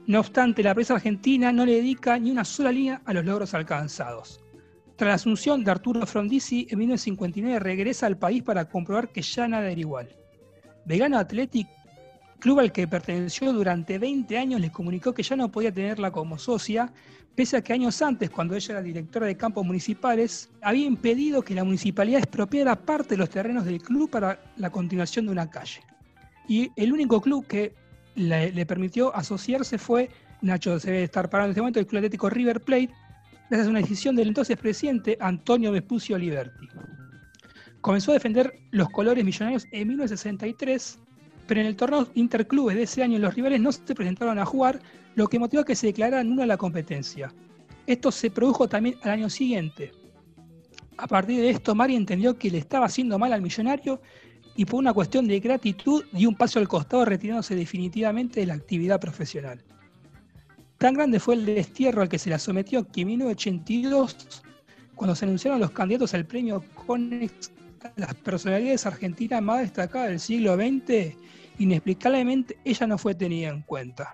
No 0.08 0.18
obstante, 0.18 0.64
la 0.64 0.74
prensa 0.74 0.94
argentina 0.94 1.52
no 1.52 1.64
le 1.64 1.74
dedica 1.74 2.18
ni 2.18 2.32
una 2.32 2.44
sola 2.44 2.72
línea 2.72 3.00
a 3.04 3.14
los 3.14 3.24
logros 3.24 3.54
alcanzados. 3.54 4.40
Tras 4.96 5.08
la 5.08 5.14
asunción 5.14 5.62
de 5.62 5.70
Arturo 5.70 6.04
Frondizi, 6.04 6.66
en 6.70 6.80
1959 6.80 7.60
regresa 7.60 8.06
al 8.06 8.18
país 8.18 8.42
para 8.42 8.68
comprobar 8.68 9.10
que 9.10 9.22
ya 9.22 9.46
nada 9.46 9.70
era 9.70 9.80
igual. 9.80 10.08
Vegano 10.84 11.18
Athletic 11.20 11.68
club 12.42 12.58
al 12.58 12.72
que 12.72 12.88
perteneció 12.88 13.52
durante 13.52 13.98
20 13.98 14.36
años 14.36 14.60
le 14.60 14.72
comunicó 14.72 15.14
que 15.14 15.22
ya 15.22 15.36
no 15.36 15.48
podía 15.48 15.72
tenerla 15.72 16.10
como 16.10 16.36
socia, 16.36 16.92
pese 17.36 17.56
a 17.56 17.62
que 17.62 17.72
años 17.72 18.02
antes, 18.02 18.30
cuando 18.30 18.56
ella 18.56 18.72
era 18.72 18.82
directora 18.82 19.26
de 19.26 19.36
campos 19.36 19.64
municipales, 19.64 20.50
había 20.60 20.84
impedido 20.84 21.42
que 21.42 21.54
la 21.54 21.62
municipalidad 21.62 22.18
expropiara 22.18 22.74
parte 22.74 23.10
de 23.10 23.18
los 23.18 23.30
terrenos 23.30 23.64
del 23.64 23.80
club 23.80 24.10
para 24.10 24.40
la 24.56 24.70
continuación 24.70 25.26
de 25.26 25.32
una 25.32 25.48
calle. 25.48 25.82
Y 26.48 26.68
el 26.74 26.92
único 26.92 27.20
club 27.20 27.46
que 27.46 27.74
le, 28.16 28.66
permitió 28.66 29.14
asociarse 29.14 29.78
fue, 29.78 30.10
Nacho 30.40 30.80
se 30.80 30.90
debe 30.90 31.04
estar 31.04 31.30
parando 31.30 31.46
en 31.46 31.52
este 31.52 31.60
momento, 31.60 31.78
el 31.78 31.86
Club 31.86 31.98
Atlético 31.98 32.28
River 32.28 32.60
Plate, 32.60 32.90
gracias 33.50 33.68
a 33.68 33.70
una 33.70 33.78
decisión 33.78 34.16
del 34.16 34.26
entonces 34.26 34.56
presidente 34.56 35.16
Antonio 35.20 35.70
Vespucio 35.70 36.18
Liberti. 36.18 36.66
Comenzó 37.80 38.10
a 38.10 38.14
defender 38.14 38.52
los 38.72 38.90
colores 38.90 39.24
millonarios 39.24 39.64
en 39.70 39.86
1963 39.86 40.98
pero 41.46 41.60
en 41.60 41.66
el 41.66 41.76
torneo 41.76 42.08
interclubes 42.14 42.76
de 42.76 42.84
ese 42.84 43.02
año 43.02 43.18
los 43.18 43.34
rivales 43.34 43.60
no 43.60 43.72
se 43.72 43.94
presentaron 43.94 44.38
a 44.38 44.44
jugar, 44.44 44.80
lo 45.14 45.28
que 45.28 45.38
motivó 45.38 45.64
que 45.64 45.76
se 45.76 45.88
declarara 45.88 46.24
nula 46.24 46.46
la 46.46 46.56
competencia. 46.56 47.32
Esto 47.86 48.10
se 48.12 48.30
produjo 48.30 48.68
también 48.68 48.96
al 49.02 49.10
año 49.10 49.30
siguiente. 49.30 49.92
A 50.96 51.06
partir 51.06 51.40
de 51.40 51.50
esto, 51.50 51.74
Mari 51.74 51.96
entendió 51.96 52.38
que 52.38 52.50
le 52.50 52.58
estaba 52.58 52.86
haciendo 52.86 53.18
mal 53.18 53.32
al 53.32 53.42
millonario 53.42 54.00
y 54.54 54.64
por 54.64 54.78
una 54.78 54.92
cuestión 54.92 55.26
de 55.26 55.40
gratitud 55.40 56.04
dio 56.12 56.28
un 56.28 56.36
paso 56.36 56.58
al 56.58 56.68
costado 56.68 57.04
retirándose 57.04 57.54
definitivamente 57.54 58.40
de 58.40 58.46
la 58.46 58.54
actividad 58.54 59.00
profesional. 59.00 59.62
Tan 60.78 60.94
grande 60.94 61.20
fue 61.20 61.34
el 61.34 61.46
destierro 61.46 62.02
al 62.02 62.08
que 62.08 62.18
se 62.18 62.30
la 62.30 62.38
sometió 62.38 62.86
que 62.86 63.02
en 63.02 63.08
1982, 63.08 64.42
cuando 64.94 65.14
se 65.14 65.24
anunciaron 65.24 65.60
los 65.60 65.70
candidatos 65.70 66.14
al 66.14 66.26
premio 66.26 66.62
Conex 66.86 67.52
las 67.96 68.14
personalidades 68.14 68.86
argentinas 68.86 69.42
más 69.42 69.60
destacadas 69.60 70.08
del 70.08 70.20
siglo 70.20 70.54
XX, 70.56 71.16
inexplicablemente 71.58 72.58
ella 72.64 72.86
no 72.86 72.98
fue 72.98 73.14
tenida 73.14 73.48
en 73.48 73.62
cuenta. 73.62 74.12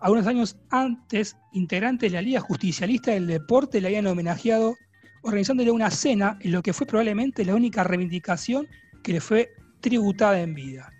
Algunos 0.00 0.26
años 0.26 0.56
antes, 0.70 1.36
integrantes 1.52 2.12
de 2.12 2.18
la 2.18 2.22
Liga 2.22 2.40
Justicialista 2.40 3.12
del 3.12 3.26
Deporte 3.26 3.80
le 3.80 3.88
habían 3.88 4.06
homenajeado 4.06 4.76
organizándole 5.22 5.70
una 5.70 5.90
cena 5.90 6.38
en 6.40 6.52
lo 6.52 6.62
que 6.62 6.72
fue 6.72 6.86
probablemente 6.86 7.44
la 7.44 7.54
única 7.54 7.82
reivindicación 7.82 8.68
que 9.02 9.12
le 9.12 9.20
fue 9.20 9.50
tributada 9.80 10.40
en 10.40 10.54
vida. 10.54 10.92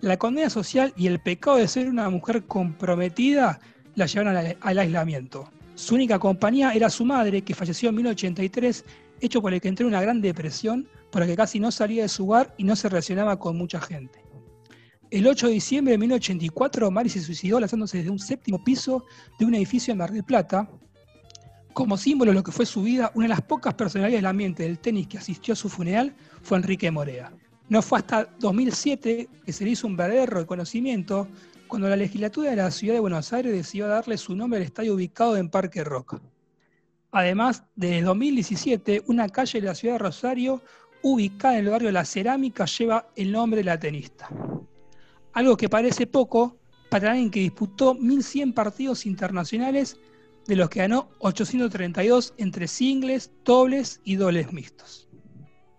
La 0.00 0.16
condena 0.18 0.50
social 0.50 0.92
y 0.96 1.06
el 1.06 1.20
pecado 1.20 1.56
de 1.56 1.68
ser 1.68 1.88
una 1.88 2.08
mujer 2.10 2.44
comprometida 2.44 3.60
la 3.94 4.06
llevaron 4.06 4.56
al 4.60 4.78
aislamiento. 4.78 5.50
Su 5.74 5.94
única 5.94 6.18
compañía 6.18 6.72
era 6.72 6.90
su 6.90 7.04
madre, 7.04 7.42
que 7.42 7.54
falleció 7.54 7.88
en 7.88 7.96
1983, 7.96 8.84
hecho 9.22 9.40
por 9.40 9.54
el 9.54 9.60
que 9.60 9.68
entró 9.68 9.86
en 9.86 9.94
una 9.94 10.02
gran 10.02 10.20
depresión 10.20 10.88
por 11.10 11.26
que 11.26 11.36
casi 11.36 11.60
no 11.60 11.70
salía 11.70 12.02
de 12.02 12.08
su 12.08 12.24
hogar 12.24 12.54
y 12.56 12.64
no 12.64 12.74
se 12.74 12.88
relacionaba 12.88 13.38
con 13.38 13.56
mucha 13.56 13.80
gente. 13.80 14.24
El 15.10 15.26
8 15.26 15.48
de 15.48 15.52
diciembre 15.52 15.92
de 15.92 15.98
1984, 15.98 16.90
Mari 16.90 17.10
se 17.10 17.20
suicidó 17.20 17.60
lanzándose 17.60 17.98
desde 17.98 18.10
un 18.10 18.18
séptimo 18.18 18.64
piso 18.64 19.04
de 19.38 19.44
un 19.44 19.54
edificio 19.54 19.92
en 19.92 19.98
Mar 19.98 20.10
del 20.10 20.24
Plata. 20.24 20.70
Como 21.74 21.98
símbolo 21.98 22.30
de 22.30 22.36
lo 22.36 22.42
que 22.42 22.50
fue 22.50 22.64
su 22.64 22.82
vida, 22.82 23.12
una 23.14 23.26
de 23.26 23.30
las 23.30 23.42
pocas 23.42 23.74
personalidades 23.74 24.18
del 24.18 24.26
ambiente 24.26 24.62
del 24.62 24.78
tenis 24.78 25.06
que 25.06 25.18
asistió 25.18 25.52
a 25.52 25.56
su 25.56 25.68
funeral 25.68 26.14
fue 26.42 26.56
Enrique 26.56 26.90
Morea. 26.90 27.30
No 27.68 27.82
fue 27.82 27.98
hasta 27.98 28.28
2007 28.40 29.28
que 29.44 29.52
se 29.52 29.64
le 29.64 29.70
hizo 29.72 29.86
un 29.86 29.96
verdadero 29.96 30.40
reconocimiento 30.40 31.28
cuando 31.68 31.88
la 31.88 31.96
legislatura 31.96 32.50
de 32.50 32.56
la 32.56 32.70
ciudad 32.70 32.94
de 32.94 33.00
Buenos 33.00 33.32
Aires 33.32 33.52
decidió 33.52 33.88
darle 33.88 34.16
su 34.16 34.34
nombre 34.34 34.58
al 34.58 34.64
estadio 34.64 34.94
ubicado 34.94 35.36
en 35.36 35.50
Parque 35.50 35.84
Roca. 35.84 36.20
Además, 37.12 37.64
desde 37.76 38.02
2017, 38.02 39.02
una 39.06 39.28
calle 39.28 39.60
de 39.60 39.66
la 39.66 39.74
ciudad 39.74 39.94
de 39.94 39.98
Rosario 39.98 40.62
ubicada 41.02 41.58
en 41.58 41.66
el 41.66 41.70
barrio 41.70 41.88
de 41.88 41.92
La 41.92 42.06
Cerámica, 42.06 42.64
lleva 42.64 43.06
el 43.16 43.30
nombre 43.30 43.58
de 43.58 43.64
la 43.64 43.78
tenista. 43.78 44.30
Algo 45.34 45.56
que 45.56 45.68
parece 45.68 46.06
poco 46.06 46.56
para 46.88 47.12
alguien 47.12 47.30
que 47.30 47.40
disputó 47.40 47.94
1.100 47.94 48.54
partidos 48.54 49.06
internacionales, 49.06 49.98
de 50.46 50.56
los 50.56 50.70
que 50.70 50.80
ganó 50.80 51.08
832 51.20 52.34
entre 52.36 52.66
singles, 52.66 53.30
dobles 53.44 54.00
y 54.04 54.16
dobles 54.16 54.52
mixtos. 54.52 55.08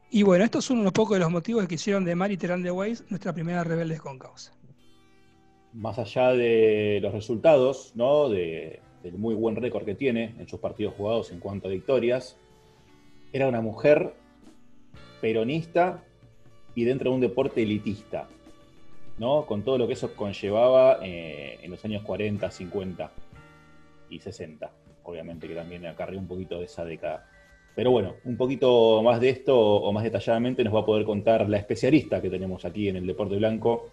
Y 0.09 0.23
bueno, 0.23 0.45
estos 0.45 0.65
son 0.65 0.79
unos 0.79 0.93
pocos 0.93 1.15
de 1.15 1.19
los 1.19 1.31
motivos 1.31 1.67
que 1.67 1.75
hicieron 1.75 2.05
de 2.05 2.15
Mari 2.15 2.37
Terán 2.37 2.61
de 2.61 2.71
Weiss 2.71 3.03
nuestra 3.09 3.33
primera 3.33 3.63
rebelde 3.63 3.97
con 3.97 4.19
causa. 4.19 4.53
Más 5.73 5.97
allá 5.97 6.29
de 6.29 6.99
los 7.01 7.11
resultados, 7.11 7.91
¿no? 7.95 8.29
Del 9.03 9.17
muy 9.17 9.35
buen 9.35 9.55
récord 9.55 9.85
que 9.85 9.95
tiene 9.95 10.33
en 10.39 10.47
sus 10.47 10.59
partidos 10.59 10.95
jugados 10.95 11.31
en 11.31 11.39
cuanto 11.39 11.67
a 11.67 11.71
victorias, 11.71 12.37
era 13.33 13.47
una 13.47 13.61
mujer 13.61 14.13
peronista 15.21 16.03
y 16.73 16.85
dentro 16.85 17.09
de 17.09 17.15
un 17.15 17.21
deporte 17.21 17.61
elitista, 17.61 18.27
¿no? 19.19 19.45
Con 19.45 19.63
todo 19.63 19.77
lo 19.77 19.87
que 19.87 19.93
eso 19.93 20.15
conllevaba 20.15 20.99
eh, 21.03 21.59
en 21.61 21.69
los 21.69 21.83
años 21.85 22.03
40, 22.03 22.49
50 22.49 23.11
y 24.09 24.19
60, 24.19 24.71
obviamente 25.03 25.47
que 25.47 25.55
también 25.55 25.85
acarreó 25.85 26.19
un 26.19 26.27
poquito 26.27 26.59
de 26.59 26.65
esa 26.65 26.85
década. 26.85 27.29
Pero 27.75 27.91
bueno, 27.91 28.15
un 28.23 28.37
poquito 28.37 29.01
más 29.03 29.19
de 29.19 29.29
esto 29.29 29.57
o 29.57 29.91
más 29.91 30.03
detalladamente 30.03 30.63
nos 30.63 30.75
va 30.75 30.81
a 30.81 30.85
poder 30.85 31.05
contar 31.05 31.49
la 31.49 31.57
especialista 31.57 32.21
que 32.21 32.29
tenemos 32.29 32.63
aquí 32.65 32.87
en 32.87 32.97
el 32.97 33.07
deporte 33.07 33.35
blanco, 33.35 33.89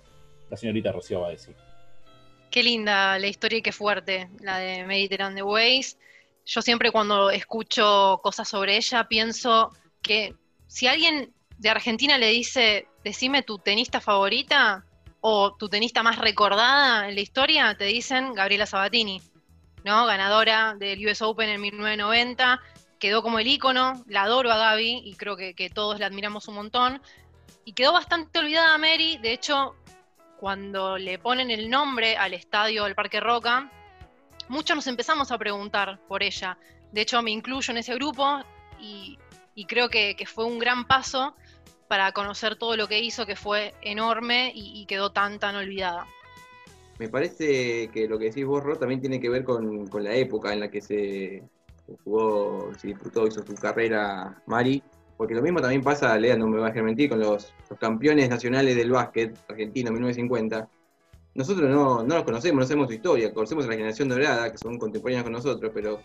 la 0.51 0.57
señorita 0.57 0.93
Rocío 0.93 1.23
Badesi. 1.23 1.53
Qué 2.51 2.63
linda 2.65 3.19
la 3.19 3.29
historia 3.29 3.59
y 3.59 3.63
qué 3.63 3.73
fuerte, 3.73 4.29
la 4.41 4.59
de 4.59 4.85
Mediterranean 4.85 5.47
Ways. 5.47 5.97
Yo 6.45 6.63
siempre 6.63 6.91
cuando 6.91 7.31
escucho 7.31 8.19
cosas 8.23 8.49
sobre 8.49 8.77
ella 8.77 9.07
pienso 9.07 9.71
que 10.03 10.35
si 10.67 10.89
alguien 10.89 11.33
de 11.59 11.69
Argentina 11.69 12.19
le 12.19 12.29
dice, 12.29 12.89
decime 13.05 13.43
tu 13.43 13.59
tenista 13.59 14.01
favorita 14.01 14.85
o 15.21 15.55
tu 15.55 15.69
tenista 15.69 16.03
más 16.03 16.19
recordada 16.19 17.09
en 17.09 17.15
la 17.15 17.21
historia, 17.21 17.77
te 17.77 17.85
dicen 17.85 18.35
Gabriela 18.35 18.67
Sabatini, 18.67 19.23
¿no? 19.85 20.07
Ganadora 20.07 20.75
del 20.77 21.07
US 21.07 21.23
Open 21.23 21.51
en 21.51 21.61
1990, 21.61 22.61
quedó 22.99 23.23
como 23.23 23.39
el 23.39 23.47
ícono, 23.47 24.03
la 24.09 24.23
adoro 24.23 24.51
a 24.51 24.57
Gaby 24.57 25.03
y 25.05 25.15
creo 25.15 25.37
que, 25.37 25.71
todos 25.73 26.01
la 26.01 26.07
admiramos 26.07 26.49
un 26.49 26.57
montón. 26.57 27.03
Y 27.65 27.75
quedó 27.75 27.93
bastante 27.93 28.39
olvidada 28.39 28.77
Mary, 28.79 29.19
de 29.19 29.33
hecho, 29.33 29.77
cuando 30.41 30.97
le 30.97 31.19
ponen 31.19 31.51
el 31.51 31.69
nombre 31.69 32.17
al 32.17 32.33
estadio 32.33 32.85
del 32.85 32.95
Parque 32.95 33.21
Roca, 33.21 33.71
muchos 34.49 34.75
nos 34.75 34.87
empezamos 34.87 35.31
a 35.31 35.37
preguntar 35.37 36.01
por 36.09 36.23
ella. 36.23 36.57
De 36.93 37.03
hecho, 37.03 37.21
me 37.21 37.31
incluyo 37.31 37.71
en 37.71 37.77
ese 37.77 37.95
grupo 37.95 38.41
y 38.81 39.19
creo 39.67 39.91
que, 39.91 40.17
fue 40.27 40.47
un 40.47 40.59
gran 40.59 40.87
paso 40.87 41.37
para 41.89 42.13
conocer 42.13 42.57
todo 42.57 42.75
lo 42.75 42.89
que 42.89 43.01
hizo, 43.01 43.27
que 43.27 43.37
fue 43.37 43.75
enorme 43.83 44.51
y, 44.55 44.87
quedó 44.87 45.13
tan, 45.13 45.39
tan 45.39 45.57
olvidada. 45.57 46.07
Me 46.99 47.11
parece 47.11 47.89
que 47.89 48.09
lo 48.09 48.19
que 48.19 48.27
decís 48.27 48.47
vos, 48.47 48.65
Ro, 48.65 48.79
también 48.79 49.03
tiene 49.03 49.21
que 49.21 49.29
ver 49.29 49.45
con, 49.45 49.91
la 50.03 50.15
época 50.15 50.55
en 50.55 50.61
la 50.61 50.71
que 50.71 50.81
se 50.81 51.43
jugó, 52.03 52.73
se 52.79 52.89
disputó, 52.89 53.27
hizo 53.27 53.45
su 53.45 53.55
carrera 53.57 54.43
Mari, 54.47 54.83
porque 55.21 55.35
lo 55.35 55.43
mismo 55.43 55.61
también 55.61 55.83
pasa, 55.83 56.17
Lea, 56.17 56.35
no 56.35 56.47
me 56.47 56.57
va 56.57 56.69
a 56.69 56.69
dejar 56.71 56.83
mentir, 56.83 57.11
con 57.11 57.21
los, 57.21 57.53
campeones 57.79 58.31
nacionales 58.31 58.75
del 58.75 58.91
básquet 58.91 59.37
argentino 59.51 59.93
1950. 59.93 60.67
Nosotros 61.35 61.69
no, 61.69 62.03
no 62.03 62.15
los 62.15 62.25
conocemos, 62.25 62.61
no 62.61 62.67
sabemos 62.67 62.89
su 62.89 62.95
historia, 62.95 63.31
conocemos 63.35 63.67
a 63.67 63.69
la 63.69 63.75
generación 63.75 64.09
dorada, 64.09 64.51
que 64.51 64.57
son 64.57 64.79
contemporáneos 64.79 65.25
con 65.25 65.35
nosotros, 65.35 65.73
pero 65.75 66.01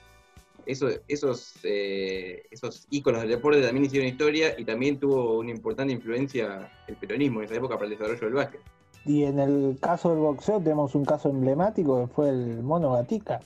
esos, 0.65 1.53
eh, 1.63 2.43
esos 2.51 2.87
íconos 2.89 3.21
del 3.21 3.29
deporte 3.29 3.61
también 3.61 3.85
hicieron 3.85 4.09
historia 4.09 4.53
y 4.59 4.65
también 4.65 4.99
tuvo 4.99 5.39
una 5.39 5.51
importante 5.51 5.93
influencia 5.93 6.69
el 6.85 6.97
peronismo 6.97 7.39
en 7.39 7.45
esa 7.45 7.55
época 7.55 7.75
para 7.75 7.85
el 7.85 7.91
desarrollo 7.91 8.19
del 8.19 8.33
básquet. 8.33 8.61
Y 9.05 9.23
en 9.23 9.39
el 9.39 9.77
caso 9.79 10.09
del 10.09 10.19
boxeo 10.19 10.59
tenemos 10.59 10.93
un 10.93 11.05
caso 11.05 11.29
emblemático 11.29 12.01
que 12.01 12.13
fue 12.13 12.29
el 12.31 12.61
mono 12.63 12.91
Gatica. 12.91 13.39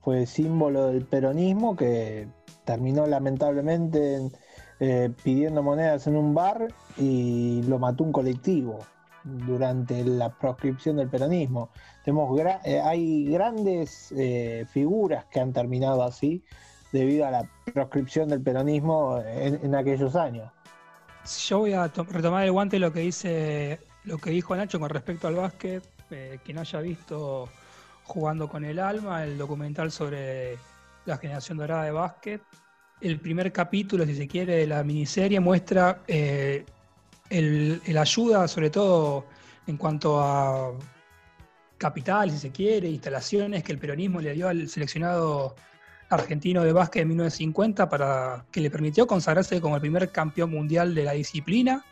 Fue 0.00 0.24
símbolo 0.24 0.86
del 0.86 1.04
peronismo 1.04 1.76
que 1.76 2.28
terminó 2.64 3.06
lamentablemente 3.06 4.30
eh, 4.78 5.10
pidiendo 5.22 5.62
monedas 5.62 6.06
en 6.06 6.16
un 6.16 6.34
bar 6.34 6.68
y 6.98 7.62
lo 7.62 7.78
mató 7.78 8.04
un 8.04 8.12
colectivo 8.12 8.78
durante 9.24 10.04
la 10.04 10.28
proscripción 10.28 10.96
del 10.96 11.08
peronismo. 11.08 11.70
Tenemos 12.04 12.38
eh, 12.64 12.80
hay 12.80 13.24
grandes 13.24 14.12
eh, 14.12 14.66
figuras 14.70 15.24
que 15.26 15.40
han 15.40 15.54
terminado 15.54 16.02
así 16.02 16.44
debido 16.92 17.26
a 17.26 17.30
la 17.30 17.50
proscripción 17.72 18.28
del 18.28 18.42
peronismo 18.42 19.18
en, 19.24 19.74
aquellos 19.74 20.14
años. 20.14 20.52
Yo 21.48 21.60
voy 21.60 21.72
a 21.72 21.88
retomar 21.88 22.44
el 22.44 22.52
guante 22.52 22.78
lo 22.78 22.92
que 22.92 23.00
dice 23.00 23.80
lo 24.04 24.18
que 24.18 24.30
dijo 24.30 24.54
Nacho 24.54 24.78
con 24.78 24.90
respecto 24.90 25.26
al 25.26 25.36
básquet, 25.36 25.82
quien 26.44 26.58
haya 26.58 26.80
visto 26.80 27.48
jugando 28.04 28.48
con 28.48 28.64
el 28.64 28.78
alma, 28.78 29.24
el 29.24 29.38
documental 29.38 29.90
sobre 29.90 30.58
la 31.06 31.16
generación 31.16 31.58
dorada 31.58 31.84
de 31.84 31.90
básquet. 31.92 32.42
El 33.00 33.20
primer 33.20 33.52
capítulo, 33.52 34.06
si 34.06 34.14
se 34.14 34.26
quiere, 34.26 34.56
de 34.56 34.66
la 34.66 34.82
miniserie 34.82 35.38
muestra 35.38 36.02
el, 36.06 37.98
ayuda, 37.98 38.48
sobre 38.48 38.70
todo 38.70 39.26
en 39.66 39.76
cuanto 39.76 40.20
a 40.20 40.72
capital, 41.76 42.30
si 42.30 42.38
se 42.38 42.50
quiere, 42.50 42.88
instalaciones 42.88 43.62
que 43.62 43.72
el 43.72 43.78
peronismo 43.78 44.20
le 44.20 44.32
dio 44.32 44.48
al 44.48 44.68
seleccionado 44.68 45.54
argentino 46.08 46.62
de 46.62 46.72
básquet 46.72 47.02
de 47.02 47.06
1950 47.06 47.88
para 47.88 48.46
que 48.50 48.60
le 48.60 48.70
permitió 48.70 49.06
consagrarse 49.06 49.60
como 49.60 49.74
el 49.74 49.80
primer 49.80 50.10
campeón 50.10 50.50
mundial 50.50 50.94
de 50.94 51.04
la 51.04 51.12
disciplina 51.12 51.84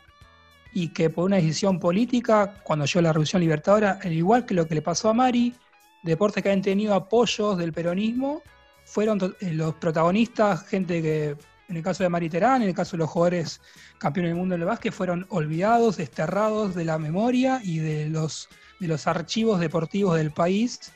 y 0.73 0.89
que 0.89 1.09
por 1.09 1.25
una 1.25 1.35
decisión 1.35 1.79
política, 1.79 2.55
cuando 2.63 2.85
llegó 2.85 3.01
la 3.01 3.13
Revolución 3.13 3.41
Libertadora, 3.41 3.99
al 4.03 4.11
igual 4.11 4.45
que 4.45 4.53
lo 4.53 4.67
que 4.67 4.75
le 4.75 4.81
pasó 4.81 5.09
a 5.09 5.13
Mari, 5.13 5.53
deportes 6.03 6.41
que 6.41 6.51
han 6.51 6.61
tenido 6.61 6.93
apoyos 6.93 7.57
del 7.57 7.73
peronismo, 7.73 8.41
fueron 8.95 9.19
eh, 9.41 9.51
los 9.51 9.75
protagonistas, 9.75 10.65
gente 10.67 11.01
que, 11.01 11.35
en 11.67 11.75
el 11.75 11.83
caso 11.83 12.01
de 12.01 12.07
Mari 12.07 12.29
Terán, 12.29 12.61
en 12.61 12.69
el 12.69 12.73
caso 12.73 12.95
de 12.95 12.99
los 12.99 13.09
jugadores 13.09 13.59
campeones 13.97 14.29
del 14.29 14.37
mundo 14.37 14.55
del 14.55 14.63
básquet, 14.63 14.93
fueron 14.93 15.25
olvidados, 15.27 15.97
desterrados 15.97 16.75
de 16.75 16.85
la 16.85 16.97
memoria 16.97 17.59
y 17.61 17.79
de 17.79 18.07
los, 18.07 18.47
de 18.79 18.87
los 18.87 19.05
archivos 19.05 19.59
deportivos 19.59 20.15
del 20.15 20.31
país. 20.31 20.93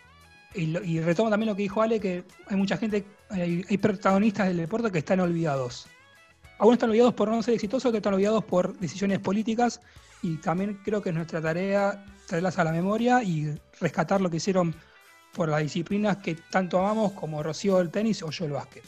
Y, 0.56 1.02
retomo 1.02 1.30
también 1.30 1.50
lo 1.50 1.58
que 1.58 1.64
dijo 1.64 1.82
Ale, 1.82 2.00
que 2.00 2.24
hay 2.48 2.56
mucha 2.56 2.78
gente, 2.78 3.04
hay, 3.30 3.66
hay 3.70 3.78
protagonistas 3.78 4.48
del 4.48 4.56
deporte 4.56 4.90
que 4.92 5.00
están 5.00 5.20
olvidados 5.20 5.86
algunos 6.58 6.76
están 6.76 6.90
olvidados 6.90 7.14
por 7.14 7.30
no 7.30 7.42
ser 7.42 7.54
exitosos, 7.54 7.86
otros 7.86 8.00
están 8.00 8.14
olvidados 8.14 8.44
por 8.44 8.78
decisiones 8.80 9.20
políticas 9.20 9.80
y 10.22 10.36
también 10.38 10.78
creo 10.84 11.02
que 11.02 11.10
es 11.10 11.16
nuestra 11.16 11.42
tarea 11.42 12.04
traerlas 12.28 12.60
a 12.60 12.66
la 12.66 12.74
memoria 12.74 13.24
y 13.24 13.58
rescatar 13.80 14.20
lo 14.20 14.30
que 14.30 14.38
hicieron 14.38 14.76
por 15.34 15.50
las 15.50 15.62
disciplinas 15.62 16.18
que 16.18 16.36
tanto 16.36 16.80
amamos 16.80 17.14
como 17.14 17.44
Rocío 17.44 17.80
el 17.80 17.92
tenis 17.92 18.24
o 18.24 18.32
yo 18.32 18.46
el 18.46 18.52
básquet. 18.52 18.84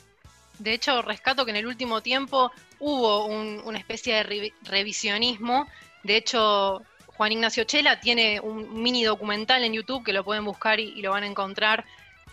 De 0.60 0.74
hecho, 0.74 1.02
rescato 1.02 1.46
que 1.46 1.52
en 1.52 1.58
el 1.58 1.66
último 1.66 2.02
tiempo 2.02 2.52
hubo 2.80 3.26
una 3.26 3.78
especie 3.78 4.16
de 4.16 4.54
revisionismo. 4.64 5.68
De 6.04 6.18
hecho, 6.18 6.82
Juan 7.08 7.32
Ignacio 7.32 7.64
Chela 7.64 8.00
tiene 8.00 8.40
un 8.40 8.82
mini 8.82 9.04
documental 9.04 9.64
en 9.64 9.74
YouTube 9.74 10.04
que 10.04 10.14
lo 10.14 10.24
pueden 10.24 10.46
buscar 10.46 10.80
y, 10.80 11.02
lo 11.02 11.12
van 11.12 11.24
a 11.24 11.28
encontrar 11.28 11.86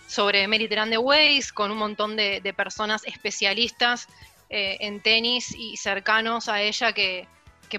sobre 0.07 0.47
Mediterranean 0.47 1.03
Ways, 1.03 1.53
con 1.53 1.71
un 1.71 1.79
montón 1.79 2.17
de 2.17 2.55
personas 2.57 3.05
especialistas 3.05 4.09
eh, 4.51 4.79
en 4.81 5.01
tenis 5.03 5.55
y 5.55 5.77
cercanos 5.77 6.49
a 6.49 6.63
ella 6.63 6.93
que, 6.93 7.29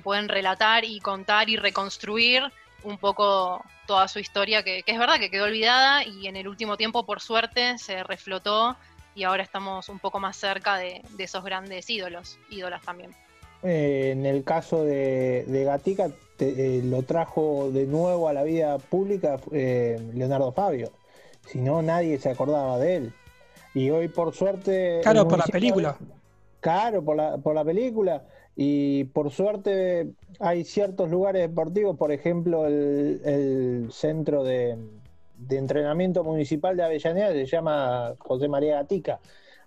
pueden 0.03 0.30
relatar 0.30 0.86
y 0.86 0.99
contar 0.99 1.49
y 1.49 1.57
reconstruir 1.57 2.43
un 2.84 2.97
poco 2.97 3.63
toda 3.88 4.07
su 4.07 4.19
historia, 4.19 4.63
que, 4.63 4.84
es 4.86 4.99
verdad 4.99 5.19
que 5.19 5.30
quedó 5.30 5.45
olvidada 5.45 6.03
y 6.05 6.27
en 6.27 6.36
el 6.36 6.47
último 6.47 6.77
tiempo, 6.77 7.05
por 7.05 7.21
suerte, 7.21 7.77
se 7.77 8.03
reflotó 8.03 8.77
y 9.15 9.23
ahora 9.23 9.43
estamos 9.43 9.89
un 9.89 9.99
poco 9.99 10.19
más 10.19 10.38
cerca 10.38 10.77
de, 10.77 11.01
esos 11.17 11.43
grandes 11.43 11.89
ídolos, 11.89 12.38
ídolas 12.49 12.82
también. 12.84 13.11
Eh, 13.63 14.11
en 14.13 14.25
el 14.25 14.43
caso 14.43 14.84
de, 14.84 15.45
Gatica, 15.65 16.09
eh, 16.39 16.82
lo 16.84 17.03
trajo 17.03 17.69
de 17.71 17.86
nuevo 17.86 18.30
a 18.30 18.34
la 18.34 18.43
vida 18.43 18.77
pública 18.77 19.38
Leonardo 19.51 20.51
Fabio. 20.53 20.91
Si 21.45 21.59
no, 21.59 21.82
nadie 21.82 22.19
se 22.19 22.30
acordaba 22.30 22.77
de 22.77 22.95
él. 22.95 23.13
Y 23.73 23.89
hoy, 23.89 24.07
por 24.07 24.34
suerte. 24.34 24.99
Claro, 25.01 25.27
por 25.27 25.39
la 25.39 25.45
película. 25.45 25.97
Claro, 26.59 27.03
por 27.03 27.15
la, 27.15 27.38
por 27.38 27.55
la 27.55 27.63
película. 27.63 28.23
Y 28.62 29.05
por 29.05 29.32
suerte 29.32 30.10
hay 30.41 30.66
ciertos 30.66 31.10
lugares 31.10 31.43
deportivos, 31.43 31.95
por 31.95 32.12
ejemplo, 32.12 32.68
el, 32.68 33.88
centro 33.89 34.43
de, 34.43 34.78
entrenamiento 35.49 36.26
municipal 36.26 36.76
de 36.76 36.84
Avellaneda 36.84 37.32
se 37.32 37.45
llama 37.45 38.16
José 38.20 38.49
María 38.49 38.76
Gatica. 38.76 39.22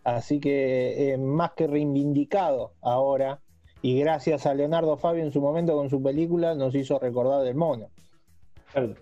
Así 0.05 0.41
que 0.41 1.15
eh, 1.15 1.17
más 1.17 1.53
que 1.53 1.67
reivindicado 1.67 2.75
ahora, 2.83 3.41
y 3.81 3.99
gracias 3.99 4.45
a 4.45 4.53
Leonardo 4.53 4.99
Fabio 4.99 5.25
en 5.25 5.33
su 5.33 5.41
momento 5.41 5.75
con 5.75 5.89
su 5.89 6.03
película, 6.03 6.55
nos 6.55 6.75
hizo 6.75 6.99
recordar 6.99 7.45
del 7.45 7.55
mono 7.55 7.89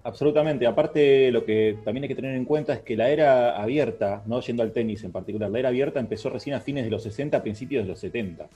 absolutamente. 0.05 0.69
Aparte, 0.69 1.31
lo 1.33 1.45
que 1.45 1.79
también 1.85 2.05
hay 2.05 2.09
que 2.09 2.15
tener 2.15 2.37
en 2.37 2.45
cuenta 2.45 2.75
es 2.75 2.81
que 2.83 2.97
la 2.97 3.11
era 3.11 3.61
abierta, 3.61 4.23
no 4.27 4.41
yendo 4.41 4.63
al 4.63 4.73
tenis 4.73 5.03
en 5.05 5.13
particular, 5.13 5.51
la 5.51 5.59
era 5.59 5.69
abierta 5.69 6.01
empezó 6.01 6.31
recién 6.31 6.55
a 6.55 6.61
fines 6.61 6.85
de 6.85 6.91
los 6.91 7.03
60, 7.03 7.37
a 7.37 7.43
principios 7.43 7.85
de 7.85 7.89
los 7.89 7.99
70. 8.01 8.49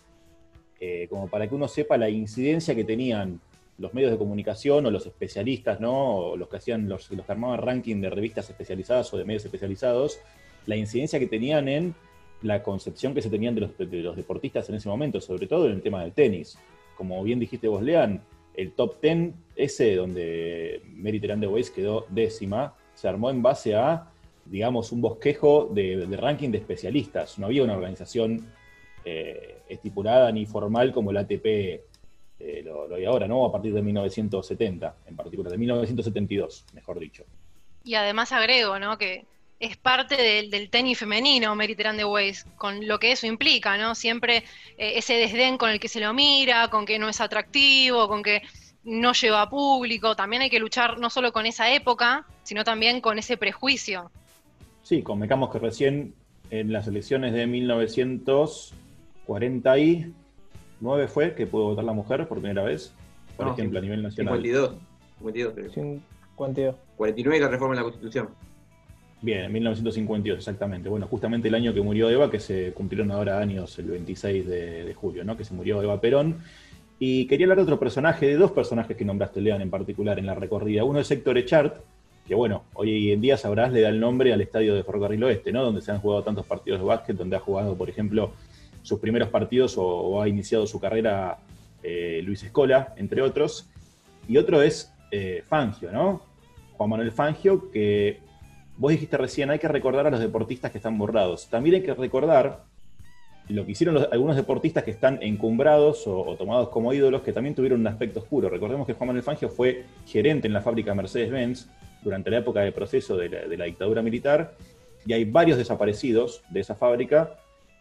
Eh, 0.80 1.06
como 1.08 1.28
para 1.28 1.48
que 1.48 1.54
uno 1.54 1.68
sepa 1.68 1.96
la 1.96 2.08
incidencia 2.10 2.74
que 2.74 2.84
tenían 2.84 3.40
los 3.78 3.94
medios 3.94 4.10
de 4.10 4.18
comunicación 4.18 4.86
o 4.86 4.90
los 4.90 5.06
especialistas, 5.06 5.80
¿no? 5.80 6.16
O 6.16 6.36
los 6.36 6.48
que 6.48 6.56
hacían 6.56 6.88
los, 6.88 7.10
los 7.10 7.24
que 7.26 7.32
armaban 7.32 7.60
ranking 7.60 8.00
de 8.00 8.10
revistas 8.10 8.48
especializadas 8.50 9.12
o 9.12 9.16
de 9.16 9.24
medios 9.24 9.44
especializados, 9.44 10.20
la 10.66 10.76
incidencia 10.76 11.18
que 11.18 11.26
tenían 11.26 11.68
en 11.68 11.94
la 12.42 12.62
concepción 12.62 13.14
que 13.14 13.22
se 13.22 13.30
tenían 13.30 13.54
de 13.54 13.62
los, 13.62 13.78
de 13.78 14.02
los 14.02 14.16
deportistas 14.16 14.68
en 14.68 14.76
ese 14.76 14.88
momento, 14.88 15.20
sobre 15.20 15.46
todo 15.46 15.66
en 15.66 15.72
el 15.72 15.82
tema 15.82 16.02
del 16.02 16.12
tenis. 16.12 16.58
Como 16.96 17.22
bien 17.24 17.40
dijiste 17.40 17.68
vos, 17.68 17.82
Lean, 17.82 18.22
el 18.54 18.72
top 18.72 19.00
10, 19.00 19.32
ese 19.56 19.96
donde 19.96 20.82
Mary 20.94 21.18
de 21.18 21.46
Weiss 21.46 21.70
quedó 21.70 22.06
décima, 22.08 22.74
se 22.94 23.08
armó 23.08 23.30
en 23.30 23.42
base 23.42 23.74
a, 23.74 24.10
digamos, 24.44 24.92
un 24.92 25.00
bosquejo 25.00 25.70
de, 25.72 26.06
ranking 26.16 26.50
de 26.50 26.58
especialistas. 26.58 27.38
No 27.38 27.46
había 27.46 27.64
una 27.64 27.74
organización 27.74 28.46
eh, 29.04 29.62
estipulada 29.68 30.30
ni 30.32 30.46
formal 30.46 30.92
como 30.92 31.10
el 31.10 31.18
ATP 31.18 31.46
eh, 31.46 32.62
lo, 32.64 32.94
hay 32.94 33.04
ahora, 33.04 33.26
¿no? 33.26 33.44
A 33.46 33.52
partir 33.52 33.72
de 33.72 33.80
1970, 33.80 34.96
en 35.06 35.16
particular, 35.16 35.50
de 35.50 35.58
1972, 35.58 36.66
mejor 36.74 36.98
dicho. 36.98 37.24
Y 37.84 37.94
además 37.94 38.32
agrego, 38.32 38.78
¿no? 38.78 38.98
Que 38.98 39.24
es 39.60 39.76
parte 39.76 40.16
del, 40.16 40.68
tenis 40.68 40.98
femenino, 40.98 41.56
de 41.56 42.04
Weiss, 42.04 42.46
con 42.56 42.86
lo 42.86 42.98
que 42.98 43.12
eso 43.12 43.26
implica, 43.26 43.78
¿no? 43.78 43.94
Siempre 43.94 44.38
eh, 44.76 44.92
ese 44.96 45.14
desdén 45.14 45.56
con 45.56 45.70
el 45.70 45.80
que 45.80 45.88
se 45.88 46.00
lo 46.00 46.12
mira, 46.12 46.68
con 46.68 46.84
que 46.84 46.98
no 46.98 47.08
es 47.08 47.20
atractivo, 47.20 48.08
con 48.08 48.22
que 48.22 48.42
no 48.82 49.12
lleva 49.12 49.48
público. 49.48 50.14
También 50.14 50.42
hay 50.42 50.50
que 50.50 50.58
luchar 50.58 50.98
no 50.98 51.08
solo 51.10 51.32
con 51.32 51.46
esa 51.46 51.72
época, 51.72 52.26
sino 52.42 52.64
también 52.64 53.00
con 53.00 53.18
ese 53.18 53.36
prejuicio. 53.36 54.10
Sí, 54.82 55.02
convengamos 55.02 55.50
que 55.50 55.58
recién 55.58 56.14
en 56.50 56.72
las 56.72 56.86
elecciones 56.86 57.32
de 57.32 57.46
1949 59.26 61.08
fue 61.08 61.34
que 61.34 61.46
pudo 61.46 61.64
votar 61.68 61.84
la 61.84 61.92
mujer 61.92 62.28
por 62.28 62.38
primera 62.38 62.62
vez, 62.62 62.92
por 63.36 63.48
ejemplo, 63.48 63.78
a 63.78 63.82
nivel 63.82 64.02
nacional. 64.02 64.34
52, 64.34 64.76
52 65.18 65.74
52. 66.36 66.74
49 66.96 67.40
la 67.40 67.48
reforma 67.48 67.74
de 67.74 67.80
la 67.80 67.84
Constitución. 67.84 68.28
Bien, 69.24 69.44
en 69.44 69.52
1952, 69.54 70.38
exactamente. 70.38 70.88
Bueno, 70.90 71.06
justamente 71.06 71.48
el 71.48 71.54
año 71.54 71.72
que 71.72 71.80
murió 71.80 72.10
Eva, 72.10 72.30
que 72.30 72.38
se 72.38 72.72
cumplieron 72.72 73.10
ahora 73.10 73.38
años, 73.38 73.78
el 73.78 73.86
26 73.86 74.46
de, 74.46 74.94
julio, 74.94 75.24
¿no? 75.24 75.34
Que 75.34 75.44
se 75.44 75.54
murió 75.54 75.80
Eva 75.80 75.98
Perón. 75.98 76.40
Y 76.98 77.26
quería 77.26 77.46
hablar 77.46 77.56
de 77.56 77.62
otro 77.62 77.78
personaje, 77.78 78.26
de 78.26 78.36
dos 78.36 78.52
personajes 78.52 78.94
que 78.96 79.04
nombraste, 79.04 79.40
León, 79.40 79.62
en 79.62 79.70
particular, 79.70 80.18
en 80.18 80.26
la 80.26 80.34
recorrida. 80.34 80.84
Uno 80.84 81.00
es 81.00 81.10
Héctor 81.10 81.38
Echart, 81.38 81.76
que 82.28 82.34
bueno, 82.34 82.64
hoy 82.74 83.12
en 83.12 83.22
día 83.22 83.38
sabrás, 83.38 83.72
le 83.72 83.80
da 83.80 83.88
el 83.88 83.98
nombre 83.98 84.30
al 84.32 84.42
estadio 84.42 84.74
de 84.74 84.84
Ferrocarril 84.84 85.24
Oeste, 85.24 85.52
¿no? 85.52 85.64
Donde 85.64 85.80
se 85.80 85.90
han 85.90 86.00
jugado 86.00 86.22
tantos 86.22 86.44
partidos 86.44 86.80
de 86.80 86.86
básquet, 86.86 87.16
donde 87.16 87.36
ha 87.36 87.40
jugado, 87.40 87.74
por 87.76 87.88
ejemplo, 87.88 88.32
sus 88.84 89.00
primeros 89.00 89.28
partidos 89.30 89.74
o, 89.76 90.22
ha 90.22 90.28
iniciado 90.28 90.68
su 90.68 90.78
carrera 90.78 91.38
eh, 91.82 92.22
Luis 92.24 92.44
Escola, 92.44 92.94
entre 92.96 93.20
otros. 93.20 93.68
Y 94.28 94.36
otro 94.36 94.62
es 94.62 94.94
eh, 95.10 95.42
Fangio, 95.44 95.90
¿no? 95.90 96.22
Juan 96.76 96.90
Manuel 96.90 97.10
Fangio, 97.10 97.70
que 97.72 98.20
Vos 98.76 98.90
dijiste 98.90 99.16
recién, 99.16 99.50
hay 99.50 99.60
que 99.60 99.68
recordar 99.68 100.06
a 100.06 100.10
los 100.10 100.18
deportistas 100.18 100.72
que 100.72 100.78
están 100.78 100.98
borrados. 100.98 101.48
También 101.48 101.76
hay 101.76 101.82
que 101.82 101.94
recordar 101.94 102.64
lo 103.48 103.64
que 103.64 103.72
hicieron 103.72 104.04
algunos 104.10 104.34
deportistas 104.34 104.82
que 104.82 104.90
están 104.90 105.22
encumbrados 105.22 106.06
o, 106.06 106.34
tomados 106.36 106.70
como 106.70 106.92
ídolos, 106.92 107.22
que 107.22 107.32
también 107.32 107.54
tuvieron 107.54 107.80
un 107.80 107.86
aspecto 107.86 108.20
oscuro. 108.20 108.48
Recordemos 108.48 108.86
que 108.86 108.94
Juan 108.94 109.08
Manuel 109.08 109.22
Fangio 109.22 109.48
fue 109.48 109.84
gerente 110.06 110.48
en 110.48 110.54
la 110.54 110.60
fábrica 110.60 110.92
Mercedes-Benz 110.92 111.68
durante 112.02 112.30
la 112.30 112.38
época 112.38 112.60
de 112.60 112.72
proceso 112.72 113.16
de 113.16 113.56
la, 113.56 113.64
dictadura 113.64 114.02
militar, 114.02 114.54
y 115.06 115.12
hay 115.12 115.24
varios 115.24 115.56
desaparecidos 115.56 116.42
de 116.50 116.60
esa 116.60 116.74
fábrica, 116.74 117.38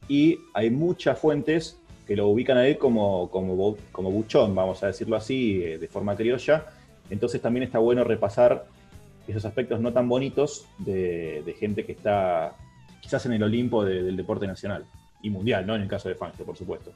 y 0.08 0.39
hay 0.54 0.70
muchas 0.70 1.18
fuentes 1.18 1.80
que 2.06 2.16
lo 2.16 2.28
ubican 2.28 2.58
a 2.58 2.68
él 2.68 2.78
como, 2.78 3.30
como, 3.30 3.78
como 3.91 4.12
buchón, 4.12 4.54
vamos 4.54 4.84
a 4.84 4.88
decirlo 4.88 5.16
así, 5.16 5.64
eh, 5.64 5.78
de 5.78 5.88
forma 5.88 6.16
criolla. 6.16 6.66
Entonces 7.10 7.41
también 7.41 7.64
está 7.64 7.80
bueno 7.80 8.04
repasar 8.04 8.66
esos 9.28 9.45
aspectos 9.45 9.80
no 9.80 9.93
tan 9.93 10.10
bonitos 10.10 10.68
de, 10.80 11.56
gente 11.58 11.86
que 11.86 11.93
está 11.93 12.56
quizás 13.01 13.26
en 13.26 13.34
el 13.34 13.43
Olimpo 13.43 13.86
del 13.86 14.16
deporte 14.18 14.47
nacional 14.47 14.86
y 15.22 15.30
mundial, 15.30 15.66
¿no? 15.66 15.76
En 15.76 15.82
el 15.82 15.88
caso 15.88 16.10
de 16.10 16.16
Fangio, 16.16 16.45
por 16.45 16.58
supuesto. 16.58 16.91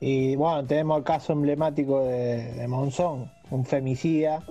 Y 0.00 0.36
bueno, 0.36 0.64
tenemos 0.64 0.98
el 0.98 1.04
caso 1.04 1.32
emblemático 1.32 2.04
de, 2.04 2.66
Monzón, 2.68 3.30
un 3.50 3.64
femicida 3.64 4.42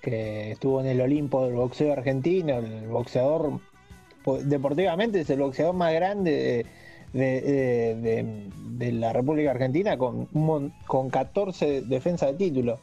que 0.00 0.52
estuvo 0.52 0.80
en 0.80 0.86
el 0.86 1.00
Olimpo 1.00 1.44
del 1.44 1.54
boxeo 1.54 1.92
argentino, 1.92 2.58
el 2.58 2.88
boxeador, 2.88 3.60
deportivamente 4.44 5.20
es 5.20 5.30
el 5.30 5.40
boxeador 5.40 5.74
más 5.74 5.92
grande 5.92 6.30
de, 6.30 6.66
la 7.12 9.12
República 9.12 9.50
Argentina 9.50 9.96
con, 9.96 10.26
con 10.86 11.10
14 11.10 11.82
defensas 11.82 12.32
de 12.32 12.38
título. 12.38 12.78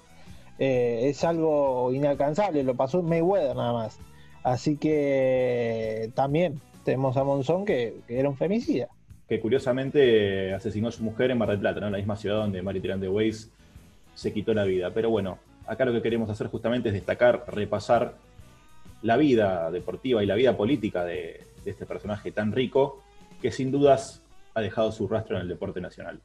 Eh, 0.58 1.10
es 1.10 1.24
algo 1.24 1.92
inalcanzable, 1.92 2.64
lo 2.64 2.76
pasó 2.76 3.04
Mayweather 3.04 3.56
nada 3.56 3.74
más. 3.74 4.00
Así 4.44 4.78
que 4.78 6.12
también 6.14 6.62
tenemos 6.84 7.18
a 7.18 7.24
Monzón 7.24 7.66
que, 7.66 7.96
era 8.08 8.30
un 8.30 8.38
femicida. 8.38 8.88
Que 9.28 9.40
curiosamente 9.40 10.54
asesinó 10.54 10.90
a 10.90 10.92
su 10.92 11.04
mujer 11.04 11.32
en 11.32 11.40
Mar 11.40 11.50
del 11.50 11.60
Plata, 11.60 11.80
¿no? 11.80 11.88
en 11.88 11.94
la 11.94 11.98
misma 11.98 12.16
ciudad 12.16 12.38
donde 12.38 12.62
Mari 12.62 12.80
de 12.80 13.10
Weiss 13.10 13.50
se 14.14 14.32
quitó 14.32 14.54
la 14.54 14.64
vida. 14.64 14.92
Pero 14.94 15.10
bueno, 15.10 15.40
acá 15.66 15.84
lo 15.84 15.94
que 15.94 16.02
queremos 16.02 16.30
hacer 16.30 16.48
justamente 16.48 16.90
es 16.90 16.94
destacar, 16.94 17.44
repasar 17.48 18.14
la 19.02 19.18
vida 19.18 19.72
deportiva 19.72 20.24
y 20.24 20.28
la 20.28 20.36
vida 20.36 20.56
política 20.56 21.04
de 21.04 21.42
este 21.66 21.86
personaje 21.86 22.32
tan 22.32 22.52
rico 22.52 23.04
que 23.46 23.52
sin 23.52 23.70
dudas 23.70 24.24
ha 24.56 24.62
dejado 24.62 24.92
su 24.92 25.08
rastro 25.08 25.36
en 25.36 25.44
el 25.44 25.48
deporte 25.48 25.80
nacional. 25.80 26.20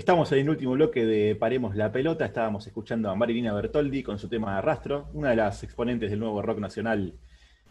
Estamos 0.00 0.32
en 0.32 0.38
el 0.38 0.48
último 0.48 0.72
bloque 0.72 1.04
de 1.04 1.36
Paremos 1.36 1.76
la 1.76 1.92
Pelota. 1.92 2.24
Estábamos 2.24 2.66
escuchando 2.66 3.10
a 3.10 3.14
Marilina 3.14 3.52
Bertoldi 3.52 4.02
con 4.02 4.18
su 4.18 4.30
tema 4.30 4.56
Arrastro, 4.56 5.10
una 5.12 5.28
de 5.28 5.36
las 5.36 5.62
exponentes 5.62 6.08
del 6.08 6.20
nuevo 6.20 6.40
rock 6.40 6.58
nacional, 6.58 7.12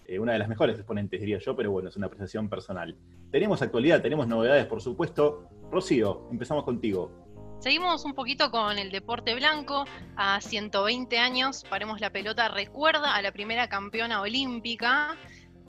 eh, 0.06 0.20
una 0.20 0.34
de 0.34 0.38
las 0.38 0.48
mejores 0.48 0.76
exponentes, 0.76 1.20
diría 1.20 1.40
yo, 1.40 1.56
pero 1.56 1.72
bueno, 1.72 1.90
es 1.90 1.98
una 1.98 2.06
apreciación 2.06 2.48
personal. 2.48 2.96
Tenemos 3.32 3.64
actualidad, 3.64 4.04
tenemos 4.04 4.28
novedades, 4.28 4.68
por 4.68 4.80
supuesto. 4.80 5.50
Rocío, 5.72 6.28
empezamos 6.30 6.66
contigo. 6.66 7.12
Seguimos 7.62 8.06
un 8.06 8.14
poquito 8.14 8.52
con 8.52 8.78
el 8.78 8.92
deporte 8.92 9.34
blanco. 9.34 9.86
A 10.16 10.40
120 10.40 11.18
años, 11.18 11.66
Paremos 11.68 12.00
la 12.00 12.12
Pelota 12.12 12.48
recuerda 12.48 13.16
a 13.16 13.24
la 13.24 13.32
primera 13.32 13.70
campeona 13.70 14.22
olímpica 14.22 15.18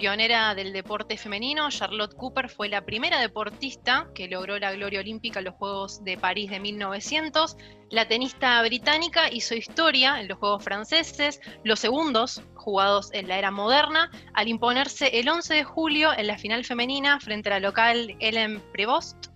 Pionera 0.00 0.54
del 0.54 0.72
deporte 0.72 1.18
femenino, 1.18 1.68
Charlotte 1.68 2.16
Cooper 2.16 2.48
fue 2.48 2.70
la 2.70 2.86
primera 2.86 3.20
deportista 3.20 4.08
que 4.14 4.28
logró 4.28 4.58
la 4.58 4.72
gloria 4.72 5.00
olímpica 5.00 5.40
en 5.40 5.44
los 5.44 5.56
Juegos 5.56 6.02
de 6.04 6.16
París 6.16 6.48
de 6.50 6.58
1900. 6.58 7.58
La 7.90 8.08
tenista 8.08 8.62
británica 8.62 9.30
hizo 9.30 9.54
historia 9.54 10.18
en 10.18 10.28
los 10.28 10.38
Juegos 10.38 10.64
franceses, 10.64 11.42
los 11.64 11.80
segundos 11.80 12.40
jugados 12.54 13.10
en 13.12 13.28
la 13.28 13.36
era 13.36 13.50
moderna, 13.50 14.10
al 14.32 14.48
imponerse 14.48 15.20
el 15.20 15.28
11 15.28 15.52
de 15.52 15.64
julio 15.64 16.16
en 16.16 16.28
la 16.28 16.38
final 16.38 16.64
femenina 16.64 17.20
frente 17.20 17.50
a 17.50 17.60
la 17.60 17.60
local 17.60 18.16
Ellen 18.20 18.62
Prevost. 18.72 19.26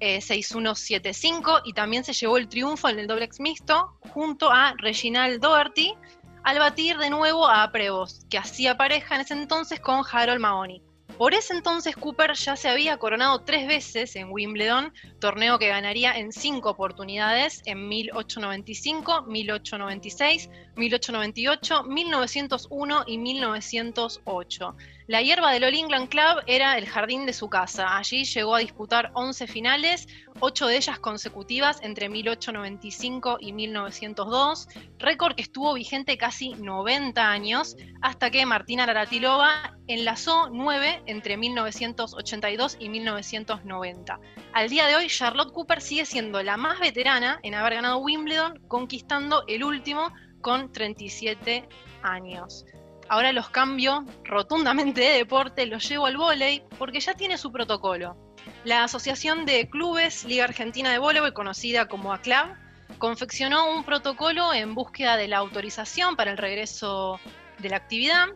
6-1-7-5 0.00 1.60
y 1.64 1.74
también 1.74 2.04
se 2.04 2.14
llevó 2.14 2.38
el 2.38 2.48
triunfo 2.48 2.88
en 2.88 3.00
el 3.00 3.06
doble 3.06 3.28
mixto 3.38 3.98
junto 4.14 4.50
a 4.50 4.72
Reginald 4.78 5.42
Doherty, 5.42 5.94
al 6.42 6.58
batir 6.58 6.98
de 6.98 7.10
nuevo 7.10 7.48
a 7.48 7.70
Prevost, 7.70 8.28
que 8.28 8.38
hacía 8.38 8.76
pareja 8.76 9.14
en 9.14 9.20
ese 9.22 9.34
entonces 9.34 9.80
con 9.80 10.02
Harold 10.10 10.40
Mahoney. 10.40 10.82
Por 11.20 11.34
ese 11.34 11.52
entonces 11.52 11.96
Cooper 11.96 12.32
ya 12.32 12.56
se 12.56 12.70
había 12.70 12.96
coronado 12.96 13.40
tres 13.40 13.68
veces 13.68 14.16
en 14.16 14.30
Wimbledon, 14.30 14.90
torneo 15.18 15.58
que 15.58 15.68
ganaría 15.68 16.16
en 16.16 16.32
cinco 16.32 16.70
oportunidades 16.70 17.60
en 17.66 17.88
1895, 17.88 19.24
1896, 19.26 20.48
1898, 20.76 21.82
1901 21.84 23.04
y 23.06 23.18
1908. 23.18 24.76
La 25.10 25.22
hierba 25.22 25.50
del 25.50 25.64
All 25.64 25.74
England 25.74 26.08
Club 26.08 26.44
era 26.46 26.78
el 26.78 26.86
jardín 26.86 27.26
de 27.26 27.32
su 27.32 27.50
casa. 27.50 27.96
Allí 27.96 28.22
llegó 28.22 28.54
a 28.54 28.60
disputar 28.60 29.10
11 29.14 29.48
finales, 29.48 30.06
8 30.38 30.68
de 30.68 30.76
ellas 30.76 31.00
consecutivas 31.00 31.80
entre 31.82 32.08
1895 32.08 33.38
y 33.40 33.52
1902, 33.52 34.68
récord 35.00 35.34
que 35.34 35.42
estuvo 35.42 35.74
vigente 35.74 36.16
casi 36.16 36.50
90 36.54 37.28
años, 37.28 37.76
hasta 38.02 38.30
que 38.30 38.46
Martina 38.46 38.86
Naratilova 38.86 39.76
enlazó 39.88 40.48
9 40.48 41.02
entre 41.06 41.36
1982 41.36 42.76
y 42.78 42.88
1990. 42.88 44.20
Al 44.52 44.68
día 44.68 44.86
de 44.86 44.94
hoy, 44.94 45.08
Charlotte 45.08 45.52
Cooper 45.52 45.80
sigue 45.80 46.06
siendo 46.06 46.40
la 46.44 46.56
más 46.56 46.78
veterana 46.78 47.40
en 47.42 47.56
haber 47.56 47.74
ganado 47.74 47.98
Wimbledon, 47.98 48.60
conquistando 48.68 49.42
el 49.48 49.64
último 49.64 50.12
con 50.40 50.70
37 50.70 51.68
años. 52.04 52.64
Ahora 53.10 53.32
los 53.32 53.50
cambio 53.50 54.04
rotundamente 54.22 55.00
de 55.00 55.16
deporte, 55.16 55.66
los 55.66 55.88
llevo 55.88 56.06
al 56.06 56.16
vóley 56.16 56.62
porque 56.78 57.00
ya 57.00 57.14
tiene 57.14 57.38
su 57.38 57.50
protocolo. 57.50 58.16
La 58.62 58.84
Asociación 58.84 59.44
de 59.46 59.68
Clubes 59.68 60.24
Liga 60.24 60.44
Argentina 60.44 60.92
de 60.92 60.98
Voleibol, 60.98 61.32
conocida 61.32 61.88
como 61.88 62.12
ACLAV, 62.12 62.54
confeccionó 62.98 63.68
un 63.68 63.82
protocolo 63.82 64.54
en 64.54 64.76
búsqueda 64.76 65.16
de 65.16 65.26
la 65.26 65.38
autorización 65.38 66.14
para 66.14 66.30
el 66.30 66.38
regreso 66.38 67.18
de 67.58 67.70
la 67.70 67.78
actividad. 67.78 68.28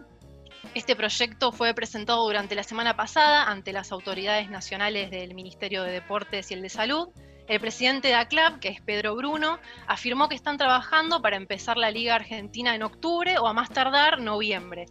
Este 0.74 0.96
proyecto 0.96 1.52
fue 1.52 1.72
presentado 1.72 2.24
durante 2.24 2.56
la 2.56 2.64
semana 2.64 2.96
pasada 2.96 3.44
ante 3.44 3.72
las 3.72 3.92
autoridades 3.92 4.50
nacionales 4.50 5.08
del 5.08 5.36
Ministerio 5.36 5.84
de 5.84 5.92
Deportes 5.92 6.50
y 6.50 6.54
el 6.54 6.62
de 6.62 6.68
Salud 6.68 7.10
el 7.46 7.60
presidente 7.60 8.08
de 8.08 8.14
ACLAB, 8.14 8.58
que 8.60 8.68
es 8.68 8.80
Pedro 8.80 9.14
Bruno, 9.16 9.58
afirmó 9.86 10.28
que 10.28 10.34
están 10.34 10.56
trabajando 10.56 11.20
para 11.20 11.36
empezar 11.36 11.76
la 11.76 11.90
Liga 11.90 12.14
Argentina 12.14 12.74
en 12.74 12.82
octubre 12.82 13.38
o 13.38 13.46
a 13.46 13.52
más 13.52 13.70
tardar 13.70 14.20
noviembre. 14.20 14.86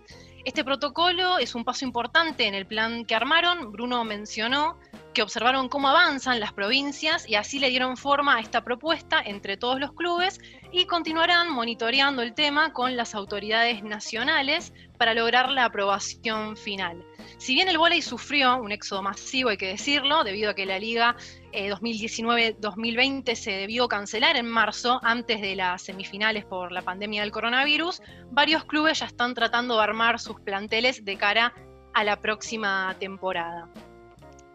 Este 0.45 0.65
protocolo 0.65 1.37
es 1.37 1.55
un 1.55 1.63
paso 1.63 1.85
importante 1.85 2.47
en 2.47 2.53
el 2.53 2.67
plan 2.67 3.05
que 3.05 3.15
armaron. 3.15 3.71
Bruno 3.71 4.03
mencionó 4.03 4.77
que 5.13 5.21
observaron 5.21 5.69
cómo 5.69 5.87
avanzan 5.87 6.41
las 6.41 6.51
provincias 6.51 7.29
y 7.29 7.35
así 7.35 7.59
le 7.59 7.69
dieron 7.69 7.95
forma 7.95 8.35
a 8.35 8.39
esta 8.41 8.63
propuesta 8.63 9.21
entre 9.23 9.55
todos 9.55 9.79
los 9.79 9.93
clubes 9.93 10.41
y 10.71 10.85
continuarán 10.85 11.49
monitoreando 11.49 12.21
el 12.21 12.33
tema 12.33 12.73
con 12.73 12.97
las 12.97 13.15
autoridades 13.15 13.83
nacionales 13.83 14.73
para 14.97 15.13
lograr 15.13 15.49
la 15.49 15.65
aprobación 15.65 16.57
final. 16.57 17.05
Si 17.43 17.55
bien 17.55 17.67
el 17.67 17.77
vóley 17.77 18.01
sufrió 18.01 18.55
un 18.55 18.71
éxodo 18.71 19.01
masivo, 19.01 19.49
hay 19.49 19.57
que 19.57 19.67
decirlo, 19.67 20.23
debido 20.23 20.51
a 20.51 20.53
que 20.53 20.65
la 20.65 20.79
liga 20.79 21.17
2019-2020 21.51 23.23
eh, 23.25 23.35
se 23.35 23.51
debió 23.51 23.89
cancelar 23.89 24.37
en 24.37 24.45
marzo, 24.45 25.01
antes 25.03 25.41
de 25.41 25.57
las 25.57 25.81
semifinales 25.81 26.45
por 26.45 26.71
la 26.71 26.83
pandemia 26.83 27.19
del 27.19 27.33
coronavirus, 27.33 28.01
varios 28.31 28.63
clubes 28.63 28.99
ya 28.99 29.07
están 29.07 29.33
tratando 29.33 29.75
de 29.75 29.83
armar 29.83 30.21
sus 30.21 30.39
planteles 30.39 31.03
de 31.03 31.17
cara 31.17 31.53
a 31.93 32.05
la 32.05 32.21
próxima 32.21 32.95
temporada. 32.97 33.67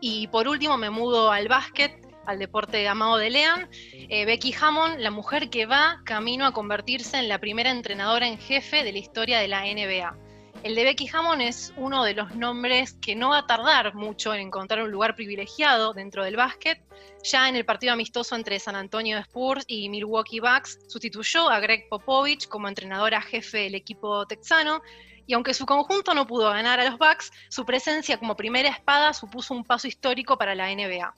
Y 0.01 0.29
por 0.29 0.49
último 0.49 0.79
me 0.79 0.89
mudo 0.89 1.31
al 1.31 1.47
básquet, 1.47 1.93
al 2.25 2.39
deporte 2.39 2.89
amado 2.89 3.19
de 3.19 3.29
Lean. 3.29 3.69
Eh, 3.93 4.25
Becky 4.25 4.55
Hammond, 4.59 4.99
la 4.99 5.11
mujer 5.11 5.51
que 5.51 5.67
va 5.67 6.01
camino 6.07 6.47
a 6.47 6.53
convertirse 6.53 7.19
en 7.19 7.29
la 7.29 7.39
primera 7.39 7.71
entrenadora 7.71 8.27
en 8.27 8.39
jefe 8.39 8.83
de 8.83 8.93
la 8.93 8.99
historia 8.99 9.41
de 9.41 9.49
la 9.49 9.65
NBA. 9.65 10.28
El 10.65 10.75
de 10.75 10.83
Becky 10.83 11.09
Hammond 11.13 11.41
es 11.41 11.73
uno 11.77 12.03
de 12.03 12.15
los 12.15 12.35
nombres 12.35 12.95
que 13.01 13.15
no 13.15 13.29
va 13.29 13.39
a 13.39 13.47
tardar 13.47 13.95
mucho 13.95 14.35
en 14.35 14.41
encontrar 14.41 14.83
un 14.83 14.91
lugar 14.91 15.15
privilegiado 15.15 15.93
dentro 15.93 16.25
del 16.25 16.35
básquet. 16.35 16.83
Ya 17.23 17.49
en 17.49 17.55
el 17.55 17.65
partido 17.65 17.93
amistoso 17.93 18.35
entre 18.35 18.59
San 18.59 18.75
Antonio 18.75 19.19
Spurs 19.19 19.65
y 19.69 19.89
Milwaukee 19.89 20.41
Bucks 20.41 20.81
sustituyó 20.89 21.49
a 21.49 21.61
Greg 21.61 21.89
Popovich 21.89 22.49
como 22.49 22.67
entrenadora 22.67 23.23
jefe 23.23 23.59
del 23.59 23.77
equipo 23.77 24.27
texano. 24.27 24.83
Y 25.29 25.35
aunque 25.35 25.55
su 25.55 25.65
conjunto 25.65 26.13
no 26.13 26.27
pudo 26.27 26.51
ganar 26.51 26.81
a 26.81 26.91
los 26.91 26.99
Bucks, 26.99 27.31
su 27.51 27.65
presencia 27.65 28.19
como 28.19 28.35
primera 28.35 28.69
espada 28.69 29.15
supuso 29.15 29.55
un 29.55 29.65
paso 29.65 29.87
histórico 29.87 30.37
para 30.37 30.57
la 30.57 30.75
NBA. 30.75 31.15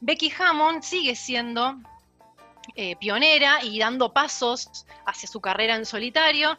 Becky 0.00 0.32
Hammond 0.38 0.82
sigue 0.82 1.14
siendo 1.14 1.76
eh, 2.74 2.96
pionera 2.96 3.62
y 3.62 3.78
dando 3.78 4.14
pasos 4.14 4.86
hacia 5.04 5.28
su 5.28 5.42
carrera 5.42 5.74
en 5.76 5.84
solitario 5.84 6.56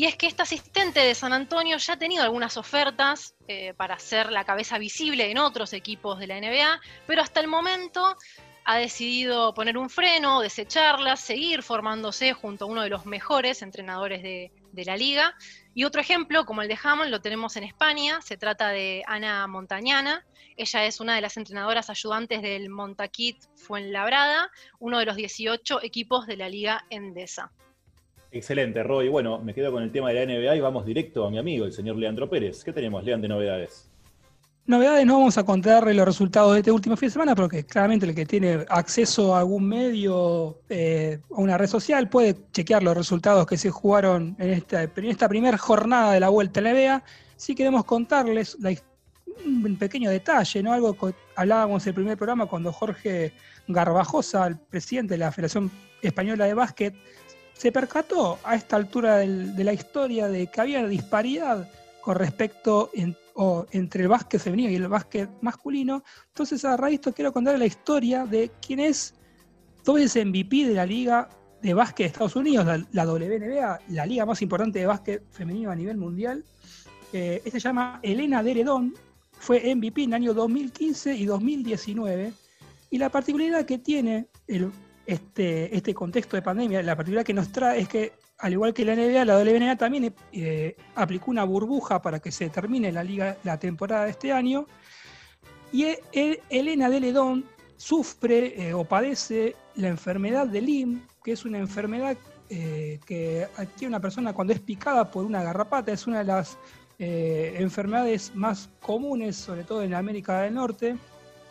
y 0.00 0.06
es 0.06 0.16
que 0.16 0.26
esta 0.26 0.44
asistente 0.44 0.98
de 0.98 1.14
San 1.14 1.34
Antonio 1.34 1.76
ya 1.76 1.92
ha 1.92 1.98
tenido 1.98 2.22
algunas 2.22 2.56
ofertas 2.56 3.34
eh, 3.48 3.74
para 3.74 3.98
ser 3.98 4.32
la 4.32 4.44
cabeza 4.44 4.78
visible 4.78 5.30
en 5.30 5.36
otros 5.36 5.74
equipos 5.74 6.18
de 6.18 6.26
la 6.26 6.40
NBA, 6.40 6.80
pero 7.06 7.20
hasta 7.20 7.38
el 7.38 7.48
momento 7.48 8.16
ha 8.64 8.78
decidido 8.78 9.52
poner 9.52 9.76
un 9.76 9.90
freno, 9.90 10.40
desecharlas, 10.40 11.20
seguir 11.20 11.62
formándose 11.62 12.32
junto 12.32 12.64
a 12.64 12.68
uno 12.68 12.80
de 12.80 12.88
los 12.88 13.04
mejores 13.04 13.60
entrenadores 13.60 14.22
de, 14.22 14.50
de 14.72 14.84
la 14.86 14.96
liga. 14.96 15.34
Y 15.74 15.84
otro 15.84 16.00
ejemplo, 16.00 16.46
como 16.46 16.62
el 16.62 16.68
de 16.68 16.78
Hammond, 16.82 17.10
lo 17.10 17.20
tenemos 17.20 17.58
en 17.58 17.64
España. 17.64 18.22
Se 18.22 18.38
trata 18.38 18.70
de 18.70 19.04
Ana 19.06 19.46
Montañana. 19.48 20.24
Ella 20.56 20.86
es 20.86 21.00
una 21.00 21.14
de 21.14 21.20
las 21.20 21.36
entrenadoras 21.36 21.90
ayudantes 21.90 22.40
del 22.40 22.70
Montaquit 22.70 23.36
Fuenlabrada, 23.54 24.50
uno 24.78 24.98
de 24.98 25.04
los 25.04 25.16
18 25.16 25.82
equipos 25.82 26.26
de 26.26 26.38
la 26.38 26.48
Liga 26.48 26.86
Endesa. 26.88 27.52
Excelente, 28.32 28.82
Roy. 28.82 29.08
Bueno, 29.08 29.40
me 29.40 29.54
quedo 29.54 29.72
con 29.72 29.82
el 29.82 29.90
tema 29.90 30.10
de 30.10 30.24
la 30.24 30.32
NBA 30.32 30.56
y 30.56 30.60
vamos 30.60 30.86
directo 30.86 31.26
a 31.26 31.30
mi 31.30 31.38
amigo, 31.38 31.64
el 31.64 31.72
señor 31.72 31.96
Leandro 31.96 32.30
Pérez. 32.30 32.62
¿Qué 32.62 32.72
tenemos, 32.72 33.02
Leandro, 33.02 33.28
de 33.28 33.34
novedades? 33.34 33.90
Novedades 34.66 35.04
no 35.04 35.18
vamos 35.18 35.36
a 35.36 35.42
contarle 35.42 35.94
los 35.94 36.06
resultados 36.06 36.52
de 36.52 36.60
este 36.60 36.70
último 36.70 36.96
fin 36.96 37.08
de 37.08 37.12
semana, 37.12 37.34
porque 37.34 37.64
claramente 37.64 38.06
el 38.06 38.14
que 38.14 38.24
tiene 38.24 38.64
acceso 38.68 39.34
a 39.34 39.40
algún 39.40 39.66
medio, 39.66 40.60
eh, 40.68 41.18
a 41.28 41.40
una 41.40 41.58
red 41.58 41.66
social, 41.66 42.08
puede 42.08 42.36
chequear 42.52 42.80
los 42.84 42.96
resultados 42.96 43.46
que 43.46 43.56
se 43.56 43.70
jugaron 43.70 44.36
en 44.38 44.50
esta, 44.50 44.84
en 44.84 45.04
esta 45.06 45.28
primera 45.28 45.58
jornada 45.58 46.12
de 46.12 46.20
la 46.20 46.28
vuelta 46.28 46.60
a 46.60 46.62
la 46.62 46.72
NBA. 46.72 47.02
Sí 47.34 47.56
queremos 47.56 47.84
contarles 47.84 48.56
un 49.44 49.76
pequeño 49.76 50.08
detalle, 50.08 50.62
¿no? 50.62 50.72
Algo 50.72 50.96
que 50.96 51.14
hablábamos 51.34 51.84
en 51.84 51.88
el 51.88 51.94
primer 51.94 52.16
programa 52.16 52.46
cuando 52.46 52.72
Jorge 52.72 53.32
Garbajosa, 53.66 54.46
el 54.46 54.56
presidente 54.56 55.14
de 55.14 55.18
la 55.18 55.32
Federación 55.32 55.68
Española 56.00 56.44
de 56.44 56.54
Básquet, 56.54 56.94
se 57.54 57.72
percató 57.72 58.38
a 58.44 58.54
esta 58.54 58.76
altura 58.76 59.18
de 59.18 59.64
la 59.64 59.72
historia 59.72 60.28
de 60.28 60.46
que 60.46 60.60
había 60.60 60.86
disparidad 60.86 61.68
con 62.00 62.16
respecto 62.16 62.90
entre 63.72 64.02
el 64.02 64.08
básquet 64.08 64.40
femenino 64.40 64.70
y 64.70 64.76
el 64.76 64.88
básquet 64.88 65.28
masculino. 65.42 66.02
Entonces, 66.28 66.64
a 66.64 66.76
raíz 66.76 66.92
de 66.92 66.94
esto 66.96 67.12
quiero 67.12 67.32
contar 67.32 67.58
la 67.58 67.66
historia 67.66 68.24
de 68.24 68.50
quién 68.64 68.80
es 68.80 69.14
todo 69.84 69.98
ese 69.98 70.24
MVP 70.24 70.66
de 70.66 70.74
la 70.74 70.86
liga 70.86 71.28
de 71.62 71.74
básquet 71.74 72.04
de 72.04 72.08
Estados 72.08 72.36
Unidos, 72.36 72.66
la, 72.92 73.06
WNBA, 73.06 73.80
la 73.88 74.06
liga 74.06 74.24
más 74.24 74.40
importante 74.40 74.78
de 74.78 74.86
básquet 74.86 75.22
femenino 75.30 75.70
a 75.70 75.74
nivel 75.74 75.96
mundial. 75.96 76.44
Eh, 77.12 77.42
se 77.50 77.60
llama 77.60 78.00
Elena 78.02 78.42
Deredón, 78.42 78.94
fue 79.32 79.74
MVP 79.74 80.04
en 80.04 80.10
el 80.10 80.14
año 80.14 80.34
2015 80.34 81.14
y 81.14 81.24
2019. 81.24 82.32
Y 82.90 82.98
la 82.98 83.08
particularidad 83.08 83.64
que 83.64 83.78
tiene 83.78 84.28
el 84.46 84.70
este, 85.10 85.76
este 85.76 85.92
contexto 85.92 86.36
de 86.36 86.42
pandemia, 86.42 86.84
la 86.84 86.94
particularidad 86.94 87.26
que 87.26 87.34
nos 87.34 87.50
trae 87.50 87.80
es 87.80 87.88
que, 87.88 88.12
al 88.38 88.52
igual 88.52 88.72
que 88.72 88.84
la 88.84 88.94
NBA, 88.94 89.24
la 89.24 89.38
WNBA 89.38 89.76
también 89.76 90.14
eh, 90.30 90.76
aplicó 90.94 91.32
una 91.32 91.42
burbuja 91.42 92.00
para 92.00 92.20
que 92.20 92.30
se 92.30 92.48
termine 92.48 92.92
la 92.92 93.02
liga, 93.02 93.36
la 93.42 93.58
temporada 93.58 94.04
de 94.04 94.12
este 94.12 94.32
año. 94.32 94.66
Y 95.72 95.84
e, 95.84 96.40
Elena 96.48 96.88
de 96.88 97.00
Ledón 97.00 97.44
sufre 97.76 98.68
eh, 98.68 98.72
o 98.72 98.84
padece 98.84 99.56
la 99.74 99.88
enfermedad 99.88 100.46
de 100.46 100.60
Lyme, 100.60 101.00
que 101.24 101.32
es 101.32 101.44
una 101.44 101.58
enfermedad 101.58 102.16
eh, 102.48 103.00
que 103.04 103.48
adquiere 103.56 103.88
una 103.88 104.00
persona 104.00 104.32
cuando 104.32 104.52
es 104.52 104.60
picada 104.60 105.10
por 105.10 105.24
una 105.24 105.42
garrapata, 105.42 105.90
es 105.92 106.06
una 106.06 106.20
de 106.20 106.24
las 106.24 106.56
enfermedades 106.98 108.32
más 108.34 108.68
comunes, 108.80 109.34
sobre 109.34 109.64
todo 109.64 109.82
en 109.82 109.94
América 109.94 110.42
del 110.42 110.54
Norte. 110.54 110.98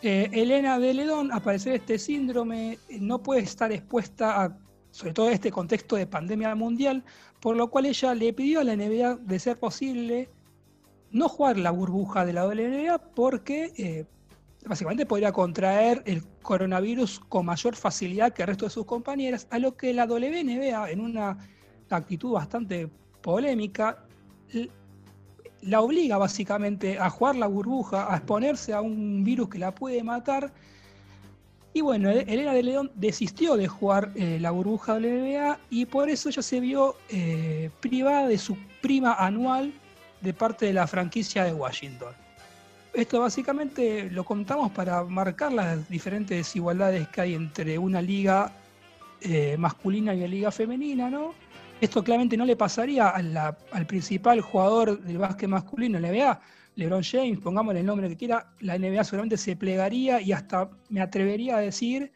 Elena 0.02 0.78
de 0.78 0.94
Ledón, 0.94 1.32
a 1.32 1.40
parecer 1.40 1.74
este 1.74 1.98
síndrome, 1.98 2.78
no 3.00 3.22
puede 3.22 3.40
estar 3.40 3.70
expuesta 3.72 4.44
a, 4.44 4.58
sobre 4.90 5.12
todo 5.12 5.28
en 5.28 5.34
este 5.34 5.50
contexto 5.50 5.96
de 5.96 6.06
pandemia 6.06 6.54
mundial, 6.54 7.04
por 7.40 7.56
lo 7.56 7.70
cual 7.70 7.86
ella 7.86 8.14
le 8.14 8.32
pidió 8.32 8.60
a 8.60 8.64
la 8.64 8.76
NBA 8.76 9.16
de 9.16 9.38
ser 9.38 9.58
posible 9.58 10.30
no 11.10 11.28
jugar 11.28 11.58
la 11.58 11.70
burbuja 11.70 12.24
de 12.24 12.32
la 12.32 12.46
WNBA 12.46 12.98
porque 13.14 14.06
básicamente 14.66 15.06
podría 15.06 15.32
contraer 15.32 16.02
el 16.06 16.24
coronavirus 16.42 17.20
con 17.20 17.46
mayor 17.46 17.76
facilidad 17.76 18.32
que 18.32 18.42
el 18.42 18.48
resto 18.48 18.66
de 18.66 18.70
sus 18.70 18.86
compañeras, 18.86 19.46
a 19.50 19.58
lo 19.58 19.76
que 19.76 19.92
la 19.92 20.06
WNBA, 20.06 20.90
en 20.90 21.00
una 21.00 21.38
actitud 21.88 22.32
bastante 22.32 22.88
polémica, 23.20 24.06
la 25.62 25.80
obliga 25.80 26.16
básicamente 26.18 26.98
a 26.98 27.10
jugar 27.10 27.36
la 27.36 27.46
burbuja, 27.46 28.12
a 28.12 28.16
exponerse 28.16 28.72
a 28.72 28.80
un 28.80 29.24
virus 29.24 29.48
que 29.48 29.58
la 29.58 29.74
puede 29.74 30.02
matar. 30.02 30.52
Y 31.72 31.82
bueno, 31.82 32.10
Elena 32.10 32.52
de 32.52 32.62
León 32.62 32.90
desistió 32.94 33.56
de 33.56 33.68
jugar 33.68 34.10
eh, 34.16 34.38
la 34.40 34.50
burbuja 34.50 34.94
WNBA 34.94 35.58
y 35.70 35.86
por 35.86 36.08
eso 36.08 36.28
ella 36.28 36.42
se 36.42 36.58
vio 36.58 36.96
eh, 37.10 37.70
privada 37.80 38.26
de 38.26 38.38
su 38.38 38.56
prima 38.80 39.14
anual 39.14 39.72
de 40.20 40.34
parte 40.34 40.66
de 40.66 40.72
la 40.72 40.86
franquicia 40.86 41.44
de 41.44 41.52
Washington. 41.52 42.12
Esto 42.92 43.20
básicamente 43.20 44.10
lo 44.10 44.24
contamos 44.24 44.72
para 44.72 45.04
marcar 45.04 45.52
las 45.52 45.88
diferentes 45.88 46.36
desigualdades 46.36 47.06
que 47.08 47.20
hay 47.20 47.34
entre 47.34 47.78
una 47.78 48.02
liga 48.02 48.52
eh, 49.20 49.56
masculina 49.56 50.12
y 50.12 50.18
una 50.18 50.26
liga 50.26 50.50
femenina, 50.50 51.08
¿no? 51.08 51.34
Esto 51.80 52.04
claramente 52.04 52.36
no 52.36 52.44
le 52.44 52.56
pasaría 52.56 53.08
al 53.08 53.86
principal 53.86 54.42
jugador 54.42 55.00
del 55.00 55.16
básquet 55.16 55.48
masculino, 55.48 55.98
la 55.98 56.10
NBA, 56.10 56.40
LeBron 56.76 57.02
James, 57.02 57.40
pongámosle 57.40 57.80
el 57.80 57.86
nombre 57.86 58.08
que 58.08 58.16
quiera, 58.16 58.52
la 58.60 58.78
NBA 58.78 59.02
seguramente 59.04 59.38
se 59.38 59.56
plegaría 59.56 60.20
y 60.20 60.32
hasta 60.32 60.70
me 60.90 61.00
atrevería 61.00 61.56
a 61.56 61.60
decir 61.60 62.12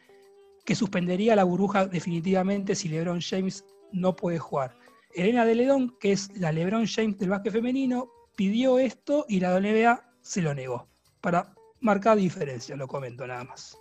que 0.66 0.74
suspendería 0.74 1.34
la 1.34 1.44
burbuja 1.44 1.86
definitivamente 1.86 2.74
si 2.74 2.88
LeBron 2.88 3.20
James 3.22 3.64
no 3.92 4.14
puede 4.14 4.38
jugar. 4.38 4.76
Elena 5.14 5.46
de 5.46 5.54
Ledón, 5.54 5.96
que 5.98 6.12
es 6.12 6.30
la 6.38 6.52
LeBron 6.52 6.86
James 6.86 7.18
del 7.18 7.30
básquet 7.30 7.52
femenino, 7.52 8.10
pidió 8.36 8.78
esto 8.78 9.24
y 9.28 9.40
la 9.40 9.58
NBA 9.58 10.12
se 10.20 10.42
lo 10.42 10.54
negó. 10.54 10.88
Para 11.22 11.54
marcar 11.80 12.18
diferencia, 12.18 12.76
lo 12.76 12.86
comento 12.86 13.26
nada 13.26 13.44
más. 13.44 13.78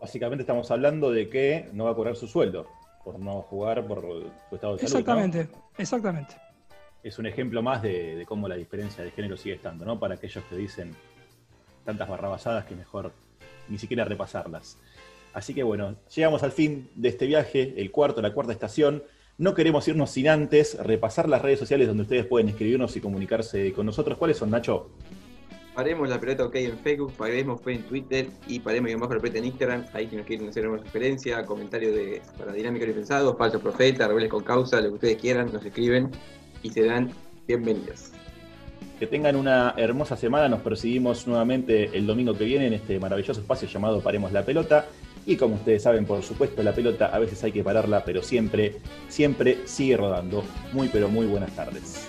Básicamente 0.00 0.42
estamos 0.42 0.70
hablando 0.70 1.10
de 1.10 1.28
que 1.28 1.68
no 1.72 1.86
va 1.86 1.92
a 1.92 1.94
cobrar 1.94 2.14
su 2.14 2.28
sueldo 2.28 2.66
por 3.06 3.20
no 3.20 3.42
jugar 3.42 3.86
por 3.86 4.00
su 4.50 4.54
estado 4.56 4.72
de 4.72 4.80
salud. 4.80 4.82
Exactamente, 4.82 5.48
exactamente. 5.78 6.34
Es 7.04 7.20
un 7.20 7.26
ejemplo 7.26 7.62
más 7.62 7.80
de, 7.80 8.24
cómo 8.26 8.48
la 8.48 8.56
diferencia 8.56 9.04
de 9.04 9.12
género 9.12 9.36
sigue 9.36 9.54
estando, 9.54 9.84
¿no? 9.84 10.00
Para 10.00 10.16
aquellos 10.16 10.42
que 10.46 10.56
dicen 10.56 10.90
tantas 11.84 12.08
barrabasadas 12.08 12.64
que 12.64 12.74
mejor 12.74 13.12
ni 13.68 13.78
siquiera 13.78 14.04
repasarlas. 14.04 14.76
Así 15.32 15.54
que 15.54 15.62
bueno, 15.62 15.94
llegamos 16.16 16.42
al 16.42 16.50
fin 16.50 16.90
de 16.96 17.10
este 17.10 17.26
viaje, 17.26 17.74
el 17.76 17.92
cuarto, 17.92 18.20
la 18.20 18.34
cuarta 18.34 18.52
estación. 18.52 19.04
No 19.38 19.54
queremos 19.54 19.86
irnos 19.86 20.10
sin 20.10 20.28
antes 20.28 20.76
repasar 20.76 21.28
las 21.28 21.42
redes 21.42 21.60
sociales 21.60 21.86
donde 21.86 22.02
ustedes 22.02 22.26
pueden 22.26 22.48
escribirnos 22.48 22.96
y 22.96 23.00
comunicarse 23.00 23.72
con 23.72 23.86
nosotros. 23.86 24.18
¿Cuáles 24.18 24.38
son, 24.38 24.50
Nacho? 24.50 24.90
Paremos 25.76 26.08
la 26.08 26.18
pelota 26.18 26.46
OK 26.46 26.54
en 26.54 26.78
Facebook, 26.78 27.12
Paremos 27.18 27.60
en 27.66 27.82
Twitter 27.82 28.28
y 28.48 28.60
Paremos 28.60 28.98
bajo 28.98 29.12
la 29.12 29.20
pelota 29.20 29.40
en 29.40 29.44
Instagram. 29.44 29.84
Ahí 29.92 30.08
si 30.08 30.16
nos 30.16 30.24
quieren 30.24 30.48
hacer 30.48 30.66
una 30.66 30.82
sugerencia, 30.82 31.44
comentario 31.44 31.92
de, 31.92 32.22
para 32.38 32.54
Dinámica 32.54 32.86
y 32.86 32.92
Pensado, 32.92 33.36
Falso 33.36 33.60
Profeta, 33.60 34.08
Rebeldes 34.08 34.30
con 34.30 34.42
Causa, 34.42 34.80
lo 34.80 34.88
que 34.88 34.94
ustedes 34.94 35.16
quieran, 35.18 35.52
nos 35.52 35.62
escriben 35.62 36.10
y 36.62 36.70
serán 36.70 37.10
bienvenidos. 37.46 38.12
Que 38.98 39.06
tengan 39.06 39.36
una 39.36 39.74
hermosa 39.76 40.16
semana. 40.16 40.48
Nos 40.48 40.60
perseguimos 40.60 41.26
nuevamente 41.26 41.90
el 41.92 42.06
domingo 42.06 42.32
que 42.32 42.44
viene 42.44 42.68
en 42.68 42.72
este 42.72 42.98
maravilloso 42.98 43.42
espacio 43.42 43.68
llamado 43.68 44.00
Paremos 44.00 44.32
la 44.32 44.46
Pelota. 44.46 44.86
Y 45.26 45.36
como 45.36 45.56
ustedes 45.56 45.82
saben, 45.82 46.06
por 46.06 46.22
supuesto, 46.22 46.62
la 46.62 46.72
pelota 46.72 47.14
a 47.14 47.18
veces 47.18 47.44
hay 47.44 47.52
que 47.52 47.62
pararla, 47.62 48.02
pero 48.02 48.22
siempre, 48.22 48.76
siempre 49.08 49.58
sigue 49.66 49.98
rodando. 49.98 50.42
Muy, 50.72 50.88
pero 50.88 51.10
muy 51.10 51.26
buenas 51.26 51.54
tardes. 51.54 52.08